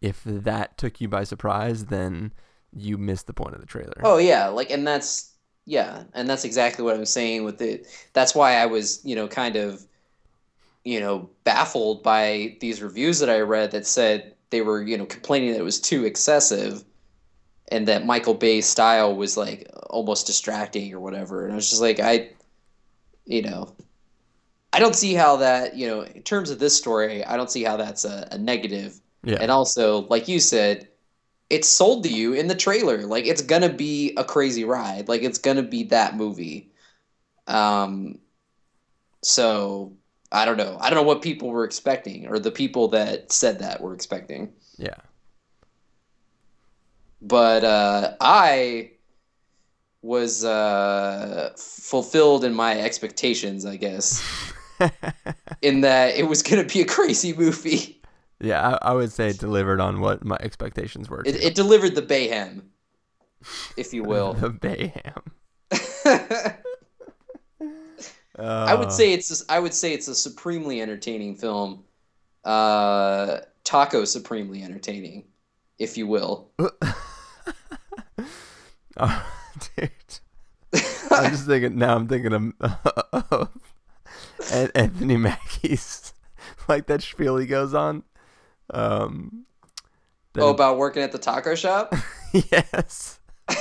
if 0.00 0.22
that 0.24 0.76
took 0.76 1.00
you 1.00 1.08
by 1.08 1.24
surprise, 1.24 1.86
then 1.86 2.32
you 2.72 2.98
missed 2.98 3.26
the 3.26 3.32
point 3.32 3.54
of 3.54 3.60
the 3.60 3.66
trailer. 3.66 4.00
Oh 4.02 4.18
yeah, 4.18 4.48
like 4.48 4.70
and 4.70 4.86
that's 4.86 5.32
yeah, 5.64 6.04
and 6.14 6.28
that's 6.28 6.44
exactly 6.44 6.84
what 6.84 6.96
I'm 6.96 7.06
saying 7.06 7.44
with 7.44 7.62
it. 7.62 7.86
That's 8.12 8.34
why 8.34 8.56
I 8.56 8.66
was, 8.66 9.00
you 9.04 9.16
know, 9.16 9.28
kind 9.28 9.56
of 9.56 9.86
you 10.84 10.98
know, 11.00 11.28
baffled 11.44 12.02
by 12.02 12.56
these 12.60 12.82
reviews 12.82 13.18
that 13.18 13.28
I 13.28 13.40
read 13.40 13.70
that 13.72 13.86
said 13.86 14.34
they 14.50 14.62
were, 14.62 14.82
you 14.82 14.96
know, 14.96 15.06
complaining 15.06 15.52
that 15.52 15.58
it 15.60 15.64
was 15.64 15.80
too 15.80 16.04
excessive 16.04 16.84
and 17.70 17.86
that 17.86 18.06
Michael 18.06 18.34
Bay's 18.34 18.66
style 18.66 19.14
was 19.14 19.36
like 19.36 19.70
almost 19.90 20.26
distracting 20.26 20.92
or 20.94 21.00
whatever. 21.00 21.44
And 21.44 21.52
I 21.52 21.56
was 21.56 21.68
just 21.68 21.82
like 21.82 22.00
I 22.00 22.30
you 23.26 23.42
know, 23.42 23.72
I 24.72 24.78
don't 24.78 24.94
see 24.94 25.14
how 25.14 25.36
that, 25.36 25.76
you 25.76 25.86
know, 25.88 26.02
in 26.02 26.22
terms 26.22 26.50
of 26.50 26.58
this 26.58 26.76
story, 26.76 27.24
I 27.24 27.36
don't 27.36 27.50
see 27.50 27.64
how 27.64 27.76
that's 27.76 28.04
a, 28.04 28.28
a 28.30 28.38
negative. 28.38 29.00
Yeah. 29.24 29.38
And 29.40 29.50
also, 29.50 30.02
like 30.08 30.28
you 30.28 30.38
said, 30.38 30.88
it's 31.50 31.66
sold 31.68 32.04
to 32.04 32.08
you 32.08 32.32
in 32.34 32.46
the 32.46 32.54
trailer. 32.54 32.98
Like 32.98 33.26
it's 33.26 33.42
gonna 33.42 33.72
be 33.72 34.14
a 34.16 34.24
crazy 34.24 34.64
ride. 34.64 35.08
Like 35.08 35.22
it's 35.22 35.38
gonna 35.38 35.64
be 35.64 35.84
that 35.84 36.16
movie. 36.16 36.70
Um 37.48 38.20
so 39.22 39.92
I 40.30 40.44
don't 40.44 40.56
know. 40.56 40.78
I 40.80 40.88
don't 40.88 40.96
know 40.96 41.08
what 41.08 41.22
people 41.22 41.48
were 41.48 41.64
expecting 41.64 42.28
or 42.28 42.38
the 42.38 42.52
people 42.52 42.88
that 42.88 43.32
said 43.32 43.58
that 43.58 43.80
were 43.80 43.94
expecting. 43.94 44.52
yeah. 44.78 44.94
But 47.20 47.64
uh 47.64 48.14
I 48.20 48.92
was 50.02 50.44
uh 50.44 51.52
fulfilled 51.56 52.44
in 52.44 52.54
my 52.54 52.80
expectations, 52.80 53.66
I 53.66 53.74
guess. 53.76 54.22
in 55.62 55.80
that 55.82 56.16
it 56.16 56.28
was 56.28 56.42
gonna 56.42 56.64
be 56.64 56.80
a 56.80 56.86
crazy 56.86 57.32
movie. 57.32 58.00
Yeah, 58.40 58.78
I, 58.82 58.90
I 58.90 58.94
would 58.94 59.12
say 59.12 59.28
it 59.28 59.38
delivered 59.38 59.80
on 59.80 60.00
what 60.00 60.24
my 60.24 60.36
expectations 60.40 61.10
were. 61.10 61.22
It, 61.26 61.36
it 61.36 61.54
delivered 61.54 61.94
the 61.94 62.02
Bayhem, 62.02 62.62
if 63.76 63.92
you 63.92 64.02
will. 64.02 64.32
the 64.34 64.50
Bayhem. 64.50 65.22
I 68.38 68.74
would 68.74 68.90
say 68.92 69.12
it's 69.12 69.42
a, 69.42 69.52
I 69.52 69.58
would 69.58 69.74
say 69.74 69.92
it's 69.92 70.08
a 70.08 70.14
supremely 70.14 70.80
entertaining 70.80 71.36
film. 71.36 71.84
Uh, 72.44 73.40
taco 73.64 74.06
supremely 74.06 74.62
entertaining, 74.62 75.24
if 75.78 75.98
you 75.98 76.06
will. 76.06 76.50
Oh, 78.96 79.26
dude. 79.76 79.90
I'm 81.10 81.30
just 81.30 81.46
thinking 81.46 81.78
now. 81.78 81.96
I'm 81.96 82.06
thinking 82.06 82.32
of, 82.32 82.52
of 83.30 83.48
An- 84.52 84.70
Anthony 84.74 85.16
Mackie's 85.16 86.12
like 86.68 86.86
that 86.86 87.02
spiel 87.02 87.36
he 87.36 87.46
goes 87.46 87.74
on. 87.74 88.02
Um, 88.72 89.44
that- 90.34 90.42
Oh, 90.42 90.50
about 90.50 90.78
working 90.78 91.02
at 91.02 91.12
the 91.12 91.18
taco 91.18 91.54
shop. 91.54 91.94
yes. 92.32 93.18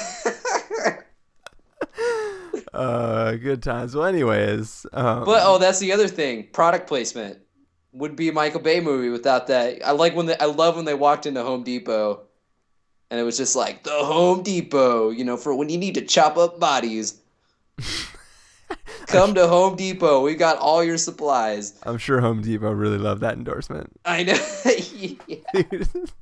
uh, 2.74 3.32
good 3.34 3.62
times. 3.63 3.96
Well, 3.96 4.06
anyways, 4.06 4.86
um, 4.94 5.26
But 5.26 5.42
oh, 5.44 5.58
that's 5.58 5.80
the 5.80 5.92
other 5.92 6.08
thing. 6.08 6.48
Product 6.54 6.88
placement 6.88 7.39
would 7.92 8.15
be 8.15 8.30
a 8.30 8.34
Michael 8.34 8.62
Bay 8.62 8.80
movie 8.80 9.10
without 9.10 9.48
that. 9.48 9.86
I 9.86 9.92
like 9.92 10.15
when 10.15 10.28
they, 10.28 10.38
I 10.38 10.46
love 10.46 10.76
when 10.76 10.86
they 10.86 10.94
walked 10.94 11.26
into 11.26 11.42
Home 11.44 11.63
Depot, 11.63 12.22
and 13.10 13.20
it 13.20 13.24
was 13.24 13.38
just 13.38 13.56
like 13.56 13.84
the 13.84 13.89
Home 13.92 14.44
Depot, 14.44 15.10
you 15.10 15.24
know, 15.24 15.38
for 15.38 15.56
when 15.56 15.70
you 15.70 15.78
need 15.78 15.96
to 15.96 16.02
chop 16.02 16.38
up 16.38 16.60
bodies. 16.60 17.20
Come 19.10 19.34
to 19.36 19.48
Home 19.48 19.76
Depot. 19.76 20.22
We 20.22 20.36
got 20.36 20.58
all 20.58 20.84
your 20.84 20.98
supplies. 20.98 21.74
I'm 21.84 21.98
sure 21.98 22.19
Home 22.22 22.41
Depot 22.41 22.72
really 22.72 22.98
loved 22.98 23.22
that 23.22 23.34
endorsement. 23.36 23.91
I 24.06 24.24
know. 24.24 24.38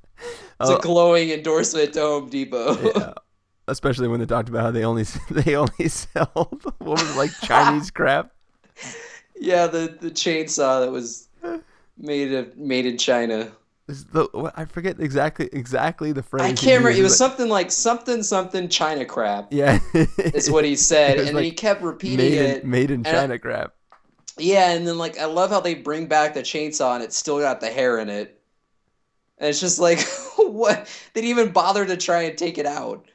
It's 0.59 0.71
Oh, 0.71 0.77
a 0.77 0.81
glowing 0.81 1.29
endorsement 1.29 1.93
to 1.93 2.01
Home 2.01 2.29
Depot. 2.29 2.75
yeah. 2.81 3.13
Especially 3.67 4.07
when 4.07 4.19
they 4.19 4.25
talked 4.25 4.49
about 4.49 4.63
how 4.63 4.71
they 4.71 4.83
only 4.83 5.03
they 5.29 5.55
only 5.55 5.87
sell 5.89 6.31
what 6.79 6.79
was 6.99 7.01
it, 7.11 7.15
like 7.17 7.29
Chinese 7.41 7.91
crap. 7.91 8.31
yeah, 9.39 9.67
the 9.67 9.95
the 10.01 10.09
chainsaw 10.09 10.83
that 10.83 10.91
was 10.91 11.27
made 11.99 12.31
of 12.33 12.57
made 12.57 12.87
in 12.87 12.97
China. 12.97 13.51
Is 13.87 14.03
the 14.05 14.51
I 14.55 14.65
forget 14.65 14.99
exactly 14.99 15.49
exactly 15.53 16.11
the 16.11 16.21
phrase. 16.21 16.43
I 16.43 16.47
can't 16.47 16.83
remember. 16.83 16.89
It 16.89 17.03
was 17.03 17.17
something 17.17 17.47
like 17.47 17.71
something 17.71 18.21
something 18.21 18.67
China 18.67 19.05
crap. 19.05 19.47
Yeah, 19.51 19.79
Is 19.93 20.51
what 20.51 20.65
he 20.65 20.75
said, 20.75 21.19
and 21.19 21.29
then 21.37 21.43
he 21.43 21.51
kept 21.51 21.81
repeating 21.81 22.17
made 22.17 22.33
it. 22.33 22.63
in, 22.63 22.69
made 22.69 22.91
in 22.91 23.05
and 23.05 23.07
I- 23.07 23.11
China 23.11 23.39
crap. 23.39 23.73
Yeah, 24.37 24.71
and 24.71 24.85
then 24.85 24.97
like 24.97 25.17
I 25.17 25.25
love 25.25 25.49
how 25.51 25.61
they 25.61 25.73
bring 25.73 26.07
back 26.07 26.33
the 26.33 26.41
chainsaw 26.41 26.95
and 26.95 27.03
it's 27.03 27.17
still 27.17 27.39
got 27.39 27.61
the 27.61 27.69
hair 27.69 27.97
in 27.97 28.09
it. 28.09 28.39
And 29.37 29.49
it's 29.49 29.59
just 29.59 29.79
like 29.79 29.99
what 30.37 30.87
they 31.13 31.21
didn't 31.21 31.39
even 31.39 31.53
bother 31.53 31.85
to 31.85 31.97
try 31.97 32.23
and 32.23 32.37
take 32.37 32.57
it 32.57 32.65
out. 32.65 33.05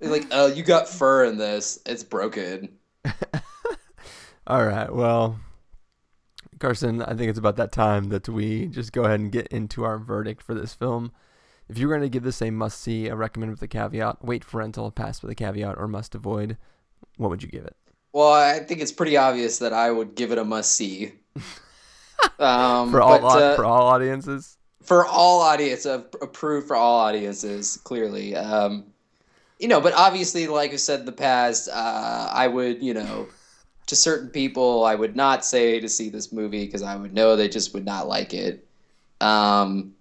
They're 0.00 0.10
like, 0.10 0.26
oh, 0.32 0.46
you 0.46 0.62
got 0.62 0.88
fur 0.88 1.24
in 1.24 1.38
this. 1.38 1.78
It's 1.86 2.02
broken. 2.02 2.70
All 4.46 4.64
right, 4.66 4.92
well, 4.92 5.38
Carson, 6.64 7.02
I 7.02 7.12
think 7.12 7.28
it's 7.28 7.38
about 7.38 7.56
that 7.56 7.72
time 7.72 8.08
that 8.08 8.26
we 8.26 8.68
just 8.68 8.94
go 8.94 9.04
ahead 9.04 9.20
and 9.20 9.30
get 9.30 9.48
into 9.48 9.84
our 9.84 9.98
verdict 9.98 10.42
for 10.42 10.54
this 10.54 10.72
film. 10.72 11.12
If 11.68 11.76
you're 11.76 11.90
going 11.90 12.00
to 12.00 12.08
give 12.08 12.22
this 12.22 12.40
a 12.40 12.50
must 12.50 12.80
see, 12.80 13.06
a 13.08 13.14
recommend 13.14 13.52
with 13.52 13.60
a 13.60 13.68
caveat, 13.68 14.24
wait 14.24 14.42
for 14.42 14.60
rental, 14.60 14.90
pass 14.90 15.20
with 15.20 15.30
a 15.30 15.34
caveat, 15.34 15.76
or 15.76 15.86
must 15.86 16.14
avoid, 16.14 16.56
what 17.18 17.28
would 17.28 17.42
you 17.42 17.50
give 17.50 17.66
it? 17.66 17.76
Well, 18.14 18.32
I 18.32 18.60
think 18.60 18.80
it's 18.80 18.92
pretty 18.92 19.14
obvious 19.18 19.58
that 19.58 19.74
I 19.74 19.90
would 19.90 20.14
give 20.14 20.32
it 20.32 20.38
a 20.38 20.44
must 20.44 20.72
see. 20.72 21.12
Um, 22.38 22.90
For 22.90 23.02
all 23.02 23.20
but, 23.20 23.42
uh, 23.42 23.56
for 23.56 23.66
all 23.66 23.88
audiences? 23.88 24.56
for 24.80 25.04
all 25.04 25.42
audience, 25.42 25.84
uh, 25.84 26.04
approved 26.22 26.66
for 26.66 26.74
all 26.74 27.00
audiences. 27.00 27.78
Clearly, 27.84 28.34
um, 28.34 28.86
you 29.58 29.68
know, 29.68 29.80
but 29.80 29.92
obviously, 29.92 30.46
like 30.46 30.72
I 30.72 30.76
said 30.76 31.00
in 31.00 31.06
the 31.06 31.12
past, 31.12 31.68
uh, 31.68 32.30
I 32.32 32.46
would, 32.46 32.82
you 32.82 32.94
know, 32.94 33.28
to 33.86 33.96
certain 33.96 34.28
people, 34.28 34.84
I 34.84 34.94
would 34.94 35.16
not 35.16 35.44
say 35.44 35.80
to 35.80 35.88
see 35.88 36.08
this 36.08 36.32
movie 36.32 36.64
because 36.64 36.82
I 36.82 36.96
would 36.96 37.12
know 37.12 37.36
they 37.36 37.48
just 37.48 37.74
would 37.74 37.84
not 37.84 38.08
like 38.08 38.32
it. 38.32 38.64
Um, 39.20 39.94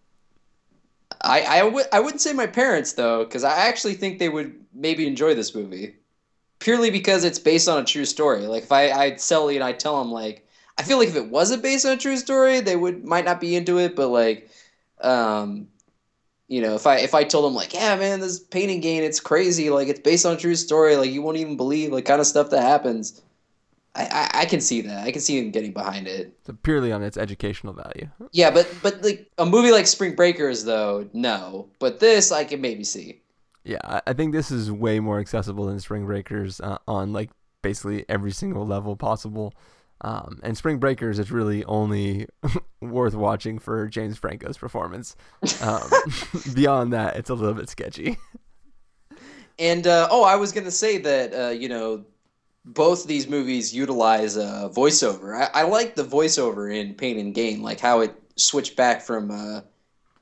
I 1.21 1.41
I 1.41 1.63
would 1.63 1.85
I 1.91 1.99
wouldn't 1.99 2.21
say 2.21 2.33
my 2.33 2.47
parents 2.47 2.93
though, 2.93 3.23
because 3.23 3.43
I 3.43 3.67
actually 3.67 3.95
think 3.95 4.19
they 4.19 4.29
would 4.29 4.53
maybe 4.73 5.07
enjoy 5.07 5.33
this 5.33 5.55
movie, 5.55 5.95
purely 6.59 6.91
because 6.91 7.23
it's 7.23 7.39
based 7.39 7.67
on 7.69 7.81
a 7.81 7.85
true 7.85 8.05
story. 8.05 8.47
Like 8.47 8.63
if 8.63 8.71
I 8.71 8.91
I 8.91 9.15
Sully 9.15 9.55
and 9.55 9.63
I 9.63 9.73
tell 9.73 9.99
them 9.99 10.11
like 10.11 10.47
I 10.77 10.83
feel 10.83 10.97
like 10.97 11.09
if 11.09 11.15
it 11.15 11.29
wasn't 11.29 11.63
based 11.63 11.85
on 11.85 11.93
a 11.93 11.97
true 11.97 12.17
story, 12.17 12.59
they 12.59 12.75
would 12.75 13.05
might 13.05 13.25
not 13.25 13.39
be 13.39 13.55
into 13.55 13.77
it, 13.79 13.95
but 13.95 14.09
like, 14.09 14.49
um, 15.01 15.67
you 16.47 16.61
know, 16.61 16.75
if 16.75 16.87
I 16.87 16.97
if 16.97 17.13
I 17.13 17.23
told 17.23 17.45
them 17.45 17.53
like, 17.53 17.73
yeah, 17.73 17.95
man, 17.95 18.19
this 18.19 18.39
Pain 18.39 18.69
and 18.69 18.81
Gain 18.81 19.03
it's 19.03 19.19
crazy, 19.19 19.69
like 19.69 19.87
it's 19.87 19.99
based 19.99 20.25
on 20.25 20.33
a 20.33 20.37
true 20.37 20.55
story, 20.55 20.95
like 20.95 21.11
you 21.11 21.21
won't 21.21 21.37
even 21.37 21.57
believe 21.57 21.91
like 21.91 22.05
kind 22.05 22.21
of 22.21 22.27
stuff 22.27 22.49
that 22.49 22.61
happens. 22.61 23.21
I, 23.95 24.29
I, 24.33 24.45
can 24.45 24.59
see 24.59 24.81
that. 24.81 25.05
I 25.05 25.11
can 25.11 25.21
see 25.21 25.39
them 25.39 25.51
getting 25.51 25.71
behind 25.71 26.07
it. 26.07 26.35
So 26.47 26.53
purely 26.63 26.91
on 26.91 27.03
its 27.03 27.15
educational 27.15 27.73
value. 27.73 28.09
Yeah, 28.31 28.49
but 28.49 28.67
but 28.81 29.03
like 29.03 29.29
a 29.37 29.45
movie 29.45 29.71
like 29.71 29.85
Spring 29.85 30.15
Breakers, 30.15 30.63
though, 30.63 31.07
no. 31.13 31.69
But 31.77 31.99
this, 31.99 32.31
I 32.31 32.43
can 32.43 32.59
maybe 32.59 32.83
see. 32.83 33.21
Yeah, 33.63 33.77
I, 33.83 34.01
I 34.07 34.13
think 34.13 34.33
this 34.33 34.49
is 34.49 34.71
way 34.71 34.99
more 34.99 35.19
accessible 35.19 35.67
than 35.67 35.79
Spring 35.79 36.05
Breakers 36.05 36.59
uh, 36.59 36.79
on 36.87 37.13
like 37.13 37.29
basically 37.61 38.03
every 38.09 38.31
single 38.31 38.65
level 38.65 38.95
possible. 38.95 39.53
Um, 40.01 40.39
and 40.43 40.57
Spring 40.57 40.79
Breakers 40.79 41.19
is 41.19 41.31
really 41.31 41.63
only 41.65 42.27
worth 42.81 43.13
watching 43.13 43.59
for 43.59 43.87
James 43.87 44.17
Franco's 44.17 44.57
performance. 44.57 45.15
Um, 45.61 45.89
beyond 46.55 46.93
that, 46.93 47.15
it's 47.15 47.29
a 47.29 47.35
little 47.35 47.53
bit 47.53 47.69
sketchy. 47.69 48.17
And 49.59 49.85
uh, 49.85 50.07
oh, 50.09 50.23
I 50.23 50.35
was 50.35 50.51
gonna 50.51 50.71
say 50.71 50.97
that 50.97 51.33
uh, 51.33 51.49
you 51.49 51.69
know 51.69 52.03
both 52.65 53.07
these 53.07 53.27
movies 53.27 53.73
utilize 53.73 54.37
uh, 54.37 54.69
voiceover. 54.73 55.35
I, 55.35 55.61
I 55.61 55.63
like 55.63 55.95
the 55.95 56.03
voiceover 56.03 56.73
in 56.73 56.93
Pain 56.93 57.19
and 57.19 57.33
Gain, 57.33 57.61
like 57.61 57.79
how 57.79 58.01
it 58.01 58.15
switched 58.35 58.75
back 58.75 59.01
from 59.01 59.31
uh, 59.31 59.61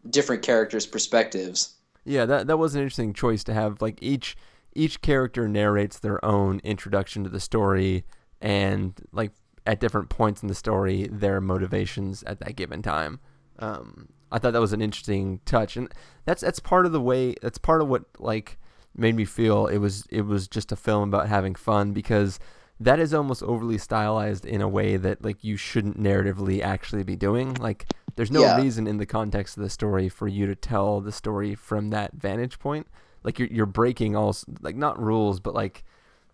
different 0.10 0.42
characters' 0.42 0.86
perspectives. 0.86 1.76
Yeah, 2.04 2.26
that 2.26 2.48
that 2.48 2.58
was 2.58 2.74
an 2.74 2.82
interesting 2.82 3.14
choice 3.14 3.44
to 3.46 3.54
have. 3.54 3.82
Like 3.82 4.00
each 4.02 4.36
each 4.74 5.02
character 5.02 5.48
narrates 5.48 6.00
their 6.00 6.24
own 6.26 6.60
introduction 6.64 7.24
to 7.24 7.30
the 7.30 7.40
story, 7.40 8.06
and 8.42 8.94
like 9.12 9.32
at 9.68 9.80
different 9.80 10.10
points 10.10 10.42
in 10.42 10.48
the 10.48 10.56
story, 10.56 11.08
their 11.12 11.40
motivations 11.40 12.24
at 12.24 12.40
that 12.40 12.56
given 12.56 12.82
time. 12.82 13.20
Um, 13.60 14.10
I 14.32 14.40
thought 14.40 14.54
that 14.54 14.62
was 14.62 14.74
an 14.74 14.82
interesting 14.82 15.42
touch, 15.46 15.78
and 15.78 15.94
that's 16.26 16.42
that's 16.42 16.60
part 16.60 16.88
of 16.88 16.92
the 16.92 17.02
way. 17.02 17.36
That's 17.42 17.60
part 17.60 17.82
of 17.82 17.88
what 17.88 18.06
like 18.18 18.58
made 18.96 19.16
me 19.16 19.26
feel 19.26 19.68
it 19.68 19.78
was 19.78 20.06
it 20.10 20.22
was 20.26 20.48
just 20.48 20.72
a 20.72 20.76
film 20.76 21.10
about 21.10 21.28
having 21.30 21.56
fun 21.56 21.92
because 21.94 22.40
that 22.80 23.00
is 23.00 23.14
almost 23.14 23.44
overly 23.44 23.78
stylized 23.78 24.46
in 24.46 24.60
a 24.62 24.68
way 24.68 24.98
that 24.98 25.24
like 25.24 25.44
you 25.44 25.56
shouldn't 25.56 26.02
narratively 26.02 26.62
actually 26.62 27.04
be 27.04 27.16
doing. 27.16 27.54
Like 27.56 27.86
there's 28.16 28.32
no 28.32 28.42
Yeah. 28.42 28.56
reason 28.58 28.88
in 28.88 28.98
the 28.98 29.06
context 29.06 29.56
of 29.56 29.64
the 29.64 29.70
story 29.70 30.10
for 30.10 30.28
you 30.28 30.46
to 30.48 30.56
tell 30.56 31.00
the 31.00 31.12
story 31.12 31.56
from 31.56 31.90
that 31.92 32.14
vantage 32.14 32.60
point. 32.60 32.88
Like 33.24 33.38
you're 33.40 33.48
you're 33.50 33.66
breaking 33.68 34.16
all 34.16 34.36
like 34.62 34.76
not 34.76 35.00
rules, 35.02 35.40
but 35.40 35.54
like 35.54 35.84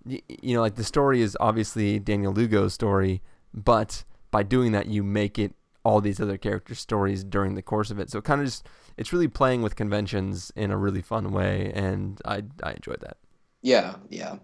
y- 0.05 0.21
you 0.41 0.55
know 0.55 0.61
like 0.61 0.75
the 0.75 0.83
story 0.85 1.21
is 1.21 1.35
obviously 1.39 1.99
Daniel 1.99 2.33
Lugo's 2.33 2.73
story, 2.73 3.21
but 3.53 4.03
by 4.31 4.43
doing 4.43 4.71
that 4.71 4.87
you 4.87 5.03
make 5.03 5.37
it 5.37 5.53
all 5.83 6.01
these 6.01 6.19
other 6.19 6.37
characters' 6.37 6.79
stories 6.79 7.23
during 7.23 7.55
the 7.55 7.61
course 7.61 7.91
of 7.91 7.99
it. 7.99 8.09
So 8.09 8.19
it 8.19 8.23
kind 8.25 8.41
of 8.41 8.47
just 8.47 8.67
it's 8.97 9.13
really 9.13 9.27
playing 9.27 9.61
with 9.61 9.75
conventions 9.75 10.51
in 10.55 10.71
a 10.71 10.77
really 10.77 11.01
fun 11.01 11.31
way, 11.31 11.71
and 11.73 12.19
I 12.25 12.43
I 12.63 12.73
enjoyed 12.73 13.01
that. 13.01 13.17
Yeah, 13.61 13.95
yeah. 14.09 14.37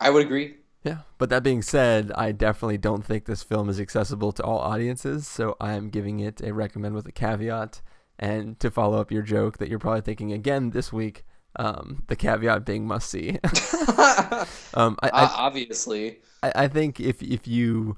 I 0.00 0.10
would 0.10 0.24
agree. 0.24 0.56
Yeah, 0.84 0.98
but 1.18 1.28
that 1.30 1.42
being 1.42 1.62
said, 1.62 2.12
I 2.12 2.32
definitely 2.32 2.78
don't 2.78 3.04
think 3.04 3.24
this 3.24 3.42
film 3.42 3.68
is 3.68 3.80
accessible 3.80 4.32
to 4.32 4.44
all 4.44 4.58
audiences, 4.58 5.26
so 5.26 5.56
I 5.60 5.72
am 5.72 5.90
giving 5.90 6.20
it 6.20 6.40
a 6.40 6.54
recommend 6.54 6.94
with 6.94 7.06
a 7.06 7.12
caveat. 7.12 7.82
And 8.20 8.58
to 8.60 8.70
follow 8.70 9.00
up 9.00 9.12
your 9.12 9.22
joke 9.22 9.58
that 9.58 9.68
you're 9.68 9.78
probably 9.78 10.00
thinking 10.00 10.32
again 10.32 10.70
this 10.70 10.92
week, 10.92 11.24
um, 11.56 12.04
the 12.08 12.16
caveat 12.16 12.64
being 12.64 12.86
must 12.86 13.10
see. 13.10 13.38
um, 14.74 14.96
I, 15.02 15.08
Uh, 15.08 15.10
I, 15.12 15.34
obviously. 15.36 16.18
I, 16.42 16.52
I 16.54 16.68
think 16.68 17.00
if 17.00 17.22
if 17.22 17.46
you 17.46 17.96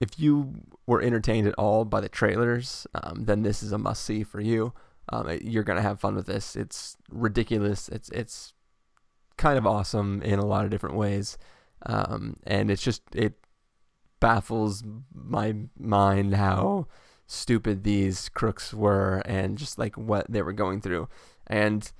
if 0.00 0.18
you 0.18 0.54
were 0.86 1.00
entertained 1.00 1.46
at 1.46 1.54
all 1.54 1.84
by 1.84 2.00
the 2.00 2.08
trailers, 2.08 2.86
um, 2.94 3.24
then 3.24 3.42
this 3.42 3.62
is 3.62 3.72
a 3.72 3.78
must 3.78 4.04
see 4.04 4.22
for 4.22 4.40
you. 4.40 4.72
Um, 5.08 5.38
you're 5.42 5.62
gonna 5.62 5.82
have 5.82 6.00
fun 6.00 6.14
with 6.14 6.26
this. 6.26 6.56
It's 6.56 6.96
ridiculous. 7.10 7.88
It's 7.88 8.08
it's 8.10 8.52
kind 9.36 9.58
of 9.58 9.66
awesome 9.66 10.22
in 10.22 10.38
a 10.38 10.44
lot 10.44 10.64
of 10.64 10.70
different 10.70 10.96
ways, 10.96 11.38
um, 11.84 12.36
and 12.46 12.70
it's 12.70 12.82
just 12.82 13.02
it 13.14 13.34
baffles 14.20 14.82
my 15.14 15.54
mind 15.78 16.34
how 16.34 16.88
stupid 17.26 17.84
these 17.84 18.28
crooks 18.30 18.72
were 18.72 19.22
and 19.26 19.58
just 19.58 19.78
like 19.78 19.96
what 19.96 20.26
they 20.30 20.42
were 20.42 20.52
going 20.52 20.80
through, 20.80 21.08
and 21.46 21.92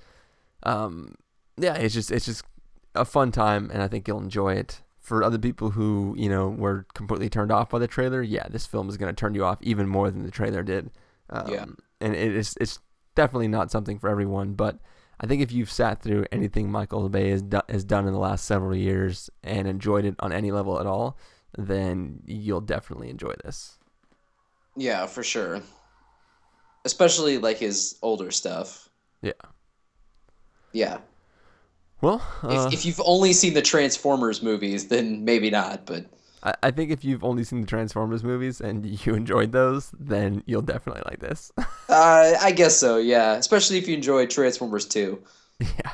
um, 0.63 1.15
yeah, 1.57 1.75
it's 1.75 1.93
just 1.93 2.11
it's 2.11 2.25
just 2.25 2.43
a 2.93 3.05
fun 3.05 3.31
time, 3.31 3.69
and 3.71 3.81
I 3.81 3.87
think 3.87 4.07
you'll 4.07 4.19
enjoy 4.19 4.53
it. 4.53 4.81
For 5.07 5.23
other 5.23 5.37
people 5.37 5.69
who 5.71 6.13
you 6.17 6.27
know 6.27 6.49
were 6.49 6.85
completely 6.93 7.29
turned 7.29 7.49
off 7.49 7.69
by 7.69 7.79
the 7.79 7.87
trailer, 7.87 8.21
yeah, 8.21 8.45
this 8.49 8.65
film 8.65 8.89
is 8.89 8.97
going 8.97 9.07
to 9.13 9.17
turn 9.17 9.35
you 9.35 9.45
off 9.45 9.57
even 9.61 9.87
more 9.87 10.11
than 10.11 10.23
the 10.23 10.31
trailer 10.31 10.63
did. 10.63 10.91
Um, 11.29 11.49
Yeah. 11.49 11.65
and 12.01 12.13
it 12.13 12.35
is 12.35 12.55
it's 12.59 12.79
definitely 13.15 13.47
not 13.47 13.71
something 13.71 13.99
for 13.99 14.09
everyone. 14.09 14.53
But 14.53 14.79
I 15.21 15.25
think 15.25 15.41
if 15.41 15.51
you've 15.53 15.71
sat 15.71 16.01
through 16.01 16.25
anything 16.29 16.69
Michael 16.69 17.07
Bay 17.07 17.29
has, 17.29 17.41
do- 17.41 17.61
has 17.69 17.85
done 17.85 18.05
in 18.05 18.11
the 18.11 18.19
last 18.19 18.43
several 18.43 18.75
years 18.75 19.29
and 19.43 19.65
enjoyed 19.65 20.03
it 20.03 20.15
on 20.19 20.33
any 20.33 20.51
level 20.51 20.77
at 20.77 20.85
all, 20.85 21.17
then 21.57 22.21
you'll 22.25 22.59
definitely 22.61 23.09
enjoy 23.09 23.33
this. 23.45 23.77
Yeah, 24.75 25.05
for 25.05 25.23
sure. 25.23 25.61
Especially 26.83 27.37
like 27.37 27.57
his 27.59 27.97
older 28.01 28.29
stuff. 28.29 28.89
Yeah. 29.21 29.31
Yeah. 30.73 30.97
Well, 32.01 32.21
uh, 32.43 32.67
if, 32.67 32.73
if 32.73 32.85
you've 32.85 33.01
only 33.03 33.33
seen 33.33 33.53
the 33.53 33.61
Transformers 33.61 34.43
movies, 34.43 34.87
then 34.87 35.25
maybe 35.25 35.49
not. 35.49 35.85
But 35.85 36.05
I, 36.43 36.53
I 36.63 36.71
think 36.71 36.91
if 36.91 37.03
you've 37.03 37.23
only 37.23 37.43
seen 37.43 37.61
the 37.61 37.67
Transformers 37.67 38.23
movies 38.23 38.61
and 38.61 38.85
you 38.85 39.15
enjoyed 39.15 39.51
those, 39.51 39.91
then 39.99 40.43
you'll 40.45 40.61
definitely 40.61 41.01
like 41.05 41.19
this. 41.19 41.51
uh, 41.57 42.33
I 42.39 42.51
guess 42.51 42.77
so. 42.77 42.97
Yeah, 42.97 43.33
especially 43.33 43.77
if 43.77 43.87
you 43.87 43.95
enjoy 43.95 44.27
Transformers 44.27 44.85
2. 44.85 45.21
yeah. 45.59 45.91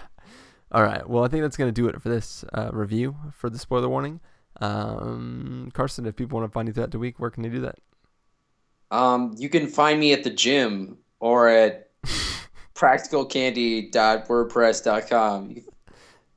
All 0.71 0.83
right. 0.83 1.07
Well, 1.07 1.23
I 1.23 1.27
think 1.27 1.43
that's 1.43 1.57
going 1.57 1.73
to 1.73 1.81
do 1.81 1.87
it 1.87 2.01
for 2.01 2.09
this 2.09 2.43
uh, 2.53 2.71
review 2.73 3.15
for 3.31 3.49
the 3.49 3.59
spoiler 3.59 3.87
warning. 3.87 4.19
Um, 4.59 5.71
Carson, 5.73 6.05
if 6.05 6.15
people 6.15 6.39
want 6.39 6.51
to 6.51 6.53
find 6.53 6.67
you 6.67 6.73
throughout 6.73 6.91
the 6.91 6.99
week, 6.99 7.19
where 7.19 7.29
can 7.29 7.43
they 7.43 7.49
do 7.49 7.61
that? 7.61 7.79
Um, 8.91 9.35
you 9.37 9.49
can 9.49 9.67
find 9.67 9.99
me 9.99 10.13
at 10.13 10.23
the 10.23 10.29
gym 10.29 10.97
or 11.19 11.49
at 11.49 11.89
practicalcandy.wordpress.com. 12.75 15.55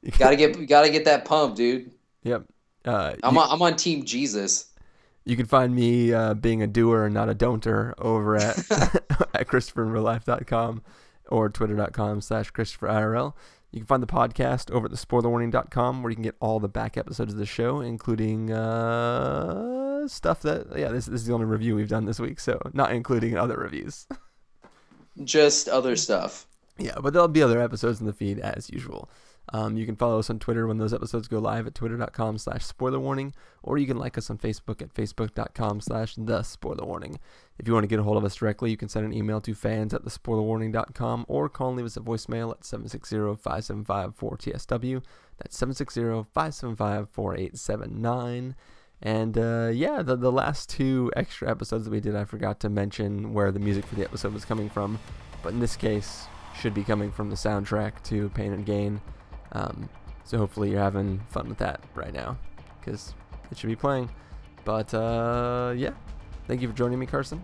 You 0.07 0.13
gotta 0.19 0.37
get 0.37 0.59
you 0.59 0.67
gotta 0.67 0.91
get 0.91 1.05
that 1.07 1.25
pump, 1.25 1.57
dude. 1.57 1.91
Yep. 2.23 2.45
Uh, 2.85 3.15
I'm 3.23 3.35
you, 3.35 3.41
on, 3.41 3.49
I'm 3.51 3.63
on 3.63 3.77
Team 3.77 4.05
Jesus. 4.05 4.67
you 5.25 5.37
can 5.37 5.47
find 5.47 5.75
me 5.75 6.13
uh, 6.13 6.35
being 6.35 6.63
a 6.63 6.67
doer 6.69 7.07
and 7.07 7.15
not 7.15 7.29
a 7.29 7.35
don'ter 7.35 7.93
over 7.99 8.37
at 8.37 8.57
at 9.35 9.49
ChristopherInRealLife.com 9.49 10.83
or 11.29 11.49
Twitter.com 11.49 12.21
slash 12.21 12.53
ChristopherIRL. 12.53 13.35
You 13.73 13.81
can 13.81 13.87
find 13.87 14.03
the 14.03 14.07
podcast 14.07 14.71
over 14.71 14.87
at 14.87 14.91
the 14.93 14.97
spoilerwarning.com 14.97 16.03
where 16.03 16.11
you 16.11 16.17
can 16.17 16.23
get 16.23 16.37
all 16.41 16.61
the 16.61 16.69
back 16.69 16.97
episodes 16.97 17.33
of 17.33 17.39
the 17.39 17.47
show, 17.47 17.81
including 17.81 18.53
uh, 18.53 20.07
stuff 20.09 20.41
that, 20.43 20.69
yeah, 20.79 20.89
this, 20.89 21.07
this 21.07 21.21
is 21.21 21.27
the 21.27 21.35
only 21.35 21.47
review 21.47 21.75
we've 21.75 21.89
done 21.89 22.05
this 22.05 22.21
week, 22.21 22.39
so 22.39 22.61
not 22.73 22.93
including 22.93 23.37
other 23.37 23.57
reviews. 23.57 24.07
Just 25.25 25.69
other 25.69 25.97
stuff. 25.97 26.47
Yeah, 26.79 26.95
but 27.03 27.13
there'll 27.13 27.29
be 27.29 27.43
other 27.43 27.61
episodes 27.61 28.01
in 28.01 28.07
the 28.07 28.13
feed 28.13 28.39
as 28.39 28.71
usual. 28.71 29.11
Um, 29.53 29.77
you 29.77 29.87
can 29.87 29.95
follow 29.95 30.19
us 30.19 30.29
on 30.29 30.41
Twitter 30.41 30.67
when 30.67 30.79
those 30.79 30.93
episodes 30.93 31.29
go 31.29 31.39
live 31.39 31.69
at 31.69 31.75
twitter.com 31.75 32.39
slash 32.39 32.65
spoiler 32.65 32.99
warning, 32.99 33.33
or 33.63 33.79
you 33.79 33.87
can 33.87 33.97
like 33.97 34.19
us 34.19 34.29
on 34.29 34.39
Facebook 34.39 34.83
at 34.83 34.93
facebook.com 34.93 35.81
slash 35.81 36.17
the 36.17 36.43
spoiler 36.43 36.85
warning. 36.85 37.21
If 37.59 37.69
you 37.69 37.75
want 37.75 37.85
to 37.85 37.89
get 37.89 38.01
a 38.01 38.03
hold 38.03 38.17
of 38.17 38.25
us 38.25 38.35
directly, 38.35 38.71
you 38.71 38.77
can 38.77 38.89
send 38.89 39.07
an 39.07 39.13
email 39.13 39.41
to 39.43 39.55
fans 39.55 39.95
at 39.95 40.05
thespoilerwarning.com 40.05 41.27
or 41.29 41.49
call 41.49 41.69
and 41.69 41.77
leave 41.77 41.87
us 41.87 41.97
a 41.97 42.01
voicemail 42.01 42.51
at 42.51 42.63
760-575-4TSW. 42.63 45.03
That's 45.39 45.57
760-575-4879. 45.61 48.55
And 49.03 49.37
uh, 49.37 49.69
yeah, 49.73 50.01
the, 50.03 50.17
the 50.17 50.33
last 50.33 50.71
two 50.71 51.13
extra 51.15 51.51
episodes 51.51 51.85
that 51.85 51.91
we 51.91 52.01
did, 52.01 52.17
I 52.17 52.25
forgot 52.25 52.61
to 52.61 52.71
mention 52.71 53.35
where 53.35 53.53
the 53.53 53.61
music 53.61 53.85
for 53.85 53.95
the 53.95 54.05
episode 54.05 54.33
was 54.33 54.45
coming 54.45 54.69
from. 54.71 54.99
But 55.43 55.53
in 55.53 55.61
this 55.61 55.77
case, 55.77 56.27
should 56.59 56.75
be 56.75 56.83
coming 56.83 57.13
from 57.13 57.29
the 57.29 57.37
soundtrack 57.37 58.03
to 58.05 58.31
Pain 58.31 58.53
and 58.53 58.65
Gain. 58.65 59.03
Um, 59.57 59.89
so 60.25 60.39
hopefully 60.39 60.71
you're 60.71 60.81
having 60.81 61.21
fun 61.31 61.49
with 61.49 61.59
that 61.59 61.81
right 61.95 62.13
now, 62.13 62.37
because 62.81 63.15
it 63.51 63.57
should 63.59 63.69
be 63.69 63.77
playing. 63.77 64.11
But 64.65 64.93
uh, 64.93 65.73
yeah, 65.77 65.91
thank 66.47 66.61
you 66.63 66.69
for 66.69 66.75
joining 66.75 66.99
me, 66.99 67.07
Carson, 67.07 67.43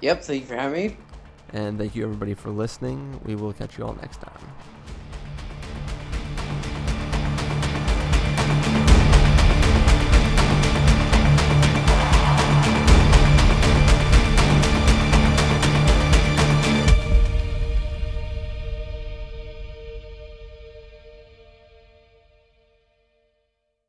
Yep, 0.00 0.22
thank 0.22 0.42
you 0.42 0.46
for 0.46 0.54
having 0.56 0.88
me. 0.90 0.96
and 1.52 1.78
thank 1.78 1.94
you 1.96 2.04
everybody 2.04 2.34
for 2.34 2.50
listening. 2.50 3.20
We 3.24 3.34
will 3.34 3.52
catch 3.52 3.76
you 3.78 3.84
all 3.84 3.94
next 3.94 4.20
time. 4.20 4.75